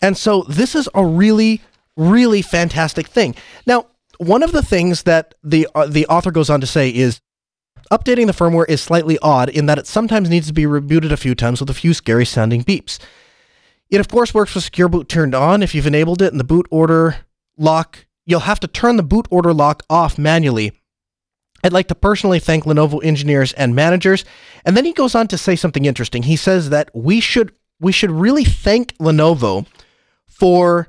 And 0.00 0.16
so 0.16 0.42
this 0.42 0.74
is 0.74 0.88
a 0.94 1.04
really, 1.04 1.62
really 1.96 2.42
fantastic 2.42 3.08
thing. 3.08 3.34
Now, 3.66 3.86
one 4.18 4.42
of 4.42 4.52
the 4.52 4.62
things 4.62 5.02
that 5.04 5.34
the 5.42 5.68
uh, 5.74 5.86
the 5.86 6.06
author 6.06 6.30
goes 6.30 6.50
on 6.50 6.60
to 6.60 6.66
say 6.66 6.90
is 6.90 7.20
updating 7.90 8.26
the 8.26 8.32
firmware 8.32 8.68
is 8.68 8.80
slightly 8.80 9.18
odd 9.20 9.48
in 9.48 9.66
that 9.66 9.78
it 9.78 9.86
sometimes 9.86 10.28
needs 10.28 10.46
to 10.48 10.52
be 10.52 10.64
rebooted 10.64 11.12
a 11.12 11.16
few 11.16 11.34
times 11.34 11.60
with 11.60 11.70
a 11.70 11.74
few 11.74 11.94
scary 11.94 12.24
sounding 12.24 12.64
beeps. 12.64 12.98
It 13.90 14.00
of 14.00 14.08
course 14.08 14.34
works 14.34 14.54
with 14.54 14.64
secure 14.64 14.88
boot 14.88 15.08
turned 15.08 15.34
on. 15.34 15.62
If 15.62 15.74
you've 15.74 15.86
enabled 15.86 16.22
it 16.22 16.32
in 16.32 16.38
the 16.38 16.44
boot 16.44 16.66
order 16.70 17.16
lock, 17.56 18.06
you'll 18.24 18.40
have 18.40 18.60
to 18.60 18.66
turn 18.66 18.96
the 18.96 19.02
boot 19.02 19.26
order 19.30 19.52
lock 19.52 19.82
off 19.88 20.18
manually. 20.18 20.72
I'd 21.62 21.72
like 21.72 21.88
to 21.88 21.94
personally 21.94 22.38
thank 22.38 22.64
Lenovo 22.64 23.02
engineers 23.02 23.52
and 23.54 23.74
managers. 23.74 24.24
And 24.64 24.76
then 24.76 24.84
he 24.84 24.92
goes 24.92 25.14
on 25.14 25.28
to 25.28 25.38
say 25.38 25.56
something 25.56 25.84
interesting. 25.84 26.24
He 26.24 26.36
says 26.36 26.70
that 26.70 26.90
we 26.94 27.20
should 27.20 27.52
we 27.80 27.92
should 27.92 28.10
really 28.10 28.44
thank 28.44 28.96
Lenovo 28.98 29.66
for 30.38 30.88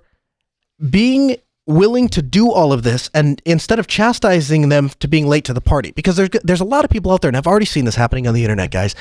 being 0.89 1.37
willing 1.65 2.07
to 2.07 2.21
do 2.21 2.51
all 2.51 2.71
of 2.71 2.83
this 2.83 3.09
and 3.13 3.41
instead 3.45 3.77
of 3.77 3.87
chastising 3.87 4.69
them 4.69 4.89
to 4.99 5.07
being 5.07 5.27
late 5.27 5.43
to 5.45 5.53
the 5.53 5.61
party. 5.61 5.91
Because 5.91 6.15
there's 6.15 6.29
there's 6.43 6.61
a 6.61 6.65
lot 6.65 6.85
of 6.85 6.91
people 6.91 7.11
out 7.11 7.21
there 7.21 7.29
and 7.29 7.37
I've 7.37 7.47
already 7.47 7.65
seen 7.65 7.85
this 7.85 7.95
happening 7.95 8.27
on 8.27 8.33
the 8.33 8.43
internet 8.43 8.71
guys. 8.71 8.95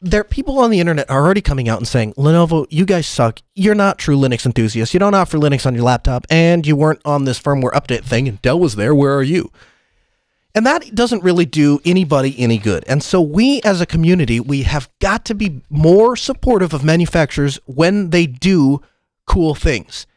There 0.00 0.24
people 0.24 0.58
on 0.58 0.70
the 0.70 0.80
internet 0.80 1.10
are 1.10 1.22
already 1.22 1.42
coming 1.42 1.68
out 1.68 1.78
and 1.78 1.86
saying 1.86 2.14
Lenovo 2.14 2.66
you 2.70 2.84
guys 2.84 3.06
suck. 3.06 3.40
You're 3.54 3.74
not 3.74 3.98
true 3.98 4.16
Linux 4.16 4.46
enthusiasts. 4.46 4.94
You 4.94 5.00
don't 5.00 5.14
offer 5.14 5.36
Linux 5.36 5.66
on 5.66 5.74
your 5.74 5.84
laptop 5.84 6.26
and 6.30 6.66
you 6.66 6.74
weren't 6.74 7.02
on 7.04 7.24
this 7.24 7.40
firmware 7.40 7.72
update 7.72 8.04
thing 8.04 8.28
and 8.28 8.40
Dell 8.40 8.58
was 8.58 8.76
there. 8.76 8.94
Where 8.94 9.14
are 9.16 9.22
you? 9.22 9.50
And 10.54 10.66
that 10.66 10.94
doesn't 10.94 11.22
really 11.22 11.44
do 11.44 11.80
anybody 11.84 12.34
any 12.38 12.58
good. 12.58 12.84
And 12.88 13.02
so 13.02 13.20
we 13.20 13.60
as 13.62 13.80
a 13.80 13.86
community, 13.86 14.40
we 14.40 14.62
have 14.62 14.88
got 15.00 15.24
to 15.26 15.34
be 15.34 15.60
more 15.70 16.16
supportive 16.16 16.74
of 16.74 16.82
manufacturers 16.82 17.60
when 17.66 18.10
they 18.10 18.26
do 18.26 18.80
cool 19.30 19.54
things. 19.54 20.08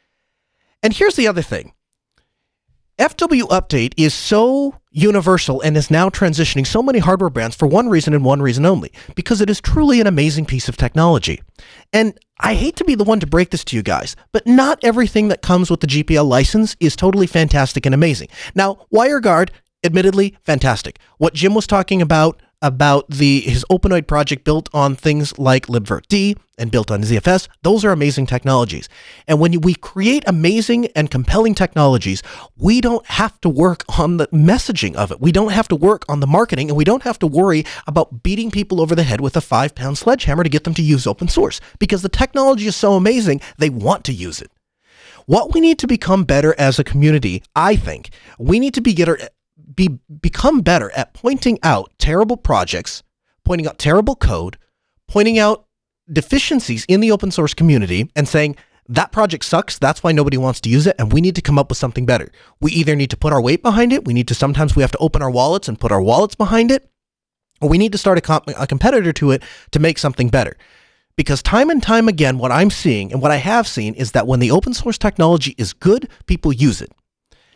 And 0.82 0.92
here's 0.92 1.16
the 1.16 1.28
other 1.28 1.44
thing 1.44 1.74
FW 2.98 3.44
Update 3.44 3.94
is 3.96 4.12
so 4.12 4.76
universal 4.90 5.62
and 5.62 5.78
is 5.78 5.92
now 5.92 6.10
transitioning 6.10 6.66
so 6.66 6.82
many 6.82 6.98
hardware 6.98 7.30
brands 7.30 7.56
for 7.56 7.68
one 7.68 7.90
reason 7.90 8.16
and 8.16 8.26
one 8.26 8.42
reason 8.42 8.66
only 8.66 8.92
because 9.14 9.40
it 9.40 9.52
is 9.52 9.62
truly 9.62 10.02
an 10.02 10.08
amazing 10.08 10.46
piece 10.46 10.68
of 10.68 10.78
technology. 10.78 11.44
And 11.92 12.18
I 12.40 12.56
hate 12.56 12.76
to 12.78 12.86
be 12.86 12.96
the 12.96 13.04
one 13.04 13.20
to 13.20 13.28
break 13.28 13.52
this 13.52 13.64
to 13.66 13.76
you 13.76 13.84
guys, 13.84 14.16
but 14.32 14.48
not 14.48 14.80
everything 14.84 15.28
that 15.28 15.44
comes 15.44 15.70
with 15.70 15.82
the 15.82 15.88
GPL 15.88 16.28
license 16.28 16.76
is 16.80 16.96
totally 16.96 17.28
fantastic 17.28 17.86
and 17.86 17.94
amazing. 17.94 18.30
Now, 18.56 18.88
WireGuard, 18.92 19.50
admittedly, 19.84 20.36
fantastic. 20.42 20.98
What 21.20 21.36
Jim 21.36 21.54
was 21.54 21.68
talking 21.68 22.02
about 22.02 22.42
about 22.64 23.08
the 23.10 23.42
his 23.42 23.66
Openoid 23.70 24.08
project 24.08 24.46
built 24.46 24.70
on 24.74 24.96
things 24.96 25.38
like 25.38 25.68
libvirt 25.68 26.38
and 26.58 26.72
built 26.72 26.90
on 26.90 27.02
ZFS. 27.02 27.48
Those 27.62 27.84
are 27.84 27.92
amazing 27.92 28.26
technologies. 28.26 28.88
And 29.28 29.40
when 29.40 29.60
we 29.62 29.76
create 29.76 30.24
amazing 30.28 30.88
and 30.96 31.12
compelling 31.12 31.56
technologies, 31.56 32.24
we 32.58 32.80
don't 32.80 33.06
have 33.08 33.40
to 33.42 33.50
work 33.50 33.84
on 34.00 34.18
the 34.18 34.28
messaging 34.28 34.96
of 34.96 35.12
it. 35.12 35.20
We 35.20 35.32
don't 35.32 35.52
have 35.52 35.68
to 35.70 35.76
work 35.76 36.06
on 36.08 36.22
the 36.22 36.28
marketing 36.28 36.70
and 36.70 36.78
we 36.78 36.86
don't 36.86 37.04
have 37.04 37.20
to 37.20 37.28
worry 37.28 37.66
about 37.86 38.24
beating 38.24 38.50
people 38.50 38.80
over 38.80 38.96
the 38.96 39.04
head 39.04 39.20
with 39.20 39.36
a 39.36 39.42
five 39.42 39.76
pound 39.76 39.98
sledgehammer 39.98 40.44
to 40.44 40.50
get 40.50 40.64
them 40.64 40.74
to 40.76 40.82
use 40.82 41.06
open 41.06 41.28
source 41.28 41.60
because 41.80 42.02
the 42.02 42.10
technology 42.10 42.68
is 42.68 42.76
so 42.76 42.94
amazing, 42.94 43.42
they 43.58 43.70
want 43.70 44.06
to 44.06 44.14
use 44.14 44.42
it. 44.42 44.52
What 45.26 45.54
we 45.54 45.62
need 45.62 45.80
to 45.80 45.88
become 45.88 46.24
better 46.24 46.54
as 46.58 46.80
a 46.80 46.84
community, 46.84 47.44
I 47.56 47.76
think, 47.76 48.10
we 48.38 48.60
need 48.60 48.74
to 48.74 48.82
be 48.82 48.94
get 48.94 49.10
be 49.76 50.00
become 50.22 50.62
better 50.62 50.92
at 50.92 51.14
pointing 51.14 51.60
out 51.64 51.92
terrible 51.98 52.38
projects, 52.38 53.04
pointing 53.46 53.68
out 53.68 53.78
terrible 53.78 54.16
code, 54.16 54.58
pointing 55.08 55.40
out 55.40 55.66
deficiencies 56.12 56.86
in 56.86 57.00
the 57.00 57.12
open 57.12 57.32
source 57.32 57.54
community 57.54 58.10
and 58.16 58.28
saying 58.28 58.56
that 58.90 59.12
project 59.12 59.46
sucks, 59.46 59.80
that's 59.80 60.04
why 60.04 60.12
nobody 60.12 60.38
wants 60.38 60.60
to 60.62 60.70
use 60.70 60.86
it 60.86 60.96
and 61.00 61.14
we 61.14 61.22
need 61.22 61.36
to 61.36 61.42
come 61.42 61.58
up 61.58 61.70
with 61.70 61.78
something 61.78 62.06
better. 62.06 62.30
We 62.60 62.72
either 62.74 62.96
need 62.96 63.10
to 63.12 63.18
put 63.18 63.32
our 63.32 63.42
weight 63.42 63.64
behind 63.64 63.94
it, 63.94 64.06
we 64.06 64.14
need 64.14 64.28
to 64.28 64.36
sometimes 64.36 64.76
we 64.76 64.82
have 64.82 64.92
to 64.92 64.98
open 64.98 65.22
our 65.22 65.32
wallets 65.32 65.68
and 65.68 65.80
put 65.80 65.92
our 65.92 66.02
wallets 66.02 66.36
behind 66.36 66.72
it, 66.72 66.90
or 67.62 67.70
we 67.70 67.78
need 67.78 67.94
to 67.94 67.98
start 67.98 68.18
a, 68.18 68.22
comp- 68.22 68.50
a 68.58 68.68
competitor 68.68 69.14
to 69.14 69.32
it 69.32 69.44
to 69.72 69.80
make 69.80 69.98
something 69.98 70.30
better. 70.30 70.58
Because 71.16 71.44
time 71.44 71.70
and 71.70 71.82
time 71.82 72.08
again, 72.08 72.40
what 72.40 72.52
I'm 72.52 72.72
seeing 72.72 73.12
and 73.14 73.22
what 73.22 73.32
I 73.32 73.38
have 73.38 73.68
seen 73.68 73.94
is 73.94 74.12
that 74.12 74.28
when 74.28 74.40
the 74.40 74.52
open 74.52 74.74
source 74.74 74.98
technology 74.98 75.54
is 75.58 75.72
good, 75.72 76.10
people 76.26 76.52
use 76.52 76.82
it. 76.82 76.92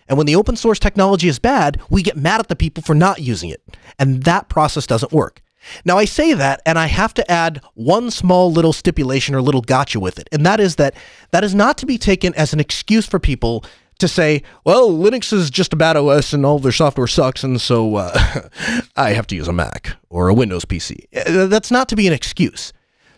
And 0.07 0.17
when 0.17 0.27
the 0.27 0.35
open 0.35 0.55
source 0.55 0.79
technology 0.79 1.27
is 1.27 1.39
bad, 1.39 1.81
we 1.89 2.01
get 2.01 2.17
mad 2.17 2.39
at 2.39 2.47
the 2.47 2.55
people 2.55 2.83
for 2.83 2.95
not 2.95 3.19
using 3.19 3.49
it. 3.49 3.61
And 3.99 4.23
that 4.23 4.49
process 4.49 4.87
doesn't 4.87 5.11
work. 5.11 5.41
Now, 5.85 5.97
I 5.97 6.05
say 6.05 6.33
that, 6.33 6.61
and 6.65 6.79
I 6.79 6.85
have 6.87 7.13
to 7.15 7.31
add 7.31 7.61
one 7.73 8.11
small 8.11 8.51
little 8.51 8.73
stipulation 8.73 9.35
or 9.35 9.41
little 9.41 9.61
gotcha 9.61 9.99
with 9.99 10.19
it, 10.19 10.29
and 10.31 10.45
that 10.45 10.59
is 10.59 10.77
that 10.77 10.95
that 11.31 11.43
is 11.43 11.53
not 11.53 11.77
to 11.79 11.85
be 11.85 11.97
taken 11.97 12.33
as 12.35 12.53
an 12.53 12.59
excuse 12.59 13.05
for 13.05 13.19
people 13.19 13.65
to 13.99 14.07
say, 14.07 14.43
well, 14.63 14.91
Linux 14.91 15.33
is 15.33 15.49
just 15.49 15.73
a 15.73 15.75
bad 15.75 15.97
OS 15.97 16.31
and 16.31 16.45
all 16.45 16.59
their 16.59 16.71
software 16.71 17.07
sucks, 17.07 17.43
and 17.43 17.59
so 17.59 17.95
uh, 17.95 18.49
I 18.95 19.11
have 19.11 19.27
to 19.27 19.35
use 19.35 19.47
a 19.47 19.53
Mac 19.53 19.95
or 20.09 20.27
a 20.27 20.33
Windows 20.33 20.65
PC. 20.65 21.05
Uh, 21.15 21.47
that's 21.47 21.71
not 21.71 21.89
to 21.89 21.95
be 21.95 22.07
an 22.07 22.13
excuse. 22.13 22.73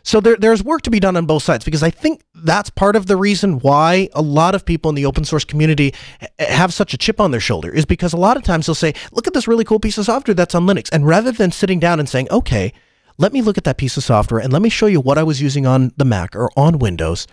So 0.09 0.19
there, 0.19 0.37
there's 0.37 0.63
work 0.63 0.81
to 0.81 0.89
be 0.89 0.99
done 0.99 1.15
on 1.17 1.27
both 1.27 1.43
sides 1.43 1.63
because 1.63 1.83
I 1.83 1.91
think 1.91 2.23
that's 2.33 2.71
part 2.71 2.95
of 2.95 3.05
the 3.05 3.15
reason 3.15 3.59
why 3.59 4.09
a 4.15 4.23
lot 4.23 4.55
of 4.55 4.65
people 4.65 4.89
in 4.89 4.95
the 4.95 5.05
open 5.05 5.23
source 5.23 5.45
community 5.45 5.93
have 6.39 6.73
such 6.73 6.95
a 6.95 6.97
chip 6.97 7.21
on 7.21 7.29
their 7.29 7.39
shoulder 7.39 7.71
is 7.71 7.85
because 7.85 8.11
a 8.11 8.17
lot 8.17 8.35
of 8.35 8.41
times 8.41 8.65
they'll 8.65 8.73
say, 8.73 8.95
look 9.11 9.27
at 9.27 9.35
this 9.35 9.47
really 9.47 9.63
cool 9.63 9.79
piece 9.79 9.99
of 9.99 10.05
software 10.05 10.33
that's 10.33 10.55
on 10.55 10.65
Linux. 10.65 10.89
And 10.91 11.05
rather 11.05 11.31
than 11.31 11.51
sitting 11.51 11.79
down 11.79 11.99
and 11.99 12.09
saying, 12.09 12.27
okay, 12.31 12.73
let 13.19 13.33
me 13.33 13.43
look 13.43 13.59
at 13.59 13.65
that 13.65 13.77
piece 13.77 13.97
of 13.97 14.03
software 14.03 14.41
and 14.41 14.51
let 14.51 14.63
me 14.63 14.69
show 14.69 14.87
you 14.87 14.99
what 14.99 15.19
I 15.19 15.23
was 15.23 15.43
using 15.43 15.67
on 15.67 15.91
the 15.95 16.05
Mac 16.05 16.35
or 16.35 16.49
on 16.57 16.79
Windows, 16.79 17.27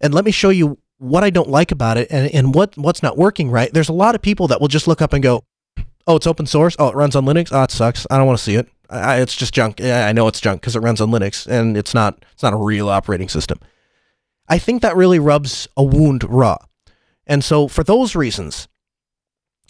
and 0.00 0.14
let 0.14 0.24
me 0.24 0.30
show 0.30 0.48
you 0.48 0.78
what 0.96 1.22
I 1.22 1.28
don't 1.28 1.50
like 1.50 1.70
about 1.70 1.98
it 1.98 2.08
and, 2.10 2.34
and 2.34 2.54
what, 2.54 2.78
what's 2.78 3.02
not 3.02 3.18
working 3.18 3.50
right. 3.50 3.70
There's 3.70 3.90
a 3.90 3.92
lot 3.92 4.14
of 4.14 4.22
people 4.22 4.48
that 4.48 4.58
will 4.58 4.68
just 4.68 4.88
look 4.88 5.02
up 5.02 5.12
and 5.12 5.22
go, 5.22 5.44
oh, 6.06 6.16
it's 6.16 6.26
open 6.26 6.46
source. 6.46 6.76
Oh, 6.78 6.88
it 6.88 6.94
runs 6.94 7.14
on 7.14 7.26
Linux. 7.26 7.50
Oh, 7.52 7.64
it 7.64 7.70
sucks. 7.70 8.06
I 8.10 8.16
don't 8.16 8.26
want 8.26 8.38
to 8.38 8.44
see 8.44 8.54
it. 8.54 8.70
I, 8.90 9.20
it's 9.20 9.34
just 9.34 9.54
junk. 9.54 9.80
I 9.80 10.12
know 10.12 10.28
it's 10.28 10.40
junk 10.40 10.60
because 10.60 10.76
it 10.76 10.80
runs 10.80 11.00
on 11.00 11.10
Linux 11.10 11.46
and 11.46 11.76
it's 11.76 11.94
not 11.94 12.24
it's 12.32 12.42
not 12.42 12.52
a 12.52 12.56
real 12.56 12.88
operating 12.88 13.28
system. 13.28 13.58
I 14.48 14.58
think 14.58 14.82
that 14.82 14.96
really 14.96 15.18
rubs 15.18 15.68
a 15.76 15.82
wound 15.82 16.24
raw. 16.24 16.58
And 17.26 17.42
so 17.44 17.66
for 17.68 17.82
those 17.82 18.14
reasons, 18.14 18.68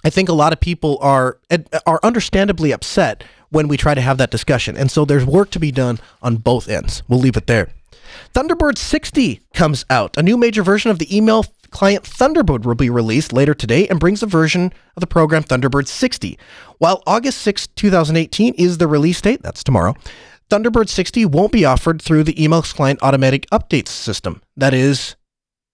I 0.05 0.11
think 0.11 0.29
a 0.29 0.35
lot 0.35 0.53
of 0.53 0.61
people 0.61 0.99
are 1.01 1.39
uh, 1.51 1.59
are 1.87 2.01
understandably 2.03 2.73
upset 2.73 3.25
when 3.51 3.69
we 3.69 3.77
try 3.77 3.95
to 3.95 4.01
have 4.01 4.19
that 4.19 4.31
discussion. 4.31 4.77
And 4.77 4.91
so 4.91 5.05
there's 5.05 5.25
work 5.25 5.51
to 5.51 5.61
be 5.61 5.73
done 5.73 5.99
on 6.21 6.37
both 6.37 6.69
ends. 6.69 7.03
We'll 7.09 7.21
leave 7.21 7.37
it 7.37 7.47
there. 7.47 7.71
Thunderbird 8.35 8.79
60 8.79 9.41
comes 9.55 9.85
out. 9.91 10.17
A 10.17 10.23
new 10.23 10.37
major 10.37 10.63
version 10.63 10.91
of 10.91 10.99
the 10.99 11.17
email 11.17 11.45
client 11.71 12.05
Thunderbird 12.05 12.65
will 12.65 12.75
be 12.75 12.91
released 12.91 13.33
later 13.33 13.55
today 13.55 13.87
and 13.89 14.01
brings 14.01 14.23
a 14.23 14.27
version 14.27 14.73
of 14.97 15.01
the 15.01 15.07
program 15.07 15.43
Thunderbird 15.43 15.87
60. 15.87 16.39
While 16.79 17.03
August 17.07 17.41
6, 17.43 17.69
2018 17.69 18.55
is 18.55 18.79
the 18.79 18.87
release 18.87 19.21
date, 19.21 19.43
that's 19.43 19.65
tomorrow, 19.65 19.95
Thunderbird 20.51 20.89
60 20.89 21.25
won't 21.27 21.53
be 21.53 21.65
offered 21.65 22.01
through 22.01 22.23
the 22.23 22.35
emails 22.35 22.75
client 22.75 23.01
automatic 23.03 23.47
updates 23.51 23.89
system. 23.89 24.43
That 24.57 24.75
is 24.75 25.17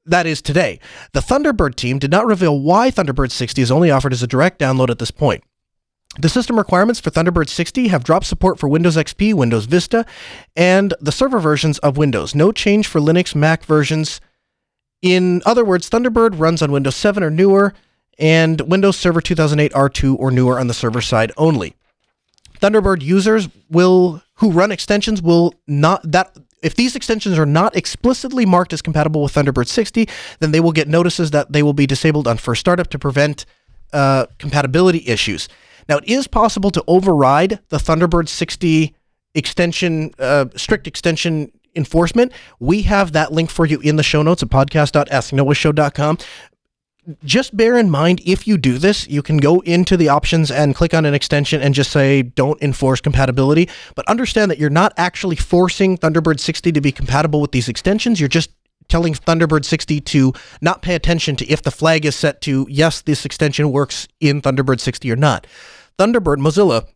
that 0.05 0.26
is 0.26 0.43
today. 0.43 0.80
The 1.12 1.20
Thunderbird 1.20 1.76
team 1.76 1.99
did 1.99 2.11
not 2.11 2.26
reveal 2.26 2.59
why 2.59 2.90
Thunderbird 2.90 3.30
60 3.30 3.62
is 3.62 3.70
only 3.70 3.90
offered 3.90 4.12
as 4.12 4.22
a 4.22 4.26
direct 4.26 4.59
download 4.59 4.90
at 4.90 4.99
this 4.99 5.12
point. 5.12 5.45
The 6.18 6.28
system 6.28 6.59
requirements 6.59 7.01
for 7.01 7.11
Thunderbird 7.11 7.49
60 7.49 7.88
have 7.88 8.05
dropped 8.05 8.26
support 8.26 8.59
for 8.59 8.68
Windows 8.68 8.97
XP, 8.97 9.32
Windows 9.32 9.66
Vista, 9.66 10.05
and 10.57 10.93
the 11.01 11.12
server 11.12 11.38
versions 11.38 11.78
of 11.78 11.97
Windows. 11.97 12.34
No 12.34 12.53
change 12.53 12.86
for 12.86 13.01
Linux, 13.01 13.34
Mac 13.34 13.64
versions. 13.64 14.20
In 15.03 15.43
other 15.45 15.65
words, 15.65 15.91
Thunderbird 15.91 16.39
runs 16.39 16.63
on 16.63 16.71
Windows 16.71 16.97
7 16.97 17.23
or 17.23 17.31
newer, 17.31 17.75
and 18.19 18.61
Windows 18.63 18.97
Server 18.97 19.21
2008 19.21 19.73
R2 19.73 20.17
or 20.19 20.31
newer 20.31 20.59
on 20.59 20.69
the 20.69 20.75
server 20.75 21.01
side 21.01 21.33
only. 21.37 21.75
Thunderbird 22.61 23.03
users 23.03 23.49
will 23.69 24.23
who 24.35 24.51
run 24.51 24.71
extensions 24.73 25.21
will 25.21 25.55
not 25.67 26.01
that 26.11 26.37
if 26.63 26.77
these 26.77 26.95
extensions 26.95 27.39
are 27.39 27.47
not 27.47 27.75
explicitly 27.77 28.47
marked 28.47 28.73
as 28.73 28.81
compatible 28.81 29.23
with 29.23 29.35
Thunderbird 29.35 29.67
60, 29.67 30.09
then 30.39 30.53
they 30.53 30.61
will 30.61 30.71
get 30.71 30.87
notices 30.87 31.33
that 31.33 31.53
they 31.53 31.63
will 31.63 31.73
be 31.73 31.87
disabled 31.87 32.29
on 32.29 32.37
first 32.37 32.61
startup 32.61 32.89
to 32.91 32.99
prevent 32.99 33.45
uh, 33.93 34.27
compatibility 34.39 35.03
issues. 35.07 35.49
Now, 35.89 35.99
it 35.99 36.05
is 36.07 36.29
possible 36.29 36.71
to 36.71 36.85
override 36.87 37.59
the 37.71 37.79
Thunderbird 37.79 38.29
60 38.29 38.95
extension, 39.35 40.13
uh, 40.21 40.47
strict 40.55 40.87
extension 40.87 41.51
enforcement. 41.75 42.33
We 42.59 42.83
have 42.83 43.12
that 43.12 43.33
link 43.33 43.51
for 43.51 43.66
you 43.66 43.81
in 43.81 43.97
the 43.97 44.03
show 44.03 44.23
notes 44.23 44.43
at 44.43 44.49
podcast.asknoahshow.com. 44.49 46.18
Just 47.25 47.57
bear 47.57 47.77
in 47.77 47.91
mind 47.91 48.20
if 48.25 48.47
you 48.47 48.57
do 48.57 48.79
this, 48.79 49.09
you 49.09 49.23
can 49.23 49.39
go 49.39 49.59
into 49.61 49.97
the 49.97 50.09
options 50.09 50.53
and 50.53 50.73
click 50.73 50.95
on 50.95 51.05
an 51.05 51.14
extension 51.14 51.61
and 51.61 51.75
just 51.75 51.91
say 51.91 52.23
don't 52.23 52.62
enforce 52.62 53.01
compatibility. 53.01 53.68
But 53.97 54.09
understand 54.09 54.53
that 54.53 54.59
you're 54.59 54.70
not 54.70 54.93
actually 54.97 55.35
forcing 55.35 55.99
Thunderbird 55.99 56.39
60 56.39 56.70
to 56.70 56.81
be 56.81 56.93
compatible 56.93 57.41
with 57.41 57.51
these 57.51 57.68
extensions. 57.68 58.20
You're 58.20 58.29
just 58.29 58.51
telling 58.87 59.14
Thunderbird 59.14 59.64
60 59.64 60.01
to 60.01 60.33
not 60.61 60.83
pay 60.83 60.95
attention 60.95 61.35
to 61.37 61.47
if 61.49 61.62
the 61.62 61.70
flag 61.73 62.05
is 62.05 62.14
set 62.14 62.41
to 62.43 62.66
yes, 62.70 63.03
this 63.03 63.25
extension 63.25 63.73
works 63.73 64.07
in 64.20 64.41
Thunderbird 64.41 64.79
60 64.79 65.11
or 65.11 65.16
not. 65.16 65.47
Thunderbird 65.99 66.37
Mozilla 66.37 66.87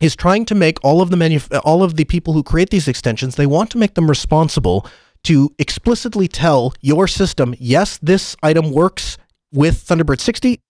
is 0.00 0.16
trying 0.16 0.44
to 0.46 0.54
make 0.54 0.78
all 0.84 1.00
of 1.00 1.10
the 1.10 1.16
manu- 1.16 1.40
uh, 1.50 1.58
all 1.64 1.82
of 1.82 1.96
the 1.96 2.04
people 2.04 2.32
who 2.32 2.42
create 2.42 2.70
these 2.70 2.88
extensions, 2.88 3.36
they 3.36 3.46
want 3.46 3.70
to 3.70 3.78
make 3.78 3.94
them 3.94 4.08
responsible 4.08 4.86
to 5.24 5.50
explicitly 5.58 6.28
tell 6.28 6.72
your 6.80 7.08
system, 7.08 7.54
yes, 7.58 7.98
this 8.02 8.36
item 8.42 8.70
works 8.72 9.18
with 9.52 9.84
Thunderbird 9.84 10.20
60 10.20 10.60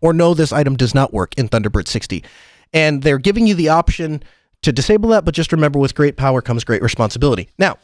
or 0.00 0.12
no, 0.12 0.34
this 0.34 0.52
item 0.52 0.76
does 0.76 0.94
not 0.94 1.12
work 1.12 1.34
in 1.36 1.48
Thunderbird 1.48 1.88
60. 1.88 2.22
And 2.72 3.02
they're 3.02 3.18
giving 3.18 3.46
you 3.46 3.54
the 3.54 3.70
option 3.70 4.22
to 4.62 4.72
disable 4.72 5.10
that, 5.10 5.24
but 5.24 5.34
just 5.34 5.52
remember 5.52 5.78
with 5.78 5.94
great 5.94 6.16
power 6.16 6.42
comes 6.42 6.64
great 6.64 6.82
responsibility. 6.82 7.48
Now, 7.58 7.76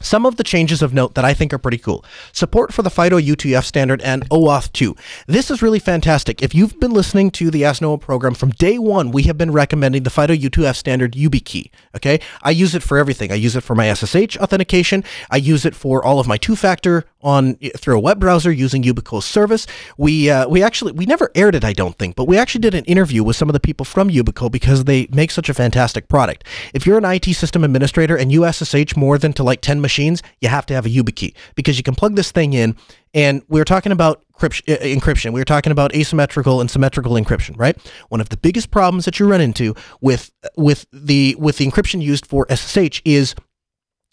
some 0.00 0.26
of 0.26 0.36
the 0.36 0.44
changes 0.44 0.82
of 0.82 0.92
note 0.94 1.14
that 1.14 1.24
I 1.24 1.34
think 1.34 1.52
are 1.52 1.58
pretty 1.58 1.78
cool. 1.78 2.04
Support 2.32 2.72
for 2.72 2.82
the 2.82 2.90
FIDO 2.90 3.18
U2F 3.18 3.64
standard 3.64 4.00
and 4.02 4.28
OAuth 4.30 4.72
2. 4.72 4.94
This 5.26 5.50
is 5.50 5.62
really 5.62 5.78
fantastic. 5.78 6.42
If 6.42 6.54
you've 6.54 6.78
been 6.80 6.92
listening 6.92 7.30
to 7.32 7.50
the 7.50 7.64
Ask 7.64 7.82
Noah 7.82 7.98
program 7.98 8.34
from 8.34 8.50
day 8.50 8.78
one, 8.78 9.10
we 9.10 9.24
have 9.24 9.38
been 9.38 9.52
recommending 9.52 10.02
the 10.02 10.10
FIDO 10.10 10.34
U2F 10.34 10.76
standard 10.76 11.12
YubiKey. 11.12 11.70
Okay, 11.96 12.20
I 12.42 12.50
use 12.50 12.74
it 12.74 12.82
for 12.82 12.98
everything. 12.98 13.32
I 13.32 13.36
use 13.36 13.56
it 13.56 13.62
for 13.62 13.74
my 13.74 13.92
SSH 13.92 14.36
authentication. 14.36 15.04
I 15.30 15.36
use 15.36 15.64
it 15.64 15.74
for 15.74 16.04
all 16.04 16.20
of 16.20 16.26
my 16.26 16.36
two-factor 16.36 17.04
on 17.26 17.56
through 17.76 17.96
a 17.96 18.00
web 18.00 18.20
browser 18.20 18.52
using 18.52 18.84
Yubico's 18.84 19.24
service. 19.24 19.66
We 19.98 20.30
uh, 20.30 20.48
we 20.48 20.62
actually 20.62 20.92
we 20.92 21.04
never 21.04 21.30
aired 21.34 21.56
it, 21.56 21.64
I 21.64 21.72
don't 21.72 21.98
think, 21.98 22.14
but 22.14 22.26
we 22.26 22.38
actually 22.38 22.60
did 22.60 22.74
an 22.74 22.84
interview 22.84 23.24
with 23.24 23.36
some 23.36 23.48
of 23.48 23.52
the 23.52 23.60
people 23.60 23.84
from 23.84 24.08
Yubico 24.08 24.50
because 24.50 24.84
they 24.84 25.08
make 25.10 25.32
such 25.32 25.48
a 25.48 25.54
fantastic 25.54 26.08
product. 26.08 26.44
If 26.72 26.86
you're 26.86 26.98
an 26.98 27.04
IT 27.04 27.24
system 27.34 27.64
administrator 27.64 28.16
and 28.16 28.30
you 28.30 28.50
SSH 28.50 28.96
more 28.96 29.18
than 29.18 29.32
to 29.34 29.42
like 29.42 29.60
10 29.60 29.80
machines, 29.80 30.22
you 30.40 30.48
have 30.48 30.66
to 30.66 30.74
have 30.74 30.86
a 30.86 30.88
YubiKey 30.88 31.34
because 31.56 31.76
you 31.76 31.82
can 31.82 31.96
plug 31.96 32.14
this 32.14 32.30
thing 32.30 32.52
in. 32.52 32.76
And 33.12 33.42
we 33.48 33.58
were 33.60 33.64
talking 33.64 33.92
about 33.92 34.22
encryption. 34.38 35.32
We 35.32 35.40
were 35.40 35.44
talking 35.44 35.72
about 35.72 35.94
asymmetrical 35.94 36.60
and 36.60 36.70
symmetrical 36.70 37.14
encryption, 37.14 37.58
right? 37.58 37.76
One 38.08 38.20
of 38.20 38.28
the 38.28 38.36
biggest 38.36 38.70
problems 38.70 39.04
that 39.06 39.18
you 39.18 39.28
run 39.28 39.40
into 39.40 39.74
with 40.00 40.30
with 40.56 40.86
the 40.92 41.34
with 41.38 41.56
the 41.56 41.66
encryption 41.66 42.02
used 42.02 42.26
for 42.26 42.46
SSH 42.50 43.00
is 43.04 43.34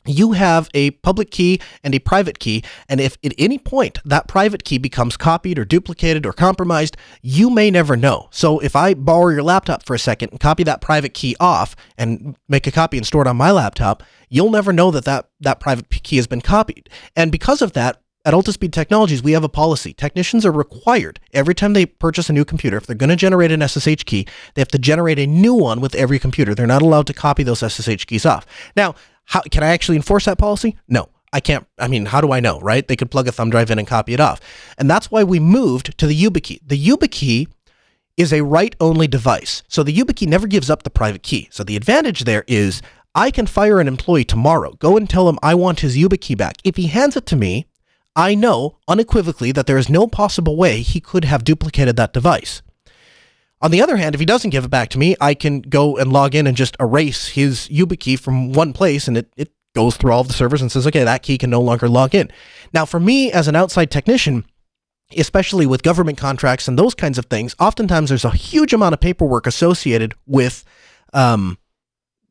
you 0.06 0.34
have 0.34 0.70
a 0.74 0.92
public 0.92 1.32
key 1.32 1.60
and 1.84 1.96
a 1.96 2.00
private 2.00 2.40
key, 2.40 2.64
and 2.90 3.00
if 3.00 3.18
at 3.24 3.34
any 3.38 3.58
point 3.58 4.00
that 4.06 4.28
private 4.28 4.64
key 4.64 4.78
becomes 4.78 5.18
copied 5.18 5.58
or 5.58 5.66
duplicated 5.66 6.26
or 6.26 6.34
compromised, 6.34 6.98
you 7.22 7.50
may 7.50 7.72
never 7.72 7.96
know. 7.96 8.28
So 8.32 8.60
if 8.60 8.76
I 8.76 8.94
borrow 8.94 9.30
your 9.30 9.44
laptop 9.44 9.86
for 9.86 9.94
a 9.94 10.00
second 10.00 10.30
and 10.32 10.40
copy 10.40 10.64
that 10.64 10.82
private 10.82 11.14
key 11.14 11.36
off 11.40 11.76
and 11.98 12.36
make 12.48 12.68
a 12.68 12.72
copy 12.72 12.98
and 12.98 13.06
store 13.06 13.22
it 13.22 13.28
on 13.28 13.38
my 13.38 13.52
laptop, 13.52 14.04
you'll 14.30 14.52
never 14.52 14.74
know 14.74 14.92
that 14.92 15.06
that, 15.06 15.30
that 15.40 15.60
private 15.60 15.90
key 15.90 16.18
has 16.18 16.28
been 16.28 16.42
copied. 16.42 16.90
And 17.16 17.32
because 17.32 17.62
of 17.62 17.74
that, 17.74 18.00
at 18.26 18.34
Altispeed 18.34 18.72
Technologies, 18.72 19.22
we 19.22 19.34
have 19.34 19.44
a 19.44 19.50
policy. 19.50 19.92
Technicians 19.92 20.46
are 20.46 20.52
required 20.52 21.20
every 21.34 21.54
time 21.54 21.74
they 21.74 21.86
purchase 21.86 22.30
a 22.30 22.34
new 22.34 22.46
computer, 22.46 22.78
if 22.78 22.86
they're 22.88 22.96
going 22.96 23.10
to 23.10 23.18
generate 23.18 23.52
an 23.52 23.68
SSH 23.68 24.06
key, 24.06 24.26
they 24.54 24.62
have 24.62 24.70
to 24.70 24.80
generate 24.80 25.20
a 25.20 25.28
new 25.28 25.54
one 25.54 25.82
with 25.82 25.94
every 25.94 26.20
computer. 26.20 26.56
They're 26.56 26.66
not 26.66 26.82
allowed 26.82 27.08
to 27.08 27.14
copy 27.14 27.44
those 27.44 27.60
SSH 27.60 28.06
keys 28.06 28.26
off. 28.26 28.46
Now, 28.78 28.96
how 29.26 29.42
can 29.42 29.64
I 29.64 29.68
actually 29.68 29.96
enforce 29.96 30.26
that 30.26 30.38
policy? 30.38 30.78
No. 30.88 31.10
I 31.34 31.40
can't, 31.40 31.66
I 31.80 31.88
mean, 31.88 32.06
how 32.06 32.22
do 32.22 32.32
I 32.32 32.40
know, 32.40 32.60
right? 32.60 32.88
They 32.88 32.96
could 32.96 33.10
plug 33.10 33.28
a 33.28 33.32
thumb 33.32 33.50
drive 33.50 33.72
in 33.72 33.80
and 33.80 33.88
copy 33.88 34.14
it 34.14 34.20
off. 34.20 34.40
And 34.78 34.88
that's 34.88 35.10
why 35.10 35.24
we 35.24 35.40
moved 35.40 35.98
to 35.98 36.06
the 36.06 36.16
YubiKey. 36.16 36.60
The 36.64 36.78
YubiKey 36.78 37.48
is 38.18 38.32
a 38.32 38.44
write 38.44 38.76
only 38.80 39.08
device. 39.08 39.64
So 39.68 39.82
the 39.82 39.96
YubiKey 39.96 40.28
never 40.28 40.46
gives 40.46 40.70
up 40.70 40.84
the 40.84 40.92
private 40.92 41.24
key. 41.24 41.48
So 41.52 41.64
the 41.64 41.76
advantage 41.76 42.26
there 42.26 42.44
is 42.48 42.84
I 43.16 43.32
can 43.32 43.48
fire 43.48 43.80
an 43.80 43.88
employee 43.88 44.26
tomorrow, 44.26 44.74
go 44.74 44.96
and 44.96 45.10
tell 45.10 45.28
him 45.28 45.40
I 45.42 45.56
want 45.56 45.80
his 45.80 45.98
YubiKey 45.98 46.38
back. 46.38 46.58
If 46.64 46.76
he 46.76 46.88
hands 46.88 47.16
it 47.16 47.26
to 47.28 47.36
me, 47.36 47.66
I 48.16 48.36
know 48.36 48.78
unequivocally 48.88 49.52
that 49.54 49.66
there 49.66 49.78
is 49.78 49.90
no 49.90 50.06
possible 50.06 50.56
way 50.56 50.82
he 50.82 51.00
could 51.00 51.26
have 51.26 51.44
duplicated 51.44 51.96
that 51.96 52.14
device. 52.14 52.62
On 53.64 53.72
the 53.72 53.82
other 53.82 53.96
hand, 53.96 54.14
if 54.14 54.20
he 54.20 54.26
doesn't 54.26 54.50
give 54.50 54.66
it 54.66 54.70
back 54.70 54.90
to 54.90 55.00
me, 55.00 55.16
I 55.22 55.34
can 55.34 55.62
go 55.62 55.98
and 55.98 56.12
log 56.12 56.36
in 56.36 56.48
and 56.48 56.58
just 56.58 56.76
erase 56.82 57.30
his 57.30 57.70
YubiKey 57.70 58.20
from 58.20 58.52
one 58.52 58.74
place 58.74 59.08
and 59.08 59.18
it, 59.18 59.34
it 59.38 59.54
goes 59.74 59.96
through 59.96 60.12
all 60.12 60.20
of 60.20 60.28
the 60.28 60.34
servers 60.34 60.62
and 60.62 60.70
says, 60.70 60.86
okay, 60.86 61.06
that 61.06 61.24
key 61.24 61.38
can 61.38 61.50
no 61.50 61.62
longer 61.62 61.88
log 61.88 62.14
in. 62.14 62.30
Now, 62.74 62.84
for 62.84 63.00
me 63.00 63.32
as 63.32 63.48
an 63.48 63.56
outside 63.56 63.90
technician, 63.90 64.46
especially 65.16 65.66
with 65.66 65.82
government 65.82 66.18
contracts 66.18 66.68
and 66.68 66.78
those 66.78 66.94
kinds 66.94 67.18
of 67.18 67.28
things, 67.28 67.56
oftentimes 67.58 68.10
there's 68.10 68.26
a 68.26 68.32
huge 68.32 68.74
amount 68.74 68.94
of 68.94 69.00
paperwork 69.00 69.48
associated 69.48 70.14
with 70.28 70.66
um, 71.14 71.58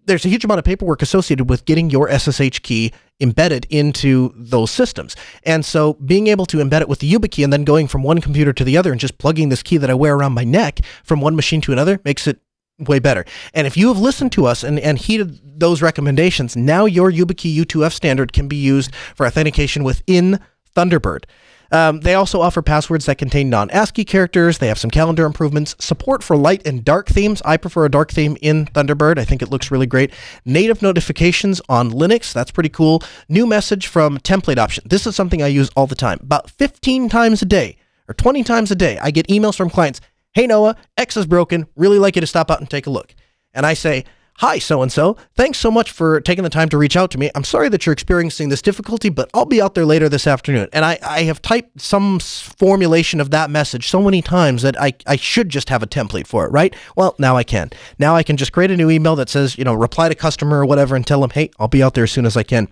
there's 0.06 0.24
a 0.24 0.28
huge 0.28 0.44
amount 0.44 0.58
of 0.58 0.64
paperwork 0.64 1.02
associated 1.02 1.48
with 1.48 1.64
getting 1.64 1.90
your 1.90 2.10
SSH 2.10 2.60
key 2.62 2.92
embedded 3.20 3.66
into 3.70 4.32
those 4.36 4.70
systems. 4.70 5.14
And 5.44 5.64
so 5.64 5.94
being 5.94 6.26
able 6.26 6.46
to 6.46 6.58
embed 6.58 6.80
it 6.80 6.88
with 6.88 6.98
the 6.98 7.10
YubiKey 7.10 7.44
and 7.44 7.52
then 7.52 7.64
going 7.64 7.86
from 7.86 8.02
one 8.02 8.20
computer 8.20 8.52
to 8.52 8.64
the 8.64 8.76
other 8.76 8.90
and 8.90 9.00
just 9.00 9.18
plugging 9.18 9.48
this 9.48 9.62
key 9.62 9.76
that 9.76 9.90
I 9.90 9.94
wear 9.94 10.14
around 10.14 10.32
my 10.32 10.44
neck 10.44 10.80
from 11.04 11.20
one 11.20 11.36
machine 11.36 11.60
to 11.62 11.72
another 11.72 12.00
makes 12.04 12.26
it 12.26 12.40
way 12.78 12.98
better. 12.98 13.24
And 13.54 13.66
if 13.66 13.76
you 13.76 13.88
have 13.88 13.98
listened 13.98 14.32
to 14.32 14.46
us 14.46 14.64
and, 14.64 14.78
and 14.80 14.98
heeded 14.98 15.60
those 15.60 15.82
recommendations, 15.82 16.56
now 16.56 16.84
your 16.84 17.12
YubiKey 17.12 17.56
U2F 17.58 17.92
standard 17.92 18.32
can 18.32 18.48
be 18.48 18.56
used 18.56 18.94
for 19.14 19.26
authentication 19.26 19.84
within 19.84 20.40
Thunderbird. 20.74 21.24
Um, 21.72 22.00
they 22.00 22.14
also 22.14 22.40
offer 22.42 22.60
passwords 22.60 23.06
that 23.06 23.16
contain 23.16 23.48
non 23.48 23.70
ASCII 23.70 24.04
characters. 24.04 24.58
They 24.58 24.68
have 24.68 24.78
some 24.78 24.90
calendar 24.90 25.24
improvements, 25.24 25.74
support 25.78 26.22
for 26.22 26.36
light 26.36 26.66
and 26.66 26.84
dark 26.84 27.08
themes. 27.08 27.40
I 27.44 27.56
prefer 27.56 27.86
a 27.86 27.90
dark 27.90 28.12
theme 28.12 28.36
in 28.42 28.66
Thunderbird. 28.66 29.18
I 29.18 29.24
think 29.24 29.40
it 29.40 29.50
looks 29.50 29.70
really 29.70 29.86
great. 29.86 30.12
Native 30.44 30.82
notifications 30.82 31.62
on 31.70 31.90
Linux. 31.90 32.32
That's 32.32 32.50
pretty 32.50 32.68
cool. 32.68 33.02
New 33.28 33.46
message 33.46 33.86
from 33.86 34.18
template 34.18 34.58
option. 34.58 34.84
This 34.86 35.06
is 35.06 35.16
something 35.16 35.42
I 35.42 35.46
use 35.46 35.70
all 35.70 35.86
the 35.86 35.94
time. 35.94 36.18
About 36.22 36.50
15 36.50 37.08
times 37.08 37.40
a 37.40 37.46
day 37.46 37.78
or 38.06 38.14
20 38.14 38.44
times 38.44 38.70
a 38.70 38.76
day, 38.76 38.98
I 39.00 39.10
get 39.10 39.28
emails 39.28 39.56
from 39.56 39.70
clients. 39.70 40.00
Hey, 40.34 40.46
Noah, 40.46 40.76
X 40.98 41.16
is 41.16 41.26
broken. 41.26 41.66
Really 41.74 41.98
like 41.98 42.16
you 42.16 42.20
to 42.20 42.26
stop 42.26 42.50
out 42.50 42.60
and 42.60 42.68
take 42.68 42.86
a 42.86 42.90
look. 42.90 43.14
And 43.54 43.64
I 43.64 43.74
say, 43.74 44.04
Hi, 44.38 44.58
so 44.58 44.82
and 44.82 44.90
so. 44.90 45.16
Thanks 45.36 45.58
so 45.58 45.70
much 45.70 45.92
for 45.92 46.20
taking 46.20 46.42
the 46.42 46.50
time 46.50 46.68
to 46.70 46.78
reach 46.78 46.96
out 46.96 47.10
to 47.12 47.18
me. 47.18 47.30
I'm 47.34 47.44
sorry 47.44 47.68
that 47.68 47.86
you're 47.86 47.92
experiencing 47.92 48.48
this 48.48 48.62
difficulty, 48.62 49.08
but 49.08 49.30
I'll 49.34 49.44
be 49.44 49.62
out 49.62 49.74
there 49.74 49.84
later 49.84 50.08
this 50.08 50.26
afternoon. 50.26 50.68
And 50.72 50.84
I, 50.84 50.98
I 51.02 51.22
have 51.24 51.42
typed 51.42 51.80
some 51.80 52.18
formulation 52.18 53.20
of 53.20 53.30
that 53.30 53.50
message 53.50 53.88
so 53.88 54.02
many 54.02 54.20
times 54.22 54.62
that 54.62 54.80
I, 54.80 54.94
I 55.06 55.16
should 55.16 55.48
just 55.48 55.68
have 55.68 55.82
a 55.82 55.86
template 55.86 56.26
for 56.26 56.46
it, 56.46 56.50
right? 56.50 56.74
Well, 56.96 57.14
now 57.18 57.36
I 57.36 57.44
can. 57.44 57.70
Now 57.98 58.16
I 58.16 58.22
can 58.22 58.36
just 58.36 58.52
create 58.52 58.70
a 58.70 58.76
new 58.76 58.90
email 58.90 59.14
that 59.16 59.28
says, 59.28 59.56
you 59.58 59.64
know, 59.64 59.74
reply 59.74 60.08
to 60.08 60.14
customer 60.14 60.60
or 60.60 60.66
whatever 60.66 60.96
and 60.96 61.06
tell 61.06 61.20
them, 61.20 61.30
hey, 61.30 61.50
I'll 61.58 61.68
be 61.68 61.82
out 61.82 61.94
there 61.94 62.04
as 62.04 62.12
soon 62.12 62.26
as 62.26 62.36
I 62.36 62.42
can. 62.42 62.68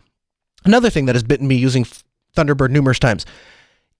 Another 0.65 0.91
thing 0.91 1.07
that 1.07 1.15
has 1.15 1.23
bitten 1.23 1.47
me 1.47 1.55
using 1.57 1.87
Thunderbird 2.37 2.71
numerous 2.71 2.99
times. 2.99 3.27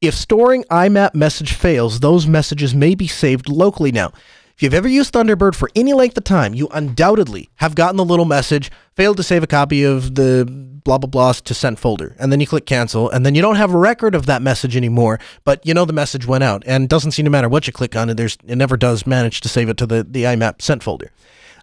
If 0.01 0.15
storing 0.15 0.65
IMAP 0.65 1.15
message 1.15 1.53
fails, 1.53 2.01
those 2.01 2.27
messages 2.27 2.75
may 2.75 2.95
be 2.95 3.07
saved 3.07 3.51
locally 3.51 3.93
now. 3.93 4.13
If 4.61 4.65
you've 4.65 4.75
ever 4.75 4.89
used 4.89 5.15
Thunderbird 5.15 5.55
for 5.55 5.71
any 5.75 5.95
length 5.95 6.19
of 6.19 6.25
time, 6.25 6.53
you 6.53 6.69
undoubtedly 6.69 7.49
have 7.57 7.75
gotten 7.75 7.97
the 7.97 8.05
little 8.05 8.27
message, 8.27 8.71
failed 8.95 9.17
to 9.17 9.23
save 9.23 9.43
a 9.43 9.47
copy 9.47 9.85
of 9.85 10.17
the 10.17 10.45
blah 10.85 10.99
blah 10.99 11.09
blah 11.09 11.33
to 11.33 11.55
sent 11.55 11.79
folder. 11.79 12.15
And 12.19 12.31
then 12.31 12.41
you 12.41 12.47
click 12.47 12.67
cancel, 12.67 13.09
and 13.09 13.25
then 13.25 13.35
you 13.35 13.41
don't 13.41 13.57
have 13.57 13.73
a 13.73 13.79
record 13.79 14.15
of 14.15 14.27
that 14.27 14.43
message 14.43 14.77
anymore, 14.77 15.19
but 15.45 15.65
you 15.65 15.73
know 15.73 15.87
the 15.87 15.95
message 15.95 16.27
went 16.27 16.45
out. 16.45 16.63
And 16.67 16.91
doesn't 16.91 17.13
seem 17.13 17.25
to 17.25 17.31
matter 17.31 17.49
what 17.49 17.67
you 17.67 17.73
click 17.73 17.97
on, 17.97 18.11
it, 18.11 18.19
there's, 18.19 18.37
it 18.47 18.57
never 18.57 18.77
does 18.77 19.07
manage 19.07 19.41
to 19.41 19.49
save 19.49 19.71
it 19.71 19.79
to 19.79 19.87
the, 19.87 20.07
the 20.07 20.25
IMAP 20.25 20.61
sent 20.61 20.83
folder. 20.83 21.11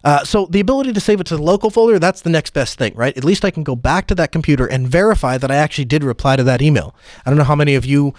Uh, 0.02 0.24
so 0.24 0.46
the 0.46 0.58
ability 0.58 0.92
to 0.92 1.00
save 1.00 1.20
it 1.20 1.26
to 1.28 1.36
the 1.36 1.42
local 1.42 1.70
folder, 1.70 2.00
that's 2.00 2.22
the 2.22 2.30
next 2.30 2.52
best 2.52 2.78
thing, 2.78 2.94
right? 2.96 3.16
At 3.16 3.24
least 3.24 3.44
I 3.44 3.52
can 3.52 3.62
go 3.62 3.76
back 3.76 4.08
to 4.08 4.14
that 4.16 4.32
computer 4.32 4.66
and 4.66 4.88
verify 4.88 5.38
that 5.38 5.52
I 5.52 5.56
actually 5.56 5.84
did 5.84 6.02
reply 6.02 6.34
to 6.34 6.42
that 6.42 6.60
email. 6.60 6.96
I 7.24 7.30
don't 7.30 7.38
know 7.38 7.44
how 7.44 7.54
many 7.54 7.76
of 7.76 7.84
you 7.84 8.14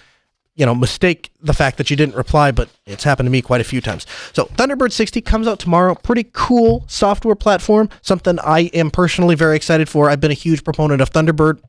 you 0.60 0.66
know, 0.66 0.76
mistake 0.76 1.32
the 1.42 1.54
fact 1.54 1.78
that 1.78 1.90
you 1.90 1.96
didn't 1.96 2.16
reply, 2.16 2.52
but 2.52 2.68
it's 2.86 3.06
happened 3.06 3.28
to 3.28 3.32
me 3.32 3.42
quite 3.42 3.62
a 3.62 3.64
few 3.64 3.80
times. 3.80 4.06
So 4.34 4.44
Thunderbird 4.46 4.92
60 4.92 5.22
comes 5.22 5.48
out 5.48 5.58
tomorrow. 5.58 5.96
Pretty 5.96 6.26
cool 6.34 6.84
software 6.88 7.36
platform. 7.36 7.90
Something 8.02 8.38
I 8.40 8.64
am 8.74 8.92
personally 8.92 9.36
very 9.36 9.56
excited 9.56 9.88
for. 9.88 10.10
I've 10.10 10.20
been 10.20 10.32
a 10.32 10.36
huge 10.36 10.66
proponent 10.66 11.02
of 11.02 11.12
Thunderbird. 11.12 11.62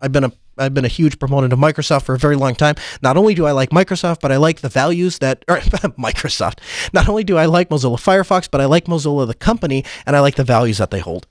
I've 0.00 0.12
been 0.12 0.22
a 0.22 0.32
I've 0.56 0.74
been 0.74 0.84
a 0.84 0.88
huge 0.88 1.18
proponent 1.18 1.52
of 1.52 1.58
Microsoft 1.58 2.02
for 2.02 2.14
a 2.14 2.18
very 2.18 2.36
long 2.36 2.54
time. 2.54 2.76
Not 3.02 3.16
only 3.16 3.34
do 3.34 3.46
I 3.46 3.52
like 3.52 3.70
Microsoft, 3.70 4.20
but 4.20 4.30
I 4.32 4.36
like 4.36 4.60
the 4.60 4.68
values 4.68 5.18
that 5.18 5.44
Microsoft. 5.46 6.58
Not 6.92 7.08
only 7.08 7.24
do 7.24 7.36
I 7.36 7.46
like 7.46 7.70
Mozilla 7.70 7.96
Firefox, 7.96 8.48
but 8.50 8.60
I 8.60 8.66
like 8.66 8.86
Mozilla 8.86 9.26
the 9.26 9.34
company 9.34 9.84
and 10.06 10.14
I 10.16 10.20
like 10.20 10.36
the 10.36 10.44
values 10.44 10.78
that 10.78 10.90
they 10.90 11.00
hold. 11.00 11.26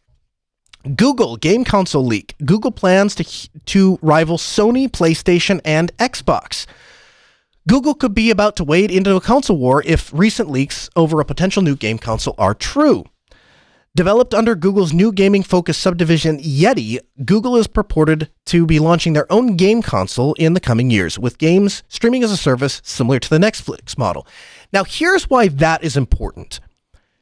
Google 0.95 1.37
game 1.37 1.63
console 1.63 2.05
leak. 2.05 2.35
Google 2.43 2.71
plans 2.71 3.15
to 3.15 3.23
to 3.65 3.97
rival 4.01 4.37
Sony, 4.37 4.89
PlayStation, 4.89 5.61
and 5.63 5.95
Xbox. 5.97 6.65
Google 7.67 7.95
could 7.95 8.15
be 8.15 8.31
about 8.31 8.55
to 8.55 8.63
wade 8.63 8.91
into 8.91 9.17
a 9.17 9.21
console 9.21 9.57
war 9.57 9.83
if 9.85 10.09
recent 10.13 10.49
leaks 10.49 10.89
over 10.95 11.19
a 11.19 11.25
potential 11.25 11.61
new 11.61 11.75
game 11.75 11.97
console 11.97 12.33
are 12.37 12.53
true. 12.53 13.03
Developed 13.93 14.33
under 14.33 14.55
Google's 14.55 14.93
new 14.93 15.11
gaming 15.11 15.43
focused 15.43 15.81
subdivision 15.81 16.39
Yeti, 16.39 16.97
Google 17.25 17.57
is 17.57 17.67
purported 17.67 18.29
to 18.45 18.65
be 18.65 18.79
launching 18.79 19.11
their 19.11 19.29
own 19.29 19.57
game 19.57 19.81
console 19.81 20.33
in 20.35 20.53
the 20.53 20.61
coming 20.61 20.89
years, 20.89 21.19
with 21.19 21.39
games 21.39 21.83
streaming 21.89 22.23
as 22.23 22.31
a 22.31 22.37
service 22.37 22.79
similar 22.85 23.19
to 23.19 23.29
the 23.29 23.37
Netflix 23.37 23.97
model. 23.97 24.25
Now, 24.71 24.85
here's 24.85 25.29
why 25.29 25.49
that 25.49 25.83
is 25.83 25.97
important. 25.97 26.61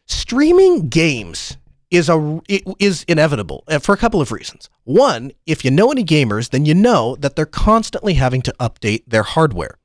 Streaming 0.05 0.89
games 0.89 1.57
is 1.89 2.07
a 2.07 2.39
is 2.77 3.03
inevitable 3.07 3.63
uh, 3.67 3.79
for 3.79 3.93
a 3.93 3.97
couple 3.97 4.21
of 4.21 4.31
reasons. 4.31 4.69
One, 4.83 5.31
if 5.47 5.65
you 5.65 5.71
know 5.71 5.91
any 5.91 6.03
gamers, 6.03 6.51
then 6.51 6.65
you 6.65 6.75
know 6.75 7.15
that 7.15 7.35
they're 7.35 7.47
constantly 7.47 8.13
having 8.13 8.43
to 8.43 8.53
update 8.59 9.05
their 9.07 9.23
hardware. 9.23 9.79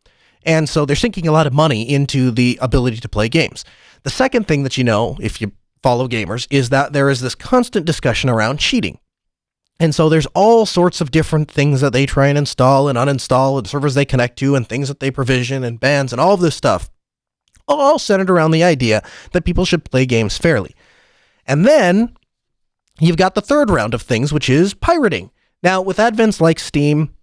And 0.44 0.68
so 0.68 0.84
they're 0.84 0.96
sinking 0.96 1.28
a 1.28 1.32
lot 1.32 1.46
of 1.46 1.52
money 1.52 1.82
into 1.82 2.30
the 2.30 2.58
ability 2.62 2.98
to 2.98 3.08
play 3.08 3.28
games. 3.28 3.64
The 4.02 4.10
second 4.10 4.48
thing 4.48 4.62
that 4.62 4.78
you 4.78 4.84
know, 4.84 5.16
if 5.20 5.40
you 5.40 5.52
follow 5.82 6.08
gamers, 6.08 6.46
is 6.50 6.70
that 6.70 6.92
there 6.92 7.10
is 7.10 7.20
this 7.20 7.34
constant 7.34 7.86
discussion 7.86 8.30
around 8.30 8.58
cheating. 8.58 8.98
And 9.78 9.94
so 9.94 10.08
there's 10.08 10.26
all 10.34 10.66
sorts 10.66 11.00
of 11.00 11.10
different 11.10 11.50
things 11.50 11.80
that 11.80 11.94
they 11.94 12.04
try 12.04 12.28
and 12.28 12.36
install 12.36 12.88
and 12.88 12.98
uninstall 12.98 13.58
and 13.58 13.66
servers 13.66 13.94
they 13.94 14.04
connect 14.04 14.38
to 14.40 14.54
and 14.54 14.68
things 14.68 14.88
that 14.88 15.00
they 15.00 15.10
provision 15.10 15.64
and 15.64 15.80
bans 15.80 16.12
and 16.12 16.20
all 16.20 16.34
of 16.34 16.40
this 16.40 16.54
stuff, 16.54 16.90
all 17.66 17.98
centered 17.98 18.28
around 18.28 18.50
the 18.50 18.62
idea 18.62 19.02
that 19.32 19.44
people 19.44 19.64
should 19.64 19.90
play 19.90 20.04
games 20.04 20.36
fairly. 20.36 20.74
And 21.46 21.64
then 21.64 22.14
you've 22.98 23.16
got 23.16 23.34
the 23.34 23.40
third 23.40 23.70
round 23.70 23.94
of 23.94 24.02
things, 24.02 24.32
which 24.34 24.50
is 24.50 24.74
pirating. 24.74 25.30
Now, 25.62 25.80
with 25.80 25.96
advents 25.96 26.40
like 26.40 26.58
Steam, 26.58 27.14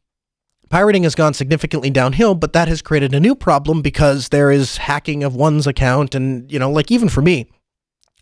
Pirating 0.69 1.03
has 1.03 1.15
gone 1.15 1.33
significantly 1.33 1.89
downhill, 1.89 2.35
but 2.35 2.53
that 2.53 2.67
has 2.67 2.81
created 2.81 3.13
a 3.13 3.19
new 3.19 3.35
problem 3.35 3.81
because 3.81 4.29
there 4.29 4.51
is 4.51 4.77
hacking 4.77 5.23
of 5.23 5.35
one's 5.35 5.67
account. 5.67 6.15
And, 6.15 6.51
you 6.51 6.59
know, 6.59 6.71
like 6.71 6.91
even 6.91 7.09
for 7.09 7.21
me, 7.21 7.49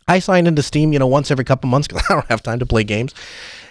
I 0.08 0.20
sign 0.20 0.46
into 0.46 0.62
Steam, 0.62 0.92
you 0.92 0.98
know, 0.98 1.06
once 1.06 1.30
every 1.30 1.44
couple 1.44 1.68
months 1.68 1.88
because 1.88 2.04
I 2.10 2.14
don't 2.14 2.28
have 2.28 2.42
time 2.42 2.58
to 2.60 2.66
play 2.66 2.84
games. 2.84 3.14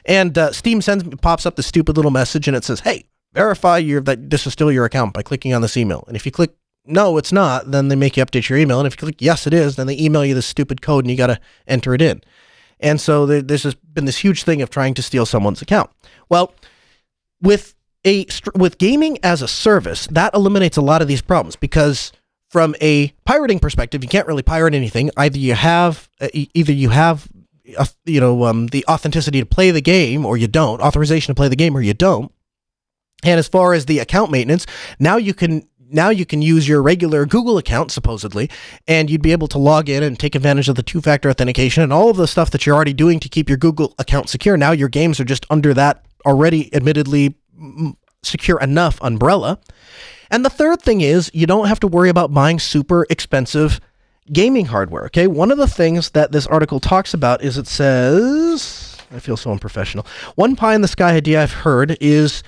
And 0.06 0.38
uh, 0.38 0.52
Steam 0.52 0.82
sends 0.82 1.06
me, 1.06 1.16
pops 1.16 1.46
up 1.46 1.56
the 1.56 1.64
stupid 1.64 1.96
little 1.96 2.12
message 2.12 2.48
and 2.48 2.56
it 2.56 2.64
says, 2.64 2.82
hey, 2.82 3.06
verify 3.34 3.78
your, 3.78 4.02
that 4.02 4.30
this 4.30 4.46
is 4.46 4.54
still 4.54 4.72
your 4.72 4.86
account 4.86 5.14
by 5.14 5.22
clicking 5.22 5.54
on 5.54 5.62
this 5.62 5.78
email. 5.78 6.04
And 6.08 6.16
if 6.16 6.26
you 6.26 6.32
click 6.32 6.56
no, 6.88 7.18
it's 7.18 7.32
not, 7.32 7.72
then 7.72 7.88
they 7.88 7.96
make 7.96 8.16
you 8.16 8.24
update 8.24 8.48
your 8.48 8.60
email. 8.60 8.80
And 8.80 8.88
if 8.88 8.94
you 8.94 8.98
click 8.98 9.16
yes, 9.20 9.48
it 9.48 9.54
is, 9.54 9.76
then 9.76 9.88
they 9.88 9.98
email 9.98 10.24
you 10.24 10.36
this 10.36 10.46
stupid 10.46 10.82
code 10.82 11.04
and 11.04 11.12
you 11.12 11.18
got 11.18 11.28
to 11.28 11.40
enter 11.68 11.94
it 11.94 12.02
in. 12.02 12.22
And 12.80 13.02
so 13.02 13.26
there, 13.26 13.42
there's 13.42 13.74
been 13.74 14.06
this 14.06 14.18
huge 14.18 14.44
thing 14.44 14.62
of 14.62 14.70
trying 14.70 14.94
to 14.96 15.02
steal 15.02 15.26
someone's 15.26 15.62
account. 15.62 15.90
Well, 16.30 16.54
with 17.42 17.75
a 18.06 18.26
with 18.54 18.78
gaming 18.78 19.18
as 19.24 19.42
a 19.42 19.48
service, 19.48 20.08
that 20.08 20.34
eliminates 20.34 20.78
a 20.78 20.82
lot 20.82 21.02
of 21.02 21.08
these 21.08 21.22
problems 21.22 21.56
because 21.56 22.12
from 22.50 22.76
a 22.80 23.10
pirating 23.26 23.60
perspective, 23.60 24.04
you 24.04 24.10
can't 24.10 24.28
really 24.28 24.44
pirate 24.44 24.74
anything. 24.74 25.10
Either 25.18 25.38
you 25.38 25.54
have 25.56 26.10
uh, 26.22 26.30
either 26.34 26.72
you 26.72 26.90
have 26.90 27.28
uh, 27.78 27.86
you 28.06 28.20
know 28.20 28.46
um, 28.46 28.68
the 28.68 28.86
authenticity 28.88 29.40
to 29.40 29.46
play 29.46 29.72
the 29.72 29.82
game, 29.82 30.26
or 30.26 30.38
you 30.38 30.48
don't 30.48 30.82
authorization 30.82 31.34
to 31.34 31.38
play 31.38 31.48
the 31.48 31.56
game, 31.56 31.76
or 31.76 31.82
you 31.82 31.94
don't. 31.94 32.32
And 33.24 33.40
as 33.40 33.48
far 33.48 33.74
as 33.74 33.86
the 33.86 34.00
account 34.00 34.32
maintenance, 34.32 34.66
now 35.00 35.18
you 35.18 35.34
can 35.34 35.68
now 35.90 36.10
you 36.10 36.26
can 36.26 36.42
use 36.42 36.68
your 36.68 36.82
regular 36.82 37.26
Google 37.26 37.58
account, 37.58 37.92
supposedly, 37.92 38.50
and 38.88 39.10
you'd 39.10 39.22
be 39.22 39.32
able 39.32 39.48
to 39.50 39.58
log 39.58 39.90
in 39.90 40.04
and 40.04 40.18
take 40.18 40.36
advantage 40.36 40.70
of 40.70 40.76
the 40.76 40.84
two 40.84 41.02
factor 41.02 41.30
authentication 41.30 41.84
and 41.84 41.94
all 41.94 42.10
of 42.10 42.18
the 42.18 42.28
stuff 42.28 42.52
that 42.52 42.66
you're 42.66 42.76
already 42.76 42.94
doing 42.94 43.20
to 43.20 43.30
keep 43.30 43.50
your 43.50 43.58
Google 43.58 43.94
account 44.00 44.30
secure. 44.30 44.58
Now 44.58 44.72
your 44.72 44.90
games 44.90 45.20
are 45.20 45.26
just 45.26 45.46
under 45.50 45.74
that 45.74 46.06
already 46.26 46.74
admittedly 46.74 47.36
secure 48.24 48.60
enough 48.60 49.00
umbrella. 49.02 49.60
And 50.32 50.44
the 50.44 50.50
third 50.50 50.82
thing 50.82 51.02
is 51.02 51.30
you 51.34 51.46
don't 51.46 51.68
have 51.68 51.80
to 51.82 51.88
worry 51.88 52.10
about 52.10 52.34
buying 52.34 52.60
super 52.60 53.06
expensive 53.10 53.80
gaming 54.32 54.66
hardware. 54.66 55.06
Okay. 55.06 55.28
One 55.28 55.52
of 55.52 55.58
the 55.58 55.68
things 55.68 56.10
that 56.12 56.32
this 56.32 56.48
article 56.48 56.80
talks 56.80 57.14
about 57.14 57.44
is 57.44 57.58
it 57.58 57.68
says, 57.68 58.98
I 59.12 59.20
feel 59.20 59.38
so 59.38 59.52
unprofessional. 59.52 60.06
One 60.36 60.56
pie 60.56 60.74
in 60.76 60.82
the 60.82 60.88
sky 60.88 61.14
idea 61.14 61.44
I've 61.44 61.54
heard 61.54 61.98
is 62.02 62.44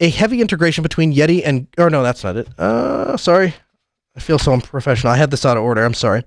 a 0.00 0.08
heavy 0.08 0.40
integration 0.40 0.82
between 0.82 1.12
Yeti 1.14 1.42
and, 1.44 1.66
or 1.78 1.90
no, 1.90 2.02
that's 2.02 2.24
not 2.24 2.36
it. 2.36 2.48
Uh, 2.58 3.16
sorry. 3.16 3.54
I 4.16 4.20
feel 4.20 4.38
so 4.38 4.52
unprofessional. 4.52 5.12
I 5.12 5.16
had 5.16 5.30
this 5.30 5.44
out 5.44 5.56
of 5.56 5.62
order. 5.62 5.84
I'm 5.84 5.94
sorry. 5.94 6.24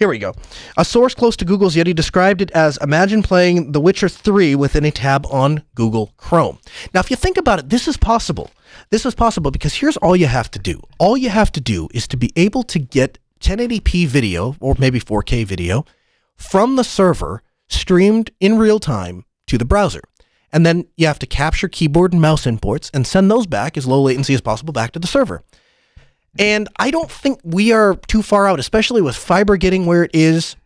Here 0.00 0.08
we 0.08 0.18
go. 0.18 0.32
A 0.78 0.84
source 0.86 1.14
close 1.14 1.36
to 1.36 1.44
Google's 1.44 1.76
Yeti 1.76 1.94
described 1.94 2.40
it 2.40 2.50
as 2.52 2.78
imagine 2.78 3.22
playing 3.22 3.72
The 3.72 3.82
Witcher 3.82 4.08
3 4.08 4.54
within 4.54 4.86
a 4.86 4.90
tab 4.90 5.26
on 5.26 5.62
Google 5.74 6.14
Chrome. 6.16 6.58
Now, 6.94 7.00
if 7.00 7.10
you 7.10 7.16
think 7.16 7.36
about 7.36 7.58
it, 7.58 7.68
this 7.68 7.86
is 7.86 7.98
possible. 7.98 8.50
This 8.88 9.04
is 9.04 9.14
possible 9.14 9.50
because 9.50 9.74
here's 9.74 9.98
all 9.98 10.16
you 10.16 10.24
have 10.24 10.50
to 10.52 10.58
do. 10.58 10.80
All 10.98 11.18
you 11.18 11.28
have 11.28 11.52
to 11.52 11.60
do 11.60 11.86
is 11.92 12.08
to 12.08 12.16
be 12.16 12.32
able 12.34 12.62
to 12.62 12.78
get 12.78 13.18
1080p 13.40 14.06
video 14.06 14.56
or 14.58 14.74
maybe 14.78 15.00
4K 15.00 15.44
video 15.44 15.84
from 16.34 16.76
the 16.76 16.84
server 16.84 17.42
streamed 17.68 18.30
in 18.40 18.56
real 18.56 18.78
time 18.78 19.26
to 19.48 19.58
the 19.58 19.66
browser. 19.66 20.00
And 20.50 20.64
then 20.64 20.86
you 20.96 21.08
have 21.08 21.18
to 21.18 21.26
capture 21.26 21.68
keyboard 21.68 22.14
and 22.14 22.22
mouse 22.22 22.46
imports 22.46 22.90
and 22.94 23.06
send 23.06 23.30
those 23.30 23.46
back 23.46 23.76
as 23.76 23.86
low 23.86 24.00
latency 24.00 24.32
as 24.32 24.40
possible 24.40 24.72
back 24.72 24.92
to 24.92 24.98
the 24.98 25.06
server. 25.06 25.42
And 26.38 26.68
I 26.78 26.90
don't 26.90 27.10
think 27.10 27.40
we 27.44 27.72
are 27.72 27.96
too 28.06 28.22
far 28.22 28.46
out, 28.46 28.60
especially 28.60 29.02
with 29.02 29.16
fiber 29.16 29.56
getting 29.56 29.86
where 29.86 30.04
it 30.04 30.12
is, 30.14 30.56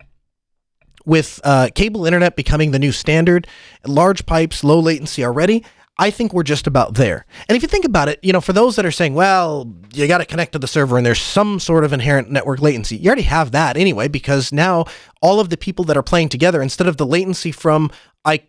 with 1.05 1.39
uh, 1.43 1.69
cable 1.73 2.05
internet 2.05 2.35
becoming 2.35 2.71
the 2.71 2.79
new 2.79 2.91
standard, 2.91 3.47
large 3.85 4.25
pipes, 4.25 4.63
low 4.63 4.79
latency 4.79 5.23
already. 5.23 5.63
I 5.97 6.11
think 6.11 6.33
we're 6.33 6.43
just 6.43 6.67
about 6.67 6.95
there. 6.95 7.25
And 7.47 7.55
if 7.55 7.61
you 7.61 7.69
think 7.69 7.85
about 7.85 8.09
it, 8.09 8.19
you 8.21 8.33
know, 8.33 8.41
for 8.41 8.51
those 8.51 8.75
that 8.75 8.85
are 8.85 8.91
saying, 8.91 9.13
well, 9.13 9.73
you 9.93 10.07
got 10.07 10.17
to 10.17 10.25
connect 10.25 10.51
to 10.51 10.59
the 10.59 10.67
server 10.67 10.97
and 10.97 11.05
there's 11.05 11.21
some 11.21 11.59
sort 11.59 11.85
of 11.85 11.93
inherent 11.93 12.29
network 12.29 12.61
latency, 12.61 12.97
you 12.97 13.07
already 13.07 13.21
have 13.21 13.51
that 13.51 13.77
anyway, 13.77 14.09
because 14.09 14.51
now 14.51 14.85
all 15.21 15.39
of 15.39 15.49
the 15.49 15.57
people 15.57 15.85
that 15.85 15.95
are 15.95 16.03
playing 16.03 16.29
together, 16.29 16.61
instead 16.61 16.87
of 16.87 16.97
the 16.97 17.05
latency 17.05 17.51
from 17.51 17.91
I 18.25 18.41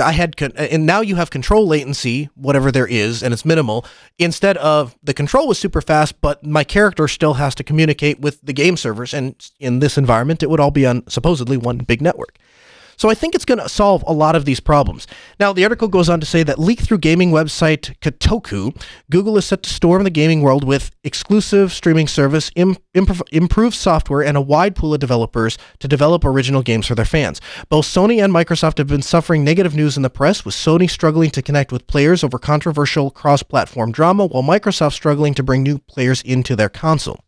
I 0.00 0.12
had 0.12 0.36
con- 0.36 0.52
and 0.56 0.86
now 0.86 1.00
you 1.02 1.16
have 1.16 1.30
control 1.30 1.66
latency, 1.66 2.30
whatever 2.34 2.72
there 2.72 2.86
is, 2.86 3.22
and 3.22 3.34
it's 3.34 3.44
minimal. 3.44 3.84
Instead 4.18 4.56
of 4.56 4.96
the 5.02 5.12
control 5.14 5.46
was 5.46 5.58
super 5.58 5.82
fast, 5.82 6.20
but 6.20 6.44
my 6.44 6.64
character 6.64 7.06
still 7.06 7.34
has 7.34 7.54
to 7.56 7.64
communicate 7.64 8.20
with 8.20 8.40
the 8.42 8.52
game 8.52 8.76
servers, 8.76 9.12
and 9.12 9.50
in 9.60 9.80
this 9.80 9.98
environment, 9.98 10.42
it 10.42 10.48
would 10.48 10.60
all 10.60 10.70
be 10.70 10.86
on 10.86 11.06
supposedly 11.08 11.56
one 11.56 11.78
big 11.78 12.00
network. 12.00 12.38
So 12.96 13.10
I 13.10 13.14
think 13.14 13.34
it's 13.34 13.44
going 13.44 13.60
to 13.60 13.68
solve 13.68 14.04
a 14.06 14.12
lot 14.12 14.36
of 14.36 14.44
these 14.44 14.60
problems. 14.60 15.06
Now, 15.40 15.52
the 15.52 15.64
article 15.64 15.88
goes 15.88 16.08
on 16.08 16.20
to 16.20 16.26
say 16.26 16.42
that 16.42 16.58
leaked 16.58 16.84
through 16.84 16.98
gaming 16.98 17.30
website 17.30 17.96
Kotaku, 18.00 18.80
Google 19.10 19.36
is 19.36 19.44
set 19.46 19.62
to 19.64 19.70
storm 19.70 20.04
the 20.04 20.10
gaming 20.10 20.42
world 20.42 20.64
with 20.64 20.90
exclusive 21.02 21.72
streaming 21.72 22.06
service, 22.06 22.50
Im- 22.54 22.76
improv- 22.94 23.28
improved 23.32 23.76
software, 23.76 24.22
and 24.22 24.36
a 24.36 24.40
wide 24.40 24.76
pool 24.76 24.94
of 24.94 25.00
developers 25.00 25.58
to 25.80 25.88
develop 25.88 26.24
original 26.24 26.62
games 26.62 26.86
for 26.86 26.94
their 26.94 27.04
fans. 27.04 27.40
Both 27.68 27.86
Sony 27.86 28.22
and 28.22 28.32
Microsoft 28.32 28.78
have 28.78 28.86
been 28.86 29.02
suffering 29.02 29.44
negative 29.44 29.74
news 29.74 29.96
in 29.96 30.02
the 30.02 30.10
press, 30.10 30.44
with 30.44 30.54
Sony 30.54 30.88
struggling 30.88 31.30
to 31.30 31.42
connect 31.42 31.72
with 31.72 31.86
players 31.86 32.22
over 32.22 32.38
controversial 32.38 33.10
cross-platform 33.10 33.92
drama, 33.92 34.26
while 34.26 34.42
Microsoft 34.42 34.92
struggling 34.92 35.34
to 35.34 35.42
bring 35.42 35.62
new 35.62 35.78
players 35.78 36.22
into 36.22 36.54
their 36.54 36.68
console. 36.68 37.23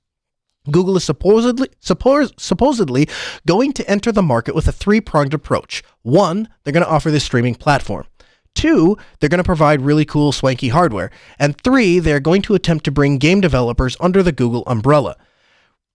Google 0.70 0.96
is 0.96 1.04
supposedly 1.04 1.68
suppos- 1.80 2.38
supposedly 2.38 3.08
going 3.46 3.72
to 3.74 3.88
enter 3.88 4.12
the 4.12 4.22
market 4.22 4.54
with 4.54 4.68
a 4.68 4.72
three-pronged 4.72 5.34
approach. 5.34 5.82
One, 6.02 6.48
they're 6.64 6.72
going 6.72 6.84
to 6.84 6.90
offer 6.90 7.10
this 7.10 7.24
streaming 7.24 7.54
platform. 7.54 8.06
Two, 8.54 8.96
they're 9.20 9.28
going 9.28 9.38
to 9.38 9.44
provide 9.44 9.82
really 9.82 10.04
cool 10.04 10.32
swanky 10.32 10.68
hardware. 10.68 11.10
And 11.38 11.60
three, 11.60 11.98
they're 11.98 12.20
going 12.20 12.42
to 12.42 12.54
attempt 12.54 12.84
to 12.86 12.90
bring 12.90 13.18
game 13.18 13.40
developers 13.40 13.96
under 14.00 14.22
the 14.22 14.32
Google 14.32 14.64
umbrella. 14.66 15.16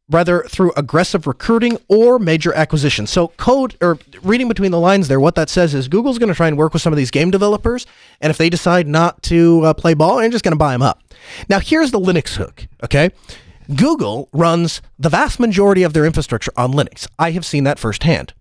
Whether 0.07 0.43
through 0.43 0.73
aggressive 0.75 1.25
recruiting 1.25 1.77
or 1.87 2.19
major 2.19 2.53
acquisition. 2.53 3.07
So, 3.07 3.29
code 3.29 3.77
or 3.81 3.97
reading 4.21 4.49
between 4.49 4.71
the 4.71 4.79
lines 4.79 5.07
there, 5.07 5.21
what 5.21 5.35
that 5.35 5.49
says 5.49 5.73
is 5.73 5.87
Google's 5.87 6.19
going 6.19 6.29
to 6.29 6.35
try 6.35 6.49
and 6.49 6.57
work 6.57 6.73
with 6.73 6.81
some 6.81 6.91
of 6.91 6.97
these 6.97 7.11
game 7.11 7.31
developers, 7.31 7.87
and 8.19 8.29
if 8.29 8.37
they 8.37 8.49
decide 8.49 8.87
not 8.87 9.23
to 9.23 9.61
uh, 9.61 9.73
play 9.73 9.93
ball, 9.93 10.17
they're 10.17 10.29
just 10.29 10.43
going 10.43 10.51
to 10.51 10.57
buy 10.57 10.73
them 10.73 10.81
up. 10.81 11.01
Now, 11.47 11.59
here's 11.59 11.91
the 11.91 11.99
Linux 11.99 12.35
hook, 12.35 12.67
okay? 12.83 13.11
Google 13.75 14.29
runs 14.33 14.81
the 14.99 15.09
vast 15.09 15.39
majority 15.39 15.83
of 15.83 15.93
their 15.93 16.05
infrastructure 16.05 16.51
on 16.57 16.73
Linux. 16.73 17.07
I 17.17 17.31
have 17.31 17.45
seen 17.45 17.63
that 17.63 17.79
firsthand. 17.79 18.33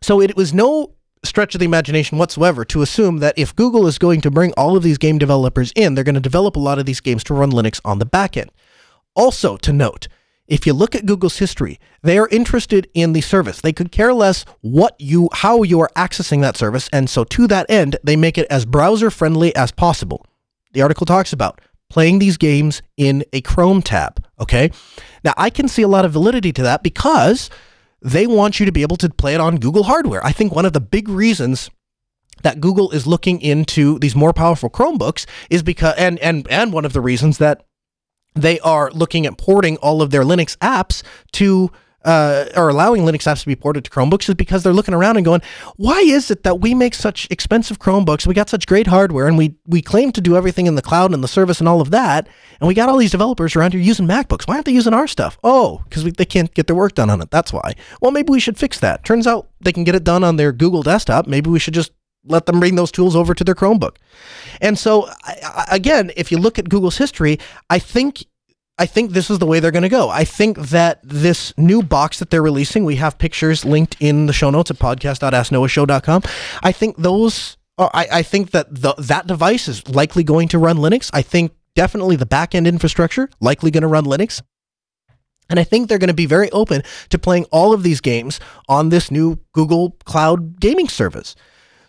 So 0.00 0.20
it 0.20 0.36
was 0.36 0.54
no 0.54 0.94
stretch 1.24 1.54
of 1.54 1.58
the 1.58 1.64
imagination 1.64 2.18
whatsoever 2.18 2.64
to 2.64 2.82
assume 2.82 3.18
that 3.18 3.36
if 3.36 3.54
Google 3.54 3.86
is 3.86 3.98
going 3.98 4.20
to 4.22 4.30
bring 4.30 4.52
all 4.52 4.76
of 4.76 4.82
these 4.82 4.98
game 4.98 5.18
developers 5.18 5.72
in, 5.74 5.94
they're 5.94 6.04
going 6.04 6.14
to 6.14 6.20
develop 6.20 6.56
a 6.56 6.60
lot 6.60 6.78
of 6.78 6.86
these 6.86 7.00
games 7.00 7.24
to 7.24 7.34
run 7.34 7.50
Linux 7.50 7.80
on 7.84 7.98
the 7.98 8.06
back 8.06 8.36
end. 8.36 8.50
Also, 9.14 9.56
to 9.58 9.72
note, 9.72 10.08
if 10.46 10.66
you 10.66 10.72
look 10.72 10.94
at 10.94 11.06
Google's 11.06 11.38
history, 11.38 11.78
they 12.02 12.18
are 12.18 12.28
interested 12.28 12.88
in 12.94 13.12
the 13.12 13.20
service. 13.20 13.60
They 13.60 13.72
could 13.72 13.92
care 13.92 14.14
less 14.14 14.44
what 14.60 14.96
you 14.98 15.28
how 15.32 15.62
you 15.62 15.78
are 15.80 15.90
accessing 15.94 16.40
that 16.40 16.56
service, 16.56 16.88
and 16.92 17.10
so 17.10 17.24
to 17.24 17.46
that 17.48 17.66
end, 17.68 17.96
they 18.02 18.16
make 18.16 18.38
it 18.38 18.46
as 18.48 18.64
browser 18.64 19.10
friendly 19.10 19.54
as 19.54 19.70
possible. 19.70 20.24
The 20.72 20.82
article 20.82 21.04
talks 21.04 21.32
about 21.32 21.60
playing 21.90 22.18
these 22.18 22.36
games 22.36 22.82
in 22.96 23.24
a 23.32 23.40
Chrome 23.40 23.82
tab. 23.82 24.24
Okay. 24.40 24.70
Now, 25.24 25.34
I 25.36 25.50
can 25.50 25.68
see 25.68 25.82
a 25.82 25.88
lot 25.88 26.04
of 26.04 26.12
validity 26.12 26.52
to 26.52 26.62
that 26.62 26.82
because 26.82 27.50
they 28.00 28.26
want 28.26 28.60
you 28.60 28.66
to 28.66 28.72
be 28.72 28.82
able 28.82 28.96
to 28.98 29.08
play 29.08 29.34
it 29.34 29.40
on 29.40 29.56
Google 29.56 29.84
hardware. 29.84 30.24
I 30.24 30.32
think 30.32 30.54
one 30.54 30.66
of 30.66 30.72
the 30.72 30.80
big 30.80 31.08
reasons 31.08 31.70
that 32.42 32.60
Google 32.60 32.90
is 32.92 33.06
looking 33.06 33.40
into 33.40 33.98
these 33.98 34.14
more 34.14 34.32
powerful 34.32 34.70
Chromebooks 34.70 35.26
is 35.50 35.62
because, 35.62 35.94
and, 35.98 36.18
and, 36.20 36.46
and 36.48 36.72
one 36.72 36.84
of 36.84 36.92
the 36.92 37.00
reasons 37.00 37.38
that 37.38 37.64
they 38.34 38.60
are 38.60 38.90
looking 38.92 39.26
at 39.26 39.38
porting 39.38 39.76
all 39.78 40.00
of 40.00 40.10
their 40.10 40.22
Linux 40.22 40.56
apps 40.58 41.02
to 41.32 41.70
uh, 42.04 42.46
or 42.56 42.68
allowing 42.68 43.02
Linux 43.02 43.26
apps 43.26 43.40
to 43.40 43.46
be 43.46 43.56
ported 43.56 43.84
to 43.84 43.90
Chromebooks 43.90 44.28
is 44.28 44.34
because 44.34 44.62
they're 44.62 44.72
looking 44.72 44.94
around 44.94 45.16
and 45.16 45.24
going, 45.24 45.42
why 45.76 45.98
is 46.00 46.30
it 46.30 46.42
that 46.44 46.60
we 46.60 46.74
make 46.74 46.94
such 46.94 47.26
expensive 47.30 47.78
Chromebooks? 47.78 48.26
We 48.26 48.34
got 48.34 48.48
such 48.48 48.66
great 48.66 48.86
hardware 48.86 49.26
and 49.26 49.36
we, 49.36 49.56
we 49.66 49.82
claim 49.82 50.12
to 50.12 50.20
do 50.20 50.36
everything 50.36 50.66
in 50.66 50.76
the 50.76 50.82
cloud 50.82 51.12
and 51.12 51.24
the 51.24 51.28
service 51.28 51.58
and 51.58 51.68
all 51.68 51.80
of 51.80 51.90
that. 51.90 52.28
And 52.60 52.68
we 52.68 52.74
got 52.74 52.88
all 52.88 52.96
these 52.96 53.10
developers 53.10 53.56
around 53.56 53.72
here 53.72 53.82
using 53.82 54.06
MacBooks. 54.06 54.46
Why 54.46 54.54
aren't 54.54 54.66
they 54.66 54.72
using 54.72 54.94
our 54.94 55.06
stuff? 55.06 55.38
Oh, 55.42 55.82
because 55.88 56.04
they 56.04 56.24
can't 56.24 56.52
get 56.54 56.66
their 56.66 56.76
work 56.76 56.94
done 56.94 57.10
on 57.10 57.20
it. 57.20 57.30
That's 57.30 57.52
why. 57.52 57.74
Well, 58.00 58.12
maybe 58.12 58.30
we 58.30 58.40
should 58.40 58.58
fix 58.58 58.78
that. 58.80 59.04
Turns 59.04 59.26
out 59.26 59.48
they 59.60 59.72
can 59.72 59.84
get 59.84 59.94
it 59.94 60.04
done 60.04 60.22
on 60.22 60.36
their 60.36 60.52
Google 60.52 60.82
desktop. 60.82 61.26
Maybe 61.26 61.50
we 61.50 61.58
should 61.58 61.74
just 61.74 61.92
let 62.24 62.46
them 62.46 62.60
bring 62.60 62.76
those 62.76 62.92
tools 62.92 63.16
over 63.16 63.34
to 63.34 63.44
their 63.44 63.54
Chromebook. 63.54 63.96
And 64.60 64.78
so, 64.78 65.08
again, 65.70 66.10
if 66.16 66.30
you 66.30 66.38
look 66.38 66.58
at 66.58 66.68
Google's 66.68 66.98
history, 66.98 67.38
I 67.70 67.78
think 67.78 68.24
I 68.78 68.86
think 68.86 69.10
this 69.10 69.28
is 69.28 69.38
the 69.40 69.46
way 69.46 69.58
they're 69.58 69.72
going 69.72 69.82
to 69.82 69.88
go. 69.88 70.08
I 70.08 70.24
think 70.24 70.58
that 70.58 71.00
this 71.02 71.52
new 71.56 71.82
box 71.82 72.20
that 72.20 72.30
they're 72.30 72.42
releasing, 72.42 72.84
we 72.84 72.96
have 72.96 73.18
pictures 73.18 73.64
linked 73.64 73.96
in 73.98 74.26
the 74.26 74.32
show 74.32 74.50
notes 74.50 74.70
at 74.70 74.78
podcast.asknoahshow.com. 74.78 76.22
I 76.62 76.72
think 76.72 76.96
those, 76.96 77.56
uh, 77.76 77.88
I, 77.92 78.06
I 78.12 78.22
think 78.22 78.52
that 78.52 78.66
the, 78.70 78.94
that 78.98 79.26
device 79.26 79.66
is 79.66 79.88
likely 79.88 80.22
going 80.22 80.48
to 80.48 80.58
run 80.58 80.76
Linux. 80.76 81.10
I 81.12 81.22
think 81.22 81.52
definitely 81.74 82.16
the 82.16 82.26
backend 82.26 82.66
infrastructure 82.66 83.28
likely 83.40 83.70
going 83.70 83.82
to 83.82 83.88
run 83.88 84.04
Linux. 84.04 84.42
And 85.50 85.58
I 85.58 85.64
think 85.64 85.88
they're 85.88 85.98
going 85.98 86.08
to 86.08 86.14
be 86.14 86.26
very 86.26 86.50
open 86.50 86.82
to 87.08 87.18
playing 87.18 87.46
all 87.46 87.72
of 87.72 87.82
these 87.82 88.00
games 88.00 88.38
on 88.68 88.90
this 88.90 89.10
new 89.10 89.38
Google 89.52 89.96
Cloud 90.04 90.60
gaming 90.60 90.88
service. 90.88 91.34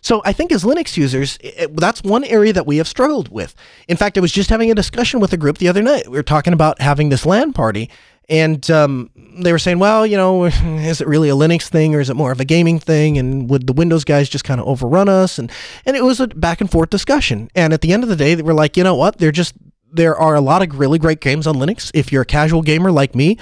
So 0.02 0.22
I 0.26 0.34
think 0.34 0.52
as 0.52 0.64
Linux 0.64 0.98
users, 0.98 1.38
it, 1.42 1.76
that's 1.76 2.04
one 2.04 2.24
area 2.24 2.54
that 2.54 2.66
we 2.66 2.78
have 2.78 2.88
struggled 2.88 3.30
with. 3.30 3.56
In 3.88 3.98
fact, 3.98 4.18
I 4.18 4.22
was 4.22 4.32
just 4.32 4.50
having 4.50 4.72
a 4.72 4.76
discussion 4.76 5.20
with 5.20 5.34
a 5.34 5.38
group 5.38 5.58
the 5.58 5.68
other 5.68 5.82
night. 5.82 6.08
We 6.08 6.18
were 6.18 6.24
talking 6.24 6.54
about 6.54 6.82
having 6.82 7.10
this 7.10 7.26
LAN 7.26 7.54
party, 7.54 7.90
and 8.30 8.70
um, 8.70 9.10
they 9.16 9.52
were 9.52 9.60
saying, 9.60 9.80
well, 9.80 10.06
you 10.06 10.16
know, 10.16 10.46
is 10.46 11.02
it 11.02 11.08
really 11.08 11.30
a 11.30 11.34
Linux 11.34 11.68
thing 11.68 11.96
or 11.96 12.00
is 12.00 12.10
it 12.10 12.16
more 12.16 12.32
of 12.32 12.40
a 12.40 12.46
gaming 12.46 12.80
thing? 12.80 13.18
And 13.18 13.50
would 13.50 13.68
the 13.68 13.74
Windows 13.74 14.04
guys 14.04 14.30
just 14.30 14.44
kind 14.44 14.62
of 14.62 14.68
overrun 14.68 15.10
us? 15.10 15.40
And 15.40 15.52
and 15.86 15.98
it 15.98 16.04
was 16.04 16.20
a 16.20 16.28
back 16.28 16.62
and 16.62 16.70
forth 16.70 16.90
discussion. 16.90 17.50
And 17.56 17.74
at 17.74 17.82
the 17.82 17.92
end 17.92 18.04
of 18.04 18.10
the 18.10 18.16
day, 18.16 18.36
they 18.36 18.44
were 18.44 18.54
like, 18.54 18.78
you 18.78 18.84
know 18.84 18.96
what? 18.96 19.18
They're 19.18 19.32
just 19.32 19.56
there 19.92 20.16
are 20.16 20.36
a 20.36 20.42
lot 20.42 20.62
of 20.62 20.78
really 20.78 21.00
great 21.00 21.20
games 21.20 21.48
on 21.48 21.56
Linux. 21.56 21.90
If 21.96 22.12
you're 22.12 22.22
a 22.22 22.26
casual 22.26 22.62
gamer 22.62 22.92
like 22.92 23.16
me, 23.16 23.38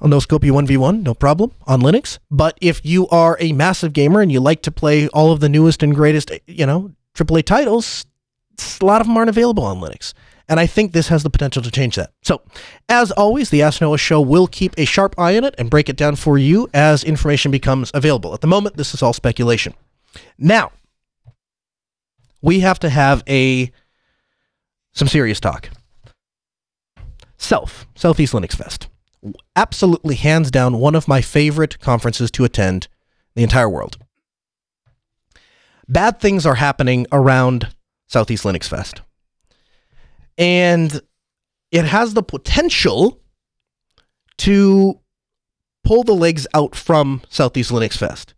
on 0.00 0.10
no 0.10 0.20
scope 0.20 0.42
1v1, 0.42 1.02
no 1.02 1.14
problem 1.14 1.52
on 1.66 1.80
Linux. 1.80 2.18
But 2.30 2.56
if 2.60 2.84
you 2.84 3.08
are 3.08 3.36
a 3.40 3.52
massive 3.52 3.92
gamer 3.92 4.20
and 4.20 4.30
you 4.30 4.40
like 4.40 4.62
to 4.62 4.70
play 4.70 5.08
all 5.08 5.32
of 5.32 5.40
the 5.40 5.48
newest 5.48 5.82
and 5.82 5.94
greatest, 5.94 6.30
you 6.46 6.66
know, 6.66 6.92
AAA 7.14 7.44
titles, 7.44 8.06
a 8.80 8.84
lot 8.84 9.00
of 9.00 9.06
them 9.06 9.16
aren't 9.16 9.30
available 9.30 9.64
on 9.64 9.80
Linux. 9.80 10.14
And 10.48 10.58
I 10.58 10.66
think 10.66 10.92
this 10.92 11.08
has 11.08 11.22
the 11.22 11.30
potential 11.30 11.62
to 11.62 11.70
change 11.70 11.96
that. 11.96 12.10
So, 12.22 12.40
as 12.88 13.10
always, 13.12 13.50
the 13.50 13.60
Ask 13.60 13.82
Noah 13.82 13.98
show 13.98 14.20
will 14.20 14.46
keep 14.46 14.72
a 14.78 14.86
sharp 14.86 15.14
eye 15.18 15.36
on 15.36 15.44
it 15.44 15.54
and 15.58 15.68
break 15.68 15.90
it 15.90 15.96
down 15.96 16.16
for 16.16 16.38
you 16.38 16.70
as 16.72 17.04
information 17.04 17.50
becomes 17.50 17.90
available. 17.92 18.32
At 18.32 18.40
the 18.40 18.46
moment, 18.46 18.76
this 18.76 18.94
is 18.94 19.02
all 19.02 19.12
speculation. 19.12 19.74
Now, 20.38 20.72
we 22.40 22.60
have 22.60 22.78
to 22.80 22.88
have 22.88 23.22
a 23.28 23.70
some 24.92 25.08
serious 25.08 25.38
talk. 25.38 25.68
Self, 27.36 27.86
Southeast 27.94 28.32
Linux 28.32 28.56
Fest 28.56 28.88
absolutely 29.56 30.14
hands 30.14 30.50
down 30.50 30.78
one 30.78 30.94
of 30.94 31.08
my 31.08 31.20
favorite 31.20 31.78
conferences 31.80 32.30
to 32.32 32.44
attend 32.44 32.88
the 33.34 33.42
entire 33.42 33.68
world. 33.68 33.98
Bad 35.88 36.20
things 36.20 36.44
are 36.44 36.56
happening 36.56 37.06
around 37.12 37.68
Southeast 38.06 38.44
Linux 38.44 38.68
Fest. 38.68 39.00
And 40.36 41.00
it 41.70 41.84
has 41.84 42.14
the 42.14 42.22
potential 42.22 43.20
to 44.38 45.00
pull 45.84 46.04
the 46.04 46.14
legs 46.14 46.46
out 46.54 46.74
from 46.74 47.22
Southeast 47.28 47.70
Linux 47.70 47.96
Fest. 47.96 48.34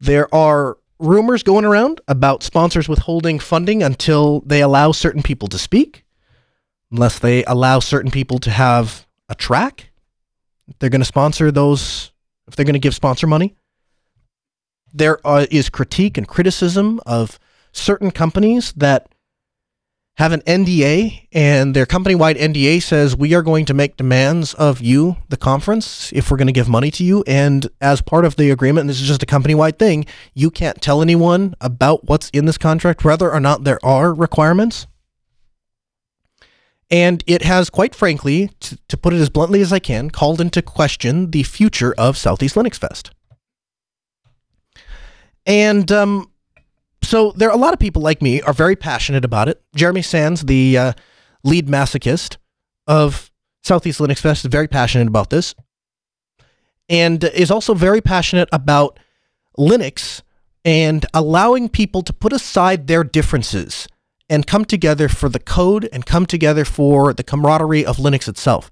There 0.00 0.32
are 0.34 0.78
rumors 0.98 1.42
going 1.42 1.64
around 1.64 2.00
about 2.06 2.42
sponsors 2.42 2.88
withholding 2.88 3.38
funding 3.38 3.82
until 3.82 4.40
they 4.40 4.62
allow 4.62 4.92
certain 4.92 5.22
people 5.22 5.48
to 5.48 5.58
speak, 5.58 6.04
unless 6.90 7.18
they 7.18 7.44
allow 7.44 7.80
certain 7.80 8.10
people 8.10 8.38
to 8.38 8.50
have 8.50 9.06
a 9.32 9.34
track. 9.34 9.90
They're 10.78 10.90
going 10.90 11.00
to 11.00 11.06
sponsor 11.06 11.50
those, 11.50 12.12
if 12.46 12.54
they're 12.54 12.64
going 12.64 12.74
to 12.74 12.78
give 12.78 12.94
sponsor 12.94 13.26
money. 13.26 13.56
There 14.92 15.18
uh, 15.26 15.46
is 15.50 15.70
critique 15.70 16.16
and 16.16 16.28
criticism 16.28 17.00
of 17.06 17.40
certain 17.72 18.10
companies 18.10 18.72
that 18.76 19.08
have 20.18 20.32
an 20.32 20.42
NDA, 20.42 21.28
and 21.32 21.74
their 21.74 21.86
company 21.86 22.14
wide 22.14 22.36
NDA 22.36 22.82
says 22.82 23.16
we 23.16 23.32
are 23.34 23.40
going 23.40 23.64
to 23.64 23.74
make 23.74 23.96
demands 23.96 24.52
of 24.54 24.82
you, 24.82 25.16
the 25.30 25.38
conference, 25.38 26.12
if 26.12 26.30
we're 26.30 26.36
going 26.36 26.46
to 26.46 26.52
give 26.52 26.68
money 26.68 26.90
to 26.90 27.02
you. 27.02 27.24
And 27.26 27.66
as 27.80 28.02
part 28.02 28.26
of 28.26 28.36
the 28.36 28.50
agreement, 28.50 28.82
and 28.82 28.90
this 28.90 29.00
is 29.00 29.08
just 29.08 29.22
a 29.22 29.26
company 29.26 29.54
wide 29.54 29.78
thing, 29.78 30.04
you 30.34 30.50
can't 30.50 30.82
tell 30.82 31.00
anyone 31.00 31.54
about 31.62 32.04
what's 32.04 32.28
in 32.30 32.44
this 32.44 32.58
contract, 32.58 33.04
whether 33.04 33.32
or 33.32 33.40
not 33.40 33.64
there 33.64 33.82
are 33.82 34.12
requirements. 34.12 34.86
And 36.92 37.24
it 37.26 37.40
has, 37.42 37.70
quite 37.70 37.94
frankly, 37.94 38.50
to, 38.60 38.78
to 38.88 38.96
put 38.98 39.14
it 39.14 39.20
as 39.20 39.30
bluntly 39.30 39.62
as 39.62 39.72
I 39.72 39.78
can, 39.78 40.10
called 40.10 40.42
into 40.42 40.60
question 40.60 41.30
the 41.30 41.42
future 41.42 41.94
of 41.96 42.18
Southeast 42.18 42.54
Linux 42.54 42.76
Fest. 42.76 43.12
And 45.46 45.90
um, 45.90 46.30
so 47.02 47.32
there 47.32 47.48
are 47.48 47.54
a 47.54 47.58
lot 47.58 47.72
of 47.72 47.80
people 47.80 48.02
like 48.02 48.20
me 48.20 48.42
are 48.42 48.52
very 48.52 48.76
passionate 48.76 49.24
about 49.24 49.48
it. 49.48 49.62
Jeremy 49.74 50.02
Sands, 50.02 50.42
the 50.42 50.76
uh, 50.76 50.92
lead 51.42 51.66
masochist 51.66 52.36
of 52.86 53.30
Southeast 53.62 53.98
Linux 53.98 54.18
Fest, 54.18 54.44
is 54.44 54.50
very 54.50 54.68
passionate 54.68 55.08
about 55.08 55.30
this, 55.30 55.54
and 56.90 57.24
is 57.24 57.50
also 57.50 57.72
very 57.72 58.02
passionate 58.02 58.50
about 58.52 58.98
Linux 59.58 60.20
and 60.62 61.06
allowing 61.14 61.70
people 61.70 62.02
to 62.02 62.12
put 62.12 62.34
aside 62.34 62.86
their 62.86 63.02
differences 63.02 63.88
and 64.32 64.46
come 64.46 64.64
together 64.64 65.10
for 65.10 65.28
the 65.28 65.38
code 65.38 65.86
and 65.92 66.06
come 66.06 66.24
together 66.24 66.64
for 66.64 67.12
the 67.12 67.22
camaraderie 67.22 67.84
of 67.84 67.98
Linux 67.98 68.26
itself. 68.26 68.70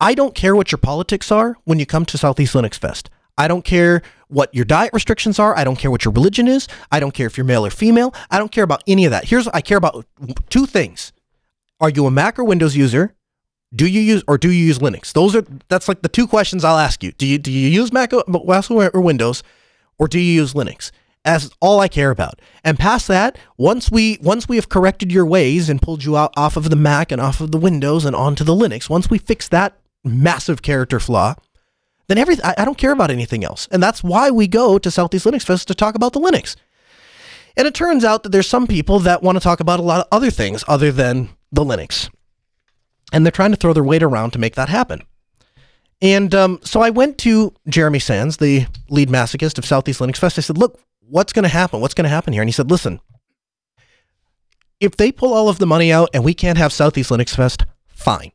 I 0.00 0.14
don't 0.14 0.36
care 0.36 0.54
what 0.54 0.70
your 0.70 0.78
politics 0.78 1.32
are 1.32 1.56
when 1.64 1.80
you 1.80 1.84
come 1.84 2.04
to 2.04 2.16
Southeast 2.16 2.54
Linux 2.54 2.78
Fest. 2.78 3.10
I 3.36 3.48
don't 3.48 3.64
care 3.64 4.02
what 4.28 4.54
your 4.54 4.64
diet 4.64 4.92
restrictions 4.92 5.40
are. 5.40 5.56
I 5.56 5.64
don't 5.64 5.80
care 5.80 5.90
what 5.90 6.04
your 6.04 6.14
religion 6.14 6.46
is. 6.46 6.68
I 6.92 7.00
don't 7.00 7.12
care 7.12 7.26
if 7.26 7.36
you're 7.36 7.44
male 7.44 7.66
or 7.66 7.70
female. 7.70 8.14
I 8.30 8.38
don't 8.38 8.52
care 8.52 8.62
about 8.62 8.84
any 8.86 9.04
of 9.04 9.10
that. 9.10 9.24
Here's 9.24 9.48
I 9.48 9.62
care 9.62 9.78
about 9.78 10.06
two 10.48 10.64
things. 10.64 11.12
Are 11.80 11.90
you 11.90 12.06
a 12.06 12.10
Mac 12.12 12.38
or 12.38 12.44
Windows 12.44 12.76
user? 12.76 13.16
Do 13.74 13.88
you 13.88 14.00
use 14.00 14.22
or 14.28 14.38
do 14.38 14.52
you 14.52 14.64
use 14.64 14.78
Linux? 14.78 15.12
Those 15.12 15.34
are 15.34 15.44
that's 15.66 15.88
like 15.88 16.02
the 16.02 16.08
two 16.08 16.28
questions 16.28 16.64
I'll 16.64 16.78
ask 16.78 17.02
you. 17.02 17.10
Do 17.10 17.26
you 17.26 17.38
do 17.38 17.50
you 17.50 17.68
use 17.68 17.92
Mac 17.92 18.12
uh, 18.12 18.22
or 18.28 19.00
Windows 19.00 19.42
or 19.98 20.06
do 20.06 20.20
you 20.20 20.32
use 20.32 20.54
Linux? 20.54 20.92
That's 21.24 21.50
all 21.60 21.80
I 21.80 21.88
care 21.88 22.10
about. 22.10 22.40
And 22.62 22.78
past 22.78 23.08
that, 23.08 23.38
once 23.56 23.90
we 23.90 24.18
once 24.20 24.46
we 24.46 24.56
have 24.56 24.68
corrected 24.68 25.10
your 25.10 25.24
ways 25.24 25.70
and 25.70 25.80
pulled 25.80 26.04
you 26.04 26.16
out 26.16 26.34
off 26.36 26.56
of 26.56 26.68
the 26.68 26.76
Mac 26.76 27.10
and 27.10 27.20
off 27.20 27.40
of 27.40 27.50
the 27.50 27.58
Windows 27.58 28.04
and 28.04 28.14
onto 28.14 28.44
the 28.44 28.54
Linux, 28.54 28.90
once 28.90 29.08
we 29.08 29.18
fix 29.18 29.48
that 29.48 29.78
massive 30.04 30.60
character 30.60 31.00
flaw, 31.00 31.34
then 32.08 32.18
everything 32.18 32.44
I, 32.58 32.64
don't 32.66 32.76
care 32.76 32.92
about 32.92 33.10
anything 33.10 33.42
else. 33.42 33.66
And 33.70 33.82
that's 33.82 34.04
why 34.04 34.30
we 34.30 34.46
go 34.46 34.78
to 34.78 34.90
Southeast 34.90 35.24
Linux 35.24 35.42
Fest 35.42 35.66
to 35.68 35.74
talk 35.74 35.94
about 35.94 36.12
the 36.12 36.20
Linux. 36.20 36.56
And 37.56 37.66
it 37.66 37.74
turns 37.74 38.04
out 38.04 38.22
that 38.24 38.30
there's 38.32 38.48
some 38.48 38.66
people 38.66 38.98
that 39.00 39.22
want 39.22 39.36
to 39.36 39.40
talk 39.40 39.60
about 39.60 39.80
a 39.80 39.82
lot 39.82 40.00
of 40.00 40.06
other 40.12 40.30
things 40.30 40.62
other 40.68 40.92
than 40.92 41.30
the 41.50 41.64
Linux. 41.64 42.10
And 43.12 43.24
they're 43.24 43.30
trying 43.30 43.52
to 43.52 43.56
throw 43.56 43.72
their 43.72 43.84
weight 43.84 44.02
around 44.02 44.32
to 44.32 44.38
make 44.38 44.56
that 44.56 44.68
happen. 44.68 45.02
And 46.02 46.34
um, 46.34 46.60
so 46.62 46.82
I 46.82 46.90
went 46.90 47.16
to 47.18 47.54
Jeremy 47.68 48.00
Sands, 48.00 48.36
the 48.36 48.66
lead 48.90 49.08
masochist 49.08 49.56
of 49.56 49.64
Southeast 49.64 50.00
Linux 50.00 50.18
Fest. 50.18 50.36
I 50.36 50.42
said, 50.42 50.58
look, 50.58 50.80
what's 51.08 51.32
going 51.32 51.44
to 51.44 51.48
happen? 51.48 51.80
What's 51.80 51.94
going 51.94 52.04
to 52.04 52.10
happen 52.10 52.32
here? 52.32 52.42
And 52.42 52.48
he 52.48 52.52
said, 52.52 52.70
listen, 52.70 53.00
if 54.80 54.96
they 54.96 55.12
pull 55.12 55.32
all 55.32 55.48
of 55.48 55.58
the 55.58 55.66
money 55.66 55.92
out 55.92 56.10
and 56.12 56.24
we 56.24 56.34
can't 56.34 56.58
have 56.58 56.72
Southeast 56.72 57.10
Linux 57.10 57.34
Fest, 57.34 57.64
fine. 57.88 58.32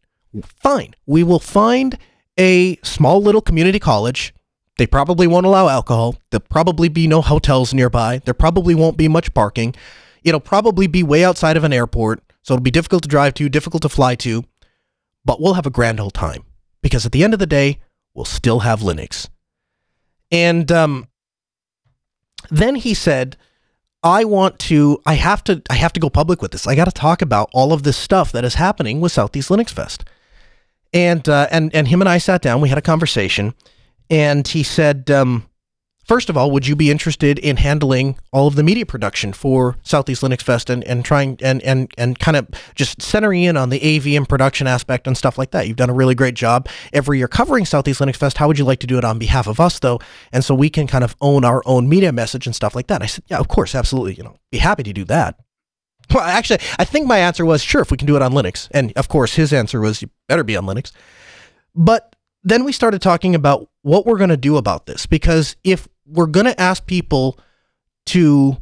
Fine. 0.61 0.93
We 1.05 1.23
will 1.23 1.39
find 1.39 1.97
a 2.39 2.77
small 2.77 3.21
little 3.21 3.41
community 3.41 3.79
college. 3.79 4.33
They 4.77 4.87
probably 4.87 5.27
won't 5.27 5.45
allow 5.45 5.67
alcohol. 5.67 6.15
There'll 6.31 6.45
probably 6.49 6.87
be 6.87 7.05
no 7.07 7.21
hotels 7.21 7.73
nearby. 7.73 8.19
There 8.23 8.33
probably 8.33 8.75
won't 8.75 8.97
be 8.97 9.09
much 9.09 9.33
parking. 9.33 9.75
It'll 10.23 10.39
probably 10.39 10.87
be 10.87 11.03
way 11.03 11.25
outside 11.25 11.57
of 11.57 11.63
an 11.63 11.73
airport, 11.73 12.21
so 12.43 12.53
it'll 12.53 12.63
be 12.63 12.71
difficult 12.71 13.03
to 13.03 13.09
drive 13.09 13.33
to, 13.35 13.49
difficult 13.49 13.81
to 13.81 13.89
fly 13.89 14.15
to, 14.15 14.45
but 15.25 15.41
we'll 15.41 15.55
have 15.55 15.65
a 15.65 15.71
grand 15.71 15.99
old 15.99 16.13
time 16.13 16.43
because 16.81 17.05
at 17.05 17.11
the 17.11 17.23
end 17.23 17.33
of 17.33 17.39
the 17.39 17.45
day, 17.45 17.79
we'll 18.13 18.25
still 18.25 18.61
have 18.61 18.79
Linux. 18.79 19.29
And 20.31 20.71
um, 20.71 21.08
then 22.49 22.75
he 22.75 22.93
said, 22.93 23.37
I 24.03 24.23
want 24.23 24.59
to 24.59 25.01
I 25.05 25.15
have 25.15 25.43
to 25.45 25.61
I 25.69 25.73
have 25.75 25.93
to 25.93 25.99
go 25.99 26.09
public 26.09 26.41
with 26.41 26.51
this. 26.51 26.67
I 26.67 26.75
got 26.75 26.85
to 26.85 26.91
talk 26.91 27.21
about 27.21 27.49
all 27.53 27.73
of 27.73 27.83
this 27.83 27.97
stuff 27.97 28.31
that 28.31 28.45
is 28.45 28.55
happening 28.55 29.01
with 29.01 29.11
Southeast 29.11 29.49
Linux 29.49 29.71
Fest. 29.71 30.05
And 30.93 31.27
uh, 31.27 31.47
and 31.51 31.73
and 31.75 31.87
him 31.87 32.01
and 32.01 32.09
I 32.09 32.17
sat 32.17 32.41
down. 32.41 32.61
We 32.61 32.69
had 32.69 32.77
a 32.77 32.81
conversation, 32.81 33.53
and 34.09 34.47
he 34.47 34.63
said, 34.63 35.11
um, 35.11 35.48
first 36.09 36.27
of 36.27 36.35
all, 36.35 36.49
would 36.49 36.65
you 36.65 36.75
be 36.75 36.89
interested 36.89 37.37
in 37.37 37.57
handling 37.57 38.17
all 38.33 38.47
of 38.47 38.55
the 38.55 38.63
media 38.63 38.83
production 38.83 39.31
for 39.31 39.77
Southeast 39.83 40.23
Linux 40.23 40.41
Fest 40.41 40.67
and, 40.67 40.83
and 40.85 41.05
trying 41.05 41.37
and 41.41 41.61
and 41.61 41.89
and 41.99 42.17
kind 42.17 42.35
of 42.35 42.47
just 42.73 42.99
centering 42.99 43.43
in 43.43 43.55
on 43.55 43.69
the 43.69 43.77
AV 43.77 44.07
and 44.17 44.27
production 44.27 44.65
aspect 44.65 45.05
and 45.05 45.15
stuff 45.15 45.37
like 45.37 45.51
that? 45.51 45.67
You've 45.67 45.77
done 45.77 45.91
a 45.91 45.93
really 45.93 46.15
great 46.15 46.33
job 46.33 46.67
every 46.91 47.19
year 47.19 47.27
covering 47.27 47.63
Southeast 47.63 48.01
Linux 48.01 48.15
Fest. 48.15 48.39
How 48.39 48.47
would 48.47 48.57
you 48.57 48.65
like 48.65 48.79
to 48.79 48.87
do 48.87 48.97
it 48.97 49.05
on 49.05 49.19
behalf 49.19 49.47
of 49.47 49.59
us 49.59 49.77
though? 49.77 49.99
And 50.33 50.43
so 50.43 50.55
we 50.55 50.71
can 50.71 50.87
kind 50.87 51.03
of 51.03 51.15
own 51.21 51.45
our 51.45 51.61
own 51.67 51.87
media 51.87 52.11
message 52.11 52.47
and 52.47 52.55
stuff 52.55 52.73
like 52.75 52.87
that. 52.87 53.03
I 53.03 53.05
said, 53.05 53.23
yeah, 53.27 53.37
of 53.37 53.47
course, 53.47 53.75
absolutely. 53.75 54.15
You 54.15 54.23
know, 54.23 54.35
be 54.51 54.57
happy 54.57 54.83
to 54.83 54.93
do 54.93 55.05
that. 55.05 55.39
Well, 56.11 56.23
actually, 56.23 56.59
I 56.79 56.85
think 56.85 57.05
my 57.05 57.19
answer 57.19 57.45
was 57.45 57.61
sure 57.61 57.81
if 57.81 57.91
we 57.91 57.97
can 57.97 58.07
do 58.07 58.15
it 58.15 58.23
on 58.23 58.33
Linux. 58.33 58.67
And 58.71 58.91
of 58.95 59.09
course, 59.09 59.35
his 59.35 59.53
answer 59.53 59.79
was 59.79 60.01
you 60.01 60.09
better 60.27 60.43
be 60.43 60.57
on 60.57 60.65
Linux. 60.65 60.91
But 61.75 62.15
then 62.43 62.63
we 62.63 62.71
started 62.71 63.01
talking 63.01 63.35
about 63.35 63.69
what 63.81 64.05
we're 64.05 64.17
going 64.17 64.29
to 64.29 64.37
do 64.37 64.57
about 64.57 64.85
this 64.85 65.05
because 65.05 65.55
if 65.63 65.87
we're 66.09 66.27
going 66.27 66.45
to 66.45 66.59
ask 66.59 66.85
people 66.85 67.39
to 68.07 68.57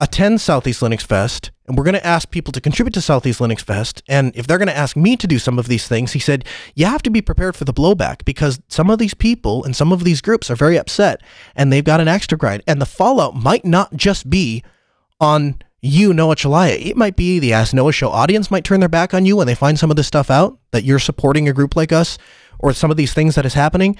attend 0.00 0.40
Southeast 0.40 0.80
Linux 0.80 1.02
Fest 1.02 1.50
and 1.66 1.76
we're 1.76 1.84
going 1.84 1.94
to 1.94 2.06
ask 2.06 2.30
people 2.30 2.52
to 2.52 2.60
contribute 2.60 2.94
to 2.94 3.00
Southeast 3.00 3.40
Linux 3.40 3.60
Fest 3.60 4.02
and 4.08 4.34
if 4.34 4.46
they're 4.46 4.58
going 4.58 4.68
to 4.68 4.76
ask 4.76 4.96
me 4.96 5.16
to 5.16 5.26
do 5.26 5.38
some 5.38 5.58
of 5.58 5.68
these 5.68 5.86
things, 5.86 6.12
he 6.12 6.18
said, 6.18 6.44
you 6.74 6.86
have 6.86 7.02
to 7.02 7.10
be 7.10 7.20
prepared 7.20 7.54
for 7.54 7.64
the 7.64 7.72
blowback 7.72 8.24
because 8.24 8.60
some 8.68 8.90
of 8.90 8.98
these 8.98 9.14
people 9.14 9.64
and 9.64 9.76
some 9.76 9.92
of 9.92 10.04
these 10.04 10.20
groups 10.20 10.50
are 10.50 10.56
very 10.56 10.78
upset 10.78 11.22
and 11.54 11.72
they've 11.72 11.84
got 11.84 12.00
an 12.00 12.08
extra 12.08 12.38
grind 12.38 12.62
and 12.66 12.80
the 12.80 12.86
fallout 12.86 13.34
might 13.34 13.64
not 13.64 13.94
just 13.94 14.30
be 14.30 14.62
on 15.20 15.60
you, 15.82 16.12
Noah 16.12 16.36
Chelliah. 16.36 16.84
It 16.84 16.96
might 16.96 17.16
be 17.16 17.38
the 17.38 17.52
Ask 17.52 17.72
Noah 17.72 17.92
Show 17.92 18.10
audience 18.10 18.50
might 18.50 18.64
turn 18.64 18.80
their 18.80 18.88
back 18.88 19.14
on 19.14 19.24
you 19.24 19.36
when 19.36 19.46
they 19.46 19.54
find 19.54 19.78
some 19.78 19.90
of 19.90 19.96
this 19.96 20.06
stuff 20.06 20.30
out 20.30 20.58
that 20.72 20.84
you're 20.84 20.98
supporting 20.98 21.48
a 21.48 21.52
group 21.52 21.74
like 21.74 21.92
us 21.92 22.18
or 22.58 22.72
some 22.72 22.90
of 22.90 22.96
these 22.96 23.14
things 23.14 23.34
that 23.34 23.46
is 23.46 23.54
happening. 23.54 23.96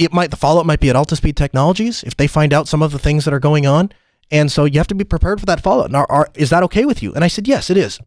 It 0.00 0.14
might 0.14 0.30
the 0.30 0.36
follow-up 0.36 0.64
might 0.64 0.80
be 0.80 0.88
at 0.88 0.96
Altispeed 0.96 1.36
Technologies 1.36 2.02
if 2.04 2.16
they 2.16 2.26
find 2.26 2.54
out 2.54 2.68
some 2.68 2.82
of 2.82 2.90
the 2.90 2.98
things 2.98 3.24
that 3.26 3.34
are 3.34 3.38
going 3.38 3.66
on, 3.66 3.92
and 4.30 4.50
so 4.50 4.64
you 4.64 4.78
have 4.80 4.86
to 4.88 4.94
be 4.94 5.04
prepared 5.04 5.40
for 5.40 5.46
that. 5.46 5.62
Now, 5.90 6.06
are, 6.08 6.28
is 6.34 6.48
that 6.48 6.62
okay 6.62 6.86
with 6.86 7.02
you? 7.02 7.12
And 7.12 7.22
I 7.22 7.28
said, 7.28 7.46
yes, 7.46 7.68
it 7.68 7.76
is. 7.76 8.00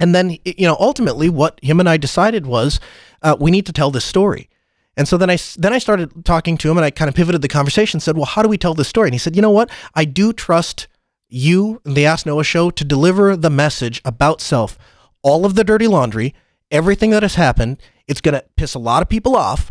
And 0.00 0.12
then 0.12 0.38
you 0.44 0.66
know, 0.66 0.76
ultimately, 0.80 1.28
what 1.28 1.60
him 1.62 1.78
and 1.78 1.88
I 1.88 1.98
decided 1.98 2.46
was 2.46 2.80
uh, 3.22 3.36
we 3.38 3.52
need 3.52 3.66
to 3.66 3.72
tell 3.72 3.92
this 3.92 4.04
story. 4.04 4.50
And 4.96 5.06
so 5.06 5.16
then 5.16 5.30
I 5.30 5.38
then 5.56 5.72
I 5.72 5.78
started 5.78 6.24
talking 6.24 6.58
to 6.58 6.68
him, 6.68 6.76
and 6.76 6.84
I 6.84 6.90
kind 6.90 7.08
of 7.08 7.14
pivoted 7.14 7.42
the 7.42 7.48
conversation. 7.48 8.00
Said, 8.00 8.16
well, 8.16 8.26
how 8.26 8.42
do 8.42 8.48
we 8.48 8.58
tell 8.58 8.74
this 8.74 8.88
story? 8.88 9.06
And 9.06 9.14
he 9.14 9.18
said, 9.18 9.36
you 9.36 9.42
know 9.42 9.50
what? 9.50 9.70
I 9.94 10.04
do 10.04 10.32
trust 10.32 10.88
you, 11.28 11.80
and 11.84 11.94
the 11.94 12.06
Ask 12.06 12.26
Noah 12.26 12.42
show, 12.42 12.70
to 12.70 12.84
deliver 12.84 13.36
the 13.36 13.50
message 13.50 14.00
about 14.04 14.40
self, 14.40 14.76
all 15.22 15.46
of 15.46 15.54
the 15.54 15.62
dirty 15.62 15.86
laundry, 15.86 16.34
everything 16.72 17.10
that 17.10 17.22
has 17.22 17.36
happened. 17.36 17.78
It's 18.08 18.20
going 18.20 18.34
to 18.34 18.44
piss 18.56 18.74
a 18.74 18.80
lot 18.80 19.02
of 19.02 19.08
people 19.08 19.36
off, 19.36 19.70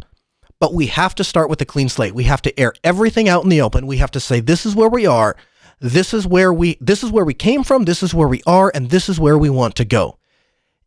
but 0.59 0.73
we 0.73 0.87
have 0.87 1.15
to 1.15 1.23
start 1.23 1.49
with 1.49 1.61
a 1.61 1.65
clean 1.65 1.89
slate. 1.89 2.15
We 2.15 2.23
have 2.23 2.41
to 2.43 2.59
air 2.59 2.73
everything 2.83 3.29
out 3.29 3.43
in 3.43 3.49
the 3.49 3.61
open. 3.61 3.87
We 3.87 3.97
have 3.97 4.11
to 4.11 4.19
say, 4.19 4.39
this 4.39 4.65
is 4.65 4.75
where 4.75 4.89
we 4.89 5.05
are. 5.05 5.35
This 5.79 6.13
is 6.13 6.25
where 6.25 6.51
we, 6.53 6.77
this 6.81 7.03
is 7.03 7.11
where 7.11 7.25
we 7.25 7.33
came 7.33 7.63
from. 7.63 7.85
This 7.85 8.01
is 8.01 8.13
where 8.13 8.27
we 8.27 8.41
are. 8.47 8.71
And 8.73 8.89
this 8.89 9.09
is 9.09 9.19
where 9.19 9.37
we 9.37 9.49
want 9.49 9.75
to 9.75 9.85
go. 9.85 10.17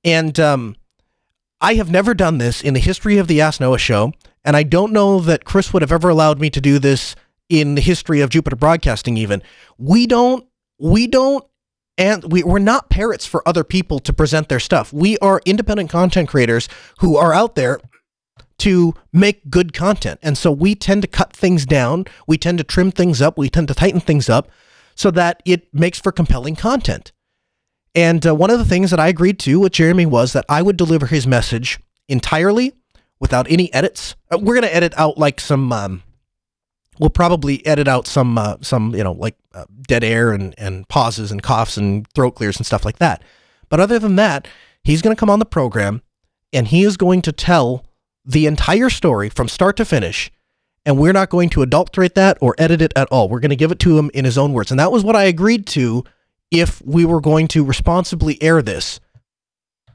And, 0.04 0.38
um, 0.40 0.76
I 1.60 1.74
have 1.74 1.90
never 1.90 2.14
done 2.14 2.38
this 2.38 2.62
in 2.62 2.74
the 2.74 2.80
history 2.80 3.18
of 3.18 3.28
the 3.28 3.40
Ask 3.40 3.60
Noah 3.60 3.78
show. 3.78 4.12
And 4.44 4.56
I 4.56 4.62
don't 4.62 4.92
know 4.92 5.20
that 5.20 5.44
Chris 5.44 5.72
would 5.72 5.82
have 5.82 5.92
ever 5.92 6.08
allowed 6.08 6.40
me 6.40 6.48
to 6.50 6.60
do 6.60 6.78
this 6.78 7.14
in 7.50 7.74
the 7.74 7.82
history 7.82 8.20
of 8.20 8.30
Jupiter 8.30 8.56
Broadcasting, 8.56 9.16
even. 9.16 9.42
We 9.76 10.06
don't 10.06 10.46
we 10.78 11.06
don't 11.06 11.44
and 11.98 12.32
we, 12.32 12.42
we're 12.42 12.58
not 12.58 12.88
parrots 12.88 13.26
for 13.26 13.46
other 13.46 13.62
people 13.64 13.98
to 13.98 14.12
present 14.14 14.48
their 14.48 14.60
stuff. 14.60 14.90
We 14.90 15.18
are 15.18 15.42
independent 15.44 15.90
content 15.90 16.30
creators 16.30 16.66
who 17.00 17.18
are 17.18 17.34
out 17.34 17.56
there 17.56 17.80
to 18.60 18.94
make 19.12 19.50
good 19.50 19.72
content. 19.72 20.20
And 20.22 20.36
so 20.38 20.52
we 20.52 20.74
tend 20.74 21.02
to 21.02 21.08
cut 21.08 21.32
things 21.32 21.66
down, 21.66 22.04
we 22.26 22.38
tend 22.38 22.58
to 22.58 22.64
trim 22.64 22.90
things 22.90 23.20
up, 23.20 23.36
we 23.36 23.48
tend 23.48 23.68
to 23.68 23.74
tighten 23.74 24.00
things 24.00 24.28
up 24.28 24.48
so 24.94 25.10
that 25.10 25.42
it 25.44 25.72
makes 25.74 25.98
for 25.98 26.12
compelling 26.12 26.56
content. 26.56 27.12
And 27.94 28.26
uh, 28.26 28.34
one 28.34 28.50
of 28.50 28.58
the 28.58 28.64
things 28.64 28.90
that 28.90 29.00
I 29.00 29.08
agreed 29.08 29.38
to 29.40 29.60
with 29.60 29.72
Jeremy 29.72 30.06
was 30.06 30.32
that 30.32 30.44
I 30.48 30.62
would 30.62 30.76
deliver 30.76 31.06
his 31.06 31.26
message 31.26 31.80
entirely 32.08 32.72
without 33.18 33.50
any 33.50 33.72
edits. 33.74 34.14
Uh, 34.30 34.38
we're 34.38 34.54
going 34.54 34.62
to 34.62 34.74
edit 34.74 34.94
out 34.96 35.18
like 35.18 35.40
some 35.40 35.72
um, 35.72 36.02
we'll 37.00 37.10
probably 37.10 37.64
edit 37.66 37.88
out 37.88 38.06
some 38.06 38.38
uh, 38.38 38.56
some 38.60 38.94
you 38.94 39.02
know 39.02 39.12
like 39.12 39.36
uh, 39.54 39.64
dead 39.88 40.04
air 40.04 40.32
and 40.32 40.54
and 40.58 40.88
pauses 40.88 41.32
and 41.32 41.42
coughs 41.42 41.76
and 41.76 42.06
throat 42.14 42.32
clears 42.32 42.58
and 42.58 42.66
stuff 42.66 42.84
like 42.84 42.98
that. 42.98 43.22
But 43.68 43.80
other 43.80 43.98
than 43.98 44.16
that, 44.16 44.46
he's 44.84 45.02
going 45.02 45.14
to 45.14 45.18
come 45.18 45.30
on 45.30 45.38
the 45.38 45.46
program 45.46 46.02
and 46.52 46.68
he 46.68 46.84
is 46.84 46.96
going 46.96 47.22
to 47.22 47.32
tell 47.32 47.84
the 48.30 48.46
entire 48.46 48.90
story 48.90 49.28
from 49.28 49.48
start 49.48 49.76
to 49.76 49.84
finish. 49.84 50.30
And 50.86 50.98
we're 50.98 51.12
not 51.12 51.30
going 51.30 51.50
to 51.50 51.62
adulterate 51.62 52.14
that 52.14 52.38
or 52.40 52.54
edit 52.56 52.80
it 52.80 52.92
at 52.96 53.08
all. 53.08 53.28
We're 53.28 53.40
going 53.40 53.50
to 53.50 53.56
give 53.56 53.72
it 53.72 53.80
to 53.80 53.98
him 53.98 54.10
in 54.14 54.24
his 54.24 54.38
own 54.38 54.52
words. 54.52 54.70
And 54.70 54.80
that 54.80 54.92
was 54.92 55.04
what 55.04 55.16
I 55.16 55.24
agreed 55.24 55.66
to 55.68 56.04
if 56.50 56.80
we 56.84 57.04
were 57.04 57.20
going 57.20 57.48
to 57.48 57.64
responsibly 57.64 58.42
air 58.42 58.62
this. 58.62 59.00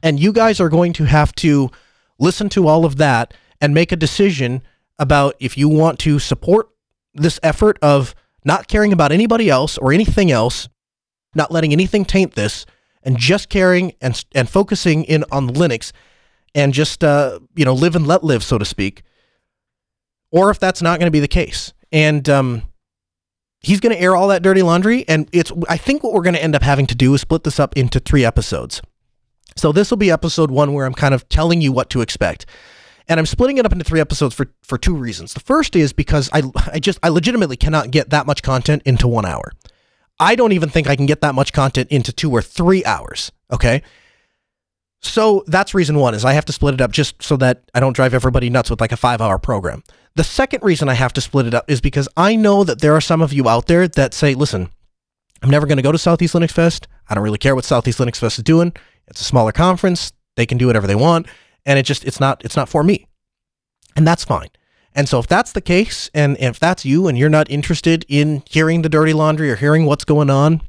And 0.02 0.20
you 0.20 0.32
guys 0.32 0.60
are 0.60 0.68
going 0.68 0.92
to 0.94 1.04
have 1.04 1.34
to 1.36 1.70
listen 2.18 2.48
to 2.50 2.68
all 2.68 2.84
of 2.84 2.96
that 2.96 3.34
and 3.60 3.74
make 3.74 3.90
a 3.90 3.96
decision 3.96 4.62
about 4.98 5.34
if 5.40 5.56
you 5.56 5.68
want 5.68 5.98
to 6.00 6.18
support 6.18 6.68
this 7.14 7.40
effort 7.42 7.78
of 7.82 8.14
not 8.44 8.68
caring 8.68 8.92
about 8.92 9.12
anybody 9.12 9.50
else 9.50 9.76
or 9.78 9.92
anything 9.92 10.30
else, 10.30 10.68
not 11.34 11.50
letting 11.50 11.72
anything 11.72 12.04
taint 12.04 12.34
this, 12.34 12.64
and 13.02 13.18
just 13.18 13.48
caring 13.48 13.94
and 14.00 14.24
and 14.34 14.48
focusing 14.48 15.04
in 15.04 15.24
on 15.32 15.48
Linux, 15.48 15.92
and 16.54 16.72
just 16.72 17.04
uh, 17.04 17.38
you 17.54 17.64
know 17.64 17.74
live 17.74 17.96
and 17.96 18.06
let 18.06 18.24
live, 18.24 18.42
so 18.42 18.58
to 18.58 18.64
speak. 18.64 19.02
Or 20.30 20.50
if 20.50 20.58
that's 20.58 20.82
not 20.82 20.98
going 20.98 21.06
to 21.06 21.12
be 21.12 21.20
the 21.20 21.28
case, 21.28 21.72
and 21.92 22.28
um, 22.28 22.62
he's 23.60 23.80
going 23.80 23.94
to 23.94 24.00
air 24.00 24.16
all 24.16 24.28
that 24.28 24.42
dirty 24.42 24.62
laundry, 24.62 25.04
and 25.08 25.28
it's. 25.32 25.52
I 25.68 25.76
think 25.76 26.02
what 26.02 26.12
we're 26.12 26.22
going 26.22 26.34
to 26.34 26.42
end 26.42 26.54
up 26.54 26.62
having 26.62 26.86
to 26.86 26.94
do 26.94 27.14
is 27.14 27.20
split 27.20 27.44
this 27.44 27.60
up 27.60 27.76
into 27.76 28.00
three 28.00 28.24
episodes. 28.24 28.82
So 29.56 29.72
this 29.72 29.90
will 29.90 29.96
be 29.96 30.10
episode 30.10 30.50
one 30.50 30.72
where 30.74 30.86
I'm 30.86 30.94
kind 30.94 31.14
of 31.14 31.28
telling 31.28 31.60
you 31.62 31.72
what 31.72 31.90
to 31.90 32.02
expect. 32.02 32.46
And 33.08 33.20
I'm 33.20 33.26
splitting 33.26 33.58
it 33.58 33.64
up 33.64 33.72
into 33.72 33.84
three 33.84 34.00
episodes 34.00 34.34
for, 34.34 34.52
for 34.62 34.78
two 34.78 34.96
reasons. 34.96 35.32
The 35.32 35.40
first 35.40 35.76
is 35.76 35.92
because 35.92 36.28
I, 36.32 36.42
I 36.72 36.78
just, 36.80 36.98
I 37.02 37.08
legitimately 37.08 37.56
cannot 37.56 37.90
get 37.90 38.10
that 38.10 38.26
much 38.26 38.42
content 38.42 38.82
into 38.84 39.08
one 39.08 39.24
hour. 39.24 39.52
I 40.18 40.34
don't 40.34 40.52
even 40.52 40.68
think 40.68 40.88
I 40.88 40.96
can 40.96 41.06
get 41.06 41.20
that 41.20 41.34
much 41.34 41.52
content 41.52 41.90
into 41.90 42.12
two 42.12 42.30
or 42.32 42.42
three 42.42 42.84
hours. 42.84 43.32
Okay. 43.52 43.82
So 45.06 45.44
that's 45.46 45.74
reason 45.74 45.96
one 45.98 46.14
is 46.14 46.24
I 46.24 46.32
have 46.32 46.44
to 46.46 46.52
split 46.52 46.74
it 46.74 46.80
up 46.80 46.92
just 46.92 47.22
so 47.22 47.36
that 47.38 47.62
I 47.74 47.80
don't 47.80 47.94
drive 47.94 48.14
everybody 48.14 48.50
nuts 48.50 48.70
with 48.70 48.80
like 48.80 48.92
a 48.92 48.96
five 48.96 49.20
hour 49.20 49.38
program. 49.38 49.82
The 50.14 50.24
second 50.24 50.62
reason 50.62 50.88
I 50.88 50.94
have 50.94 51.12
to 51.14 51.20
split 51.20 51.46
it 51.46 51.54
up 51.54 51.70
is 51.70 51.80
because 51.80 52.08
I 52.16 52.36
know 52.36 52.64
that 52.64 52.80
there 52.80 52.94
are 52.94 53.00
some 53.00 53.20
of 53.20 53.32
you 53.32 53.48
out 53.48 53.66
there 53.66 53.86
that 53.86 54.14
say, 54.14 54.34
listen, 54.34 54.70
I'm 55.42 55.50
never 55.50 55.66
going 55.66 55.76
to 55.76 55.82
go 55.82 55.92
to 55.92 55.98
Southeast 55.98 56.34
Linux 56.34 56.50
Fest. 56.50 56.88
I 57.08 57.14
don't 57.14 57.24
really 57.24 57.38
care 57.38 57.54
what 57.54 57.64
Southeast 57.64 57.98
Linux 57.98 58.16
Fest 58.16 58.38
is 58.38 58.44
doing. 58.44 58.72
It's 59.08 59.20
a 59.20 59.24
smaller 59.24 59.52
conference. 59.52 60.12
They 60.36 60.46
can 60.46 60.58
do 60.58 60.66
whatever 60.66 60.86
they 60.86 60.94
want. 60.94 61.26
And 61.64 61.78
it 61.78 61.84
just, 61.84 62.04
it's 62.04 62.20
not, 62.20 62.44
it's 62.44 62.56
not 62.56 62.68
for 62.68 62.82
me. 62.82 63.06
And 63.94 64.06
that's 64.06 64.24
fine. 64.24 64.48
And 64.94 65.08
so 65.08 65.18
if 65.18 65.26
that's 65.26 65.52
the 65.52 65.60
case, 65.60 66.10
and 66.14 66.38
if 66.40 66.58
that's 66.58 66.86
you 66.86 67.06
and 67.06 67.18
you're 67.18 67.28
not 67.28 67.50
interested 67.50 68.06
in 68.08 68.42
hearing 68.48 68.80
the 68.80 68.88
dirty 68.88 69.12
laundry 69.12 69.50
or 69.50 69.56
hearing 69.56 69.84
what's 69.84 70.04
going 70.04 70.30
on 70.30 70.62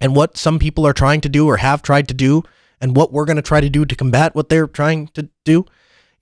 and 0.00 0.16
what 0.16 0.38
some 0.38 0.58
people 0.58 0.86
are 0.86 0.94
trying 0.94 1.20
to 1.20 1.28
do 1.28 1.46
or 1.46 1.58
have 1.58 1.82
tried 1.82 2.08
to 2.08 2.14
do 2.14 2.42
and 2.80 2.96
what 2.96 3.12
we're 3.12 3.24
going 3.24 3.36
to 3.36 3.42
try 3.42 3.60
to 3.60 3.70
do 3.70 3.84
to 3.84 3.96
combat 3.96 4.34
what 4.34 4.48
they're 4.48 4.66
trying 4.66 5.08
to 5.08 5.28
do, 5.44 5.64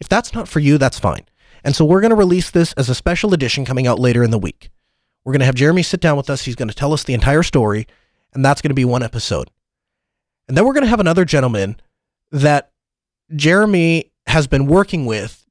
if 0.00 0.08
that's 0.08 0.34
not 0.34 0.48
for 0.48 0.60
you, 0.60 0.78
that's 0.78 0.98
fine. 0.98 1.24
And 1.64 1.76
so 1.76 1.84
we're 1.84 2.00
going 2.00 2.10
to 2.10 2.16
release 2.16 2.50
this 2.50 2.72
as 2.74 2.88
a 2.88 2.94
special 2.94 3.34
edition 3.34 3.64
coming 3.64 3.86
out 3.86 3.98
later 3.98 4.22
in 4.22 4.30
the 4.30 4.38
week. 4.38 4.70
We're 5.24 5.32
going 5.32 5.40
to 5.40 5.46
have 5.46 5.54
Jeremy 5.54 5.82
sit 5.82 6.00
down 6.00 6.16
with 6.16 6.28
us. 6.28 6.44
He's 6.44 6.56
going 6.56 6.68
to 6.68 6.74
tell 6.74 6.92
us 6.92 7.04
the 7.04 7.14
entire 7.14 7.42
story, 7.42 7.86
and 8.34 8.44
that's 8.44 8.60
going 8.60 8.70
to 8.70 8.74
be 8.74 8.84
one 8.84 9.02
episode. 9.02 9.50
And 10.48 10.56
then 10.56 10.66
we're 10.66 10.74
going 10.74 10.84
to 10.84 10.90
have 10.90 11.00
another 11.00 11.24
gentleman 11.24 11.76
that 12.32 12.72
Jeremy 13.34 14.10
has 14.26 14.46
been 14.46 14.66
working 14.66 15.06
with 15.06 15.46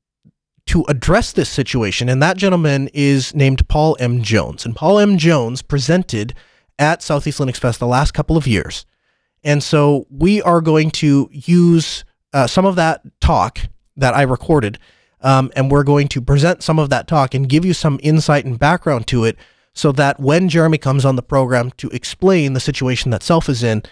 to 0.67 0.83
address 0.87 1.31
this 1.31 1.49
situation. 1.49 2.09
And 2.09 2.21
that 2.21 2.37
gentleman 2.37 2.89
is 2.93 3.33
named 3.33 3.67
Paul 3.67 3.97
M. 3.99 4.21
Jones. 4.21 4.65
And 4.65 4.75
Paul 4.75 4.99
M. 4.99 5.17
Jones 5.17 5.61
presented 5.61 6.33
at 6.77 7.01
Southeast 7.01 7.39
Linux 7.39 7.57
Fest 7.57 7.79
the 7.79 7.87
last 7.87 8.13
couple 8.13 8.37
of 8.37 8.47
years. 8.47 8.85
And 9.43 9.63
so 9.63 10.05
we 10.09 10.41
are 10.41 10.61
going 10.61 10.91
to 10.91 11.29
use 11.31 12.05
uh, 12.33 12.47
some 12.47 12.65
of 12.65 12.75
that 12.75 13.01
talk 13.19 13.59
that 13.97 14.13
I 14.13 14.21
recorded, 14.21 14.79
um, 15.21 15.51
and 15.55 15.69
we're 15.69 15.83
going 15.83 16.07
to 16.09 16.21
present 16.21 16.63
some 16.63 16.79
of 16.79 16.89
that 16.89 17.07
talk 17.07 17.33
and 17.33 17.49
give 17.49 17.65
you 17.65 17.73
some 17.73 17.99
insight 18.03 18.45
and 18.45 18.57
background 18.57 19.07
to 19.07 19.25
it 19.25 19.37
so 19.73 19.91
that 19.93 20.19
when 20.19 20.49
Jeremy 20.49 20.77
comes 20.77 21.05
on 21.05 21.15
the 21.15 21.23
program 21.23 21.71
to 21.77 21.89
explain 21.89 22.53
the 22.53 22.59
situation 22.59 23.11
that 23.11 23.23
Self 23.23 23.49
is 23.49 23.63
in, 23.63 23.83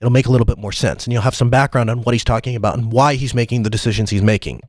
it'll 0.00 0.12
make 0.12 0.26
a 0.26 0.30
little 0.30 0.44
bit 0.44 0.58
more 0.58 0.72
sense 0.72 1.04
and 1.04 1.12
you'll 1.12 1.22
have 1.22 1.34
some 1.34 1.50
background 1.50 1.90
on 1.90 2.02
what 2.02 2.14
he's 2.14 2.24
talking 2.24 2.56
about 2.56 2.76
and 2.76 2.92
why 2.92 3.14
he's 3.14 3.34
making 3.34 3.62
the 3.62 3.70
decisions 3.70 4.10
he's 4.10 4.22
making. 4.22 4.60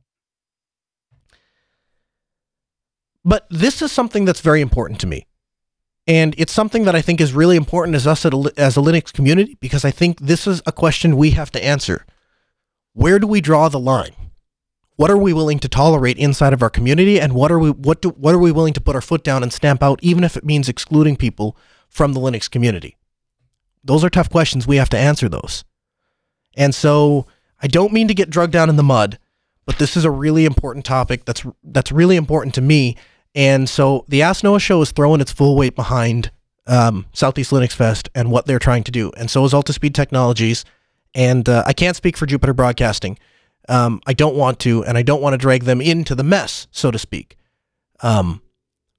But 3.24 3.46
this 3.50 3.82
is 3.82 3.92
something 3.92 4.24
that's 4.24 4.40
very 4.40 4.60
important 4.60 5.00
to 5.00 5.06
me. 5.06 5.26
And 6.10 6.34
it's 6.36 6.52
something 6.52 6.86
that 6.86 6.96
I 6.96 7.02
think 7.02 7.20
is 7.20 7.32
really 7.32 7.54
important 7.54 7.94
as 7.94 8.04
us 8.04 8.24
as 8.24 8.76
a 8.76 8.80
Linux 8.80 9.12
community 9.12 9.56
because 9.60 9.84
I 9.84 9.92
think 9.92 10.18
this 10.18 10.44
is 10.44 10.60
a 10.66 10.72
question 10.72 11.16
we 11.16 11.30
have 11.30 11.52
to 11.52 11.64
answer. 11.64 12.04
Where 12.94 13.20
do 13.20 13.28
we 13.28 13.40
draw 13.40 13.68
the 13.68 13.78
line? 13.78 14.16
What 14.96 15.12
are 15.12 15.16
we 15.16 15.32
willing 15.32 15.60
to 15.60 15.68
tolerate 15.68 16.18
inside 16.18 16.52
of 16.52 16.64
our 16.64 16.68
community 16.68 17.20
and 17.20 17.32
what 17.32 17.52
are 17.52 17.60
we 17.60 17.70
what 17.70 18.02
do, 18.02 18.08
what 18.08 18.34
are 18.34 18.40
we 18.40 18.50
willing 18.50 18.72
to 18.72 18.80
put 18.80 18.96
our 18.96 19.00
foot 19.00 19.22
down 19.22 19.44
and 19.44 19.52
stamp 19.52 19.84
out 19.84 20.00
even 20.02 20.24
if 20.24 20.36
it 20.36 20.44
means 20.44 20.68
excluding 20.68 21.14
people 21.14 21.56
from 21.88 22.12
the 22.12 22.20
Linux 22.20 22.50
community? 22.50 22.96
Those 23.84 24.02
are 24.02 24.10
tough 24.10 24.30
questions. 24.30 24.66
We 24.66 24.78
have 24.78 24.90
to 24.90 24.98
answer 24.98 25.28
those. 25.28 25.64
And 26.56 26.74
so 26.74 27.26
I 27.62 27.68
don't 27.68 27.92
mean 27.92 28.08
to 28.08 28.14
get 28.14 28.30
drugged 28.30 28.52
down 28.52 28.68
in 28.68 28.74
the 28.74 28.82
mud, 28.82 29.16
but 29.64 29.78
this 29.78 29.96
is 29.96 30.04
a 30.04 30.10
really 30.10 30.44
important 30.44 30.84
topic 30.84 31.24
that's 31.24 31.46
that's 31.62 31.92
really 31.92 32.16
important 32.16 32.56
to 32.56 32.60
me. 32.60 32.96
And 33.34 33.68
so 33.68 34.04
the 34.08 34.22
Ask 34.22 34.42
Noah 34.42 34.60
show 34.60 34.82
is 34.82 34.90
throwing 34.92 35.20
its 35.20 35.32
full 35.32 35.56
weight 35.56 35.76
behind 35.76 36.30
um, 36.66 37.06
Southeast 37.12 37.50
Linux 37.52 37.72
Fest 37.72 38.08
and 38.14 38.30
what 38.30 38.46
they're 38.46 38.58
trying 38.58 38.84
to 38.84 38.90
do. 38.90 39.12
And 39.16 39.30
so 39.30 39.44
is 39.44 39.52
Altispeed 39.52 39.94
Technologies. 39.94 40.64
And 41.14 41.48
uh, 41.48 41.64
I 41.66 41.72
can't 41.72 41.96
speak 41.96 42.16
for 42.16 42.26
Jupiter 42.26 42.54
Broadcasting. 42.54 43.18
Um, 43.68 44.00
I 44.06 44.12
don't 44.12 44.36
want 44.36 44.58
to, 44.60 44.84
and 44.84 44.96
I 44.96 45.02
don't 45.02 45.22
want 45.22 45.34
to 45.34 45.38
drag 45.38 45.64
them 45.64 45.80
into 45.80 46.14
the 46.14 46.22
mess, 46.22 46.66
so 46.70 46.90
to 46.90 46.98
speak. 46.98 47.36
Um, 48.02 48.42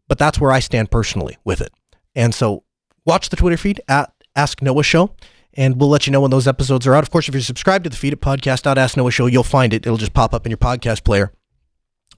but 0.07 0.17
that's 0.17 0.39
where 0.39 0.51
I 0.51 0.59
stand 0.59 0.91
personally 0.91 1.37
with 1.43 1.61
it. 1.61 1.73
And 2.15 2.35
so 2.35 2.63
watch 3.05 3.29
the 3.29 3.35
Twitter 3.35 3.57
feed 3.57 3.81
at 3.87 4.13
Ask 4.35 4.61
Noah 4.61 4.83
Show, 4.83 5.15
and 5.53 5.79
we'll 5.79 5.89
let 5.89 6.07
you 6.07 6.11
know 6.11 6.21
when 6.21 6.31
those 6.31 6.47
episodes 6.47 6.85
are 6.87 6.93
out. 6.93 7.03
Of 7.03 7.11
course, 7.11 7.27
if 7.27 7.33
you're 7.33 7.41
subscribed 7.41 7.85
to 7.85 7.89
the 7.89 7.95
feed 7.95 8.13
at 8.13 8.21
podcast.asknoah 8.21 9.11
show, 9.11 9.25
you'll 9.25 9.43
find 9.43 9.73
it. 9.73 9.85
It'll 9.85 9.97
just 9.97 10.13
pop 10.13 10.33
up 10.33 10.45
in 10.45 10.49
your 10.51 10.57
podcast 10.57 11.03
player. 11.03 11.33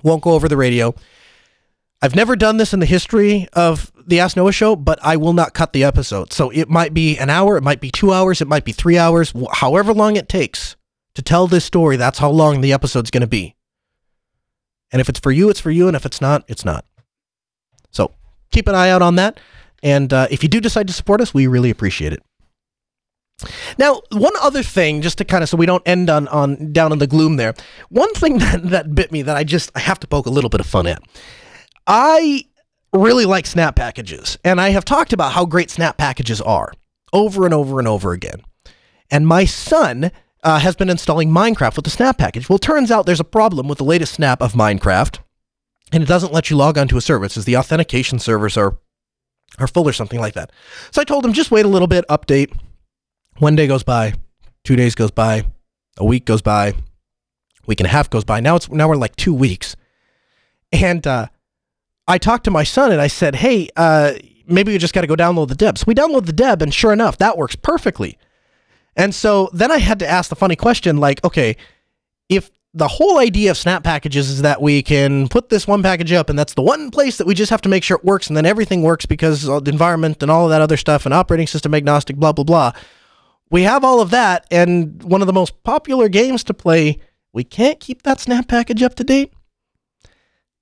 Won't 0.04 0.24
go 0.24 0.32
over 0.32 0.48
the 0.48 0.58
radio. 0.58 0.94
I've 2.04 2.18
never 2.18 2.36
done 2.36 2.58
this 2.58 2.74
in 2.74 2.82
the 2.82 2.86
history 2.86 3.48
of 3.54 3.90
the 4.06 4.20
Ask 4.20 4.36
Noah 4.36 4.52
show, 4.52 4.76
but 4.76 5.00
I 5.02 5.16
will 5.16 5.32
not 5.32 5.54
cut 5.54 5.72
the 5.72 5.86
episode. 5.86 6.34
So 6.34 6.50
it 6.50 6.70
might 6.70 6.94
be 6.94 7.18
an 7.18 7.30
hour, 7.30 7.56
it 7.56 7.64
might 7.64 7.80
be 7.80 7.92
two 7.92 8.12
hours, 8.12 8.42
it 8.42 8.48
might 8.50 8.66
be 8.66 8.74
three 8.74 8.98
hours, 8.98 9.32
however 9.54 9.94
long 9.94 10.18
it 10.18 10.28
takes 10.28 10.76
to 11.16 11.22
tell 11.22 11.48
this 11.48 11.64
story, 11.64 11.96
that's 11.96 12.20
how 12.20 12.30
long 12.30 12.60
the 12.60 12.74
episode's 12.74 13.10
going 13.10 13.22
to 13.22 13.28
be. 13.28 13.56
And 14.92 15.00
if 15.00 15.08
it's 15.08 15.22
for 15.22 15.32
you, 15.32 15.50
it's 15.50 15.62
for 15.62 15.72
you. 15.72 15.88
And 15.88 15.96
if 15.96 16.06
it's 16.06 16.20
not, 16.20 16.44
it's 16.50 16.66
not. 16.66 16.84
So 17.92 18.12
keep 18.52 18.68
an 18.68 18.76
eye 18.76 18.90
out 18.90 19.02
on 19.02 19.16
that. 19.16 19.40
And 19.82 20.12
uh, 20.12 20.28
if 20.30 20.44
you 20.44 20.50
do 20.50 20.60
decide 20.60 20.88
to 20.88 20.94
support 20.94 21.22
us, 21.22 21.34
we 21.34 21.48
really 21.48 21.70
appreciate 21.70 22.12
it. 22.12 22.22
Now, 23.78 24.02
one 24.12 24.34
other 24.42 24.62
thing, 24.62 25.02
just 25.02 25.20
to 25.20 25.26
kind 25.26 25.42
of 25.42 25.48
so 25.48 25.56
we 25.56 25.66
don't 25.66 25.84
end 25.86 26.10
on, 26.10 26.28
on 26.28 26.74
down 26.74 26.92
in 26.92 27.00
the 27.00 27.08
gloom 27.08 27.38
there, 27.38 27.54
one 27.88 28.14
thing 28.14 28.38
that, 28.40 28.70
that 28.72 28.94
bit 28.94 29.14
me 29.14 29.22
that 29.22 29.38
I 29.38 29.46
just 29.46 29.72
I 29.74 29.80
have 29.80 30.02
to 30.02 30.08
poke 30.08 30.26
a 30.26 30.30
little 30.30 30.50
bit 30.50 30.60
of 30.60 30.66
fun 30.66 30.86
at. 30.86 31.02
I 31.88 32.46
really 32.94 33.26
like 33.26 33.46
snap 33.46 33.76
packages, 33.76 34.38
and 34.44 34.62
I 34.62 34.70
have 34.70 34.86
talked 34.86 35.14
about 35.14 35.34
how 35.34 35.46
great 35.46 35.70
snap 35.70 35.98
packages 35.98 36.42
are 36.42 36.72
over 37.12 37.46
and 37.46 37.54
over 37.54 37.80
and 37.80 37.88
over 37.88 38.12
again. 38.12 38.42
And 39.12 39.28
my 39.28 39.46
son 39.46 40.12
uh, 40.44 40.60
has 40.60 40.76
been 40.76 40.90
installing 40.90 41.30
Minecraft 41.30 41.76
with 41.76 41.86
the 41.86 41.92
snap 41.92 42.18
package. 42.18 42.50
Well, 42.50 42.60
turns 42.60 42.92
out 42.92 43.06
there's 43.06 43.20
a 43.20 43.26
problem 43.26 43.68
with 43.68 43.78
the 43.78 43.84
latest 43.84 44.14
snap 44.14 44.42
of 44.42 44.54
Minecraft, 44.54 45.20
and 45.92 46.04
it 46.04 46.08
doesn't 46.08 46.34
let 46.34 46.50
you 46.50 46.56
log 46.56 46.78
onto 46.78 46.98
a 46.98 47.02
service, 47.02 47.34
says 47.34 47.46
the 47.46 47.58
authentication 47.58 48.20
servers 48.20 48.58
are 48.58 48.78
or 49.60 49.68
full 49.68 49.88
or 49.88 49.94
something 49.94 50.20
like 50.20 50.34
that. 50.34 50.52
So 50.92 51.02
I 51.02 51.06
told 51.06 51.26
him 51.26 51.34
just 51.34 51.52
wait 51.52 51.66
a 51.66 51.70
little 51.70 51.88
bit, 51.88 52.06
update. 52.10 52.58
One 53.38 53.56
day 53.56 53.68
goes 53.68 53.84
by, 53.84 54.14
two 54.64 54.76
days 54.76 54.96
goes 54.96 55.12
by, 55.12 55.46
a 55.98 56.06
week 56.06 56.26
goes 56.26 56.42
by, 56.42 56.74
week 57.68 57.80
and 57.80 57.88
a 57.88 57.92
half 57.92 58.10
goes 58.10 58.24
by. 58.24 58.40
Now 58.40 58.56
it's 58.56 58.70
now 58.70 58.88
we're 58.88 58.96
like 58.96 59.16
two 59.16 59.34
weeks, 59.34 59.76
and 60.72 61.06
uh, 61.06 61.28
I 62.08 62.18
talked 62.18 62.44
to 62.46 62.52
my 62.52 62.64
son 62.64 62.92
and 62.92 63.02
I 63.02 63.08
said, 63.08 63.36
"Hey, 63.36 63.70
uh, 63.76 64.14
maybe 64.48 64.72
we 64.72 64.78
just 64.78 64.94
got 64.94 65.02
to 65.02 65.08
go 65.08 65.16
download 65.16 65.48
the 65.48 65.56
deb." 65.56 65.78
So 65.78 65.86
we 65.88 65.96
download 65.96 66.26
the 66.26 66.34
deb, 66.34 66.62
and 66.62 66.74
sure 66.74 66.94
enough, 66.94 67.18
that 67.18 67.38
works 67.38 67.56
perfectly. 67.56 68.18
And 68.96 69.14
so 69.16 69.50
then 69.54 69.72
I 69.72 69.78
had 69.80 70.00
to 70.00 70.08
ask 70.08 70.30
the 70.30 70.36
funny 70.36 70.56
question, 70.56 70.98
like, 70.98 71.24
okay, 71.24 71.58
if 72.30 72.52
the 72.74 72.88
whole 72.88 73.20
idea 73.20 73.52
of 73.52 73.58
snap 73.58 73.84
packages 73.84 74.30
is 74.30 74.42
that 74.42 74.62
we 74.62 74.82
can 74.82 75.28
put 75.28 75.50
this 75.50 75.68
one 75.68 75.84
package 75.84 76.12
up 76.12 76.30
and 76.30 76.38
that's 76.38 76.56
the 76.56 76.62
one 76.62 76.90
place 76.90 77.18
that 77.18 77.28
we 77.28 77.36
just 77.36 77.52
have 77.52 77.62
to 77.62 77.70
make 77.70 77.84
sure 77.84 77.98
it 77.98 78.04
works 78.04 78.28
and 78.28 78.36
then 78.36 78.46
everything 78.46 78.82
works 78.82 79.06
because 79.06 79.44
the 79.44 79.62
environment 79.68 80.22
and 80.24 80.32
all 80.32 80.46
of 80.46 80.50
that 80.50 80.62
other 80.62 80.78
stuff 80.78 81.06
and 81.06 81.14
operating 81.14 81.46
system 81.46 81.74
agnostic 81.76 82.16
blah 82.16 82.32
blah 82.32 82.44
blah 82.44 82.72
we 83.52 83.62
have 83.62 83.84
all 83.84 84.02
of 84.02 84.10
that 84.10 84.48
and 84.50 85.04
one 85.04 85.22
of 85.22 85.28
the 85.28 85.34
most 85.34 85.62
popular 85.64 86.10
games 86.10 86.44
to 86.44 86.54
play 86.54 86.98
we 87.32 87.44
can't 87.44 87.80
keep 87.80 88.02
that 88.02 88.20
snap 88.20 88.48
package 88.48 88.82
up 88.82 88.96
to 88.96 89.04
date 89.04 89.32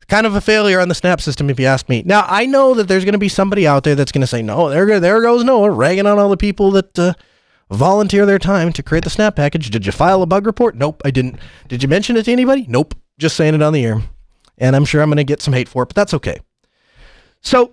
kind 0.07 0.25
of 0.25 0.35
a 0.35 0.41
failure 0.41 0.79
on 0.79 0.89
the 0.89 0.95
snap 0.95 1.21
system 1.21 1.49
if 1.49 1.59
you 1.59 1.65
ask 1.65 1.87
me 1.87 2.03
now 2.05 2.25
i 2.27 2.45
know 2.45 2.73
that 2.73 2.87
there's 2.87 3.05
going 3.05 3.13
to 3.13 3.19
be 3.19 3.29
somebody 3.29 3.65
out 3.65 3.83
there 3.83 3.95
that's 3.95 4.11
going 4.11 4.21
to 4.21 4.27
say 4.27 4.41
no 4.41 4.69
there, 4.69 4.99
there 4.99 5.21
goes 5.21 5.43
noah 5.43 5.69
ragging 5.69 6.05
on 6.05 6.19
all 6.19 6.29
the 6.29 6.37
people 6.37 6.71
that 6.71 6.97
uh, 6.99 7.13
volunteer 7.71 8.25
their 8.25 8.39
time 8.39 8.73
to 8.73 8.83
create 8.83 9.03
the 9.03 9.09
snap 9.09 9.35
package. 9.35 9.69
Did 9.69 9.85
you 9.85 9.91
file 9.91 10.21
a 10.21 10.25
bug 10.25 10.45
report? 10.45 10.75
Nope, 10.75 11.01
I 11.05 11.11
didn't. 11.11 11.39
Did 11.67 11.81
you 11.81 11.89
mention 11.89 12.17
it 12.17 12.23
to 12.23 12.31
anybody? 12.31 12.65
Nope, 12.67 12.95
just 13.17 13.35
saying 13.35 13.55
it 13.55 13.61
on 13.61 13.73
the 13.73 13.83
air. 13.85 14.01
And 14.57 14.75
I'm 14.75 14.85
sure 14.85 15.01
I'm 15.01 15.09
going 15.09 15.17
to 15.17 15.23
get 15.23 15.41
some 15.41 15.53
hate 15.53 15.69
for 15.69 15.83
it, 15.83 15.87
but 15.87 15.95
that's 15.95 16.13
okay. 16.15 16.39
So, 17.41 17.71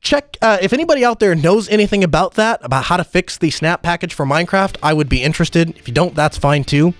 check 0.00 0.36
uh, 0.42 0.58
if 0.60 0.72
anybody 0.72 1.04
out 1.04 1.20
there 1.20 1.34
knows 1.34 1.68
anything 1.68 2.02
about 2.02 2.34
that, 2.34 2.60
about 2.64 2.84
how 2.84 2.96
to 2.96 3.04
fix 3.04 3.38
the 3.38 3.50
snap 3.50 3.82
package 3.82 4.14
for 4.14 4.26
Minecraft. 4.26 4.76
I 4.82 4.92
would 4.92 5.08
be 5.08 5.22
interested. 5.22 5.76
If 5.76 5.86
you 5.86 5.94
don't, 5.94 6.14
that's 6.14 6.38
fine 6.38 6.64
too. 6.64 6.94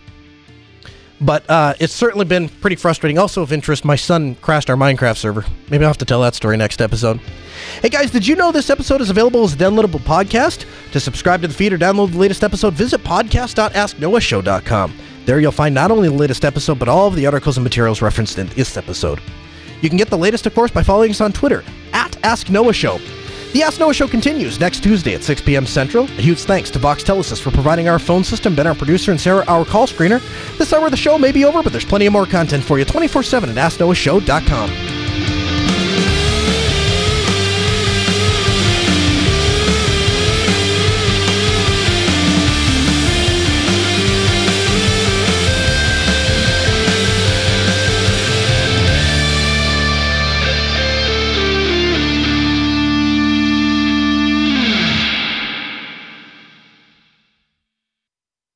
But 1.20 1.48
uh, 1.50 1.74
it's 1.78 1.92
certainly 1.92 2.24
been 2.24 2.48
pretty 2.48 2.76
frustrating. 2.76 3.18
Also 3.18 3.42
of 3.42 3.52
interest, 3.52 3.84
my 3.84 3.96
son 3.96 4.36
crashed 4.36 4.70
our 4.70 4.76
Minecraft 4.76 5.18
server. 5.18 5.44
Maybe 5.70 5.84
I'll 5.84 5.90
have 5.90 5.98
to 5.98 6.06
tell 6.06 6.22
that 6.22 6.34
story 6.34 6.56
next 6.56 6.80
episode. 6.80 7.20
Hey 7.82 7.90
guys, 7.90 8.10
did 8.10 8.26
you 8.26 8.36
know 8.36 8.50
this 8.52 8.70
episode 8.70 9.02
is 9.02 9.10
available 9.10 9.44
as 9.44 9.52
a 9.52 9.56
downloadable 9.56 10.00
podcast? 10.00 10.64
To 10.92 11.00
subscribe 11.00 11.42
to 11.42 11.48
the 11.48 11.54
feed 11.54 11.74
or 11.74 11.78
download 11.78 12.12
the 12.12 12.18
latest 12.18 12.42
episode, 12.42 12.72
visit 12.72 13.02
podcast.asknoahshow.com. 13.04 14.94
There 15.26 15.40
you'll 15.40 15.52
find 15.52 15.74
not 15.74 15.90
only 15.90 16.08
the 16.08 16.14
latest 16.14 16.44
episode, 16.46 16.78
but 16.78 16.88
all 16.88 17.08
of 17.08 17.14
the 17.14 17.26
articles 17.26 17.58
and 17.58 17.64
materials 17.64 18.00
referenced 18.00 18.38
in 18.38 18.46
this 18.48 18.78
episode. 18.78 19.20
You 19.82 19.88
can 19.88 19.98
get 19.98 20.08
the 20.08 20.18
latest, 20.18 20.46
of 20.46 20.54
course, 20.54 20.70
by 20.70 20.82
following 20.82 21.10
us 21.10 21.20
on 21.20 21.32
Twitter 21.32 21.62
at 21.92 22.16
Ask 22.24 22.48
Noah 22.48 22.72
Show. 22.72 22.98
The 23.52 23.64
Ask 23.64 23.80
Noah 23.80 23.92
Show 23.92 24.06
continues 24.06 24.60
next 24.60 24.80
Tuesday 24.80 25.12
at 25.14 25.24
6 25.24 25.40
p.m. 25.40 25.66
Central. 25.66 26.04
A 26.04 26.22
huge 26.22 26.44
thanks 26.44 26.70
to 26.70 26.78
Voxtelesys 26.78 27.40
for 27.40 27.50
providing 27.50 27.88
our 27.88 27.98
phone 27.98 28.22
system, 28.22 28.54
Ben, 28.54 28.68
our 28.68 28.76
producer, 28.76 29.10
and 29.10 29.20
Sarah, 29.20 29.44
our 29.48 29.64
call 29.64 29.88
screener. 29.88 30.20
This 30.56 30.72
hour 30.72 30.84
of 30.84 30.92
the 30.92 30.96
show 30.96 31.18
may 31.18 31.32
be 31.32 31.44
over, 31.44 31.60
but 31.60 31.72
there's 31.72 31.84
plenty 31.84 32.06
of 32.06 32.12
more 32.12 32.26
content 32.26 32.62
for 32.62 32.78
you 32.78 32.84
24 32.84 33.24
7 33.24 33.50
at 33.50 33.56
AskNoahShow.com. 33.56 35.49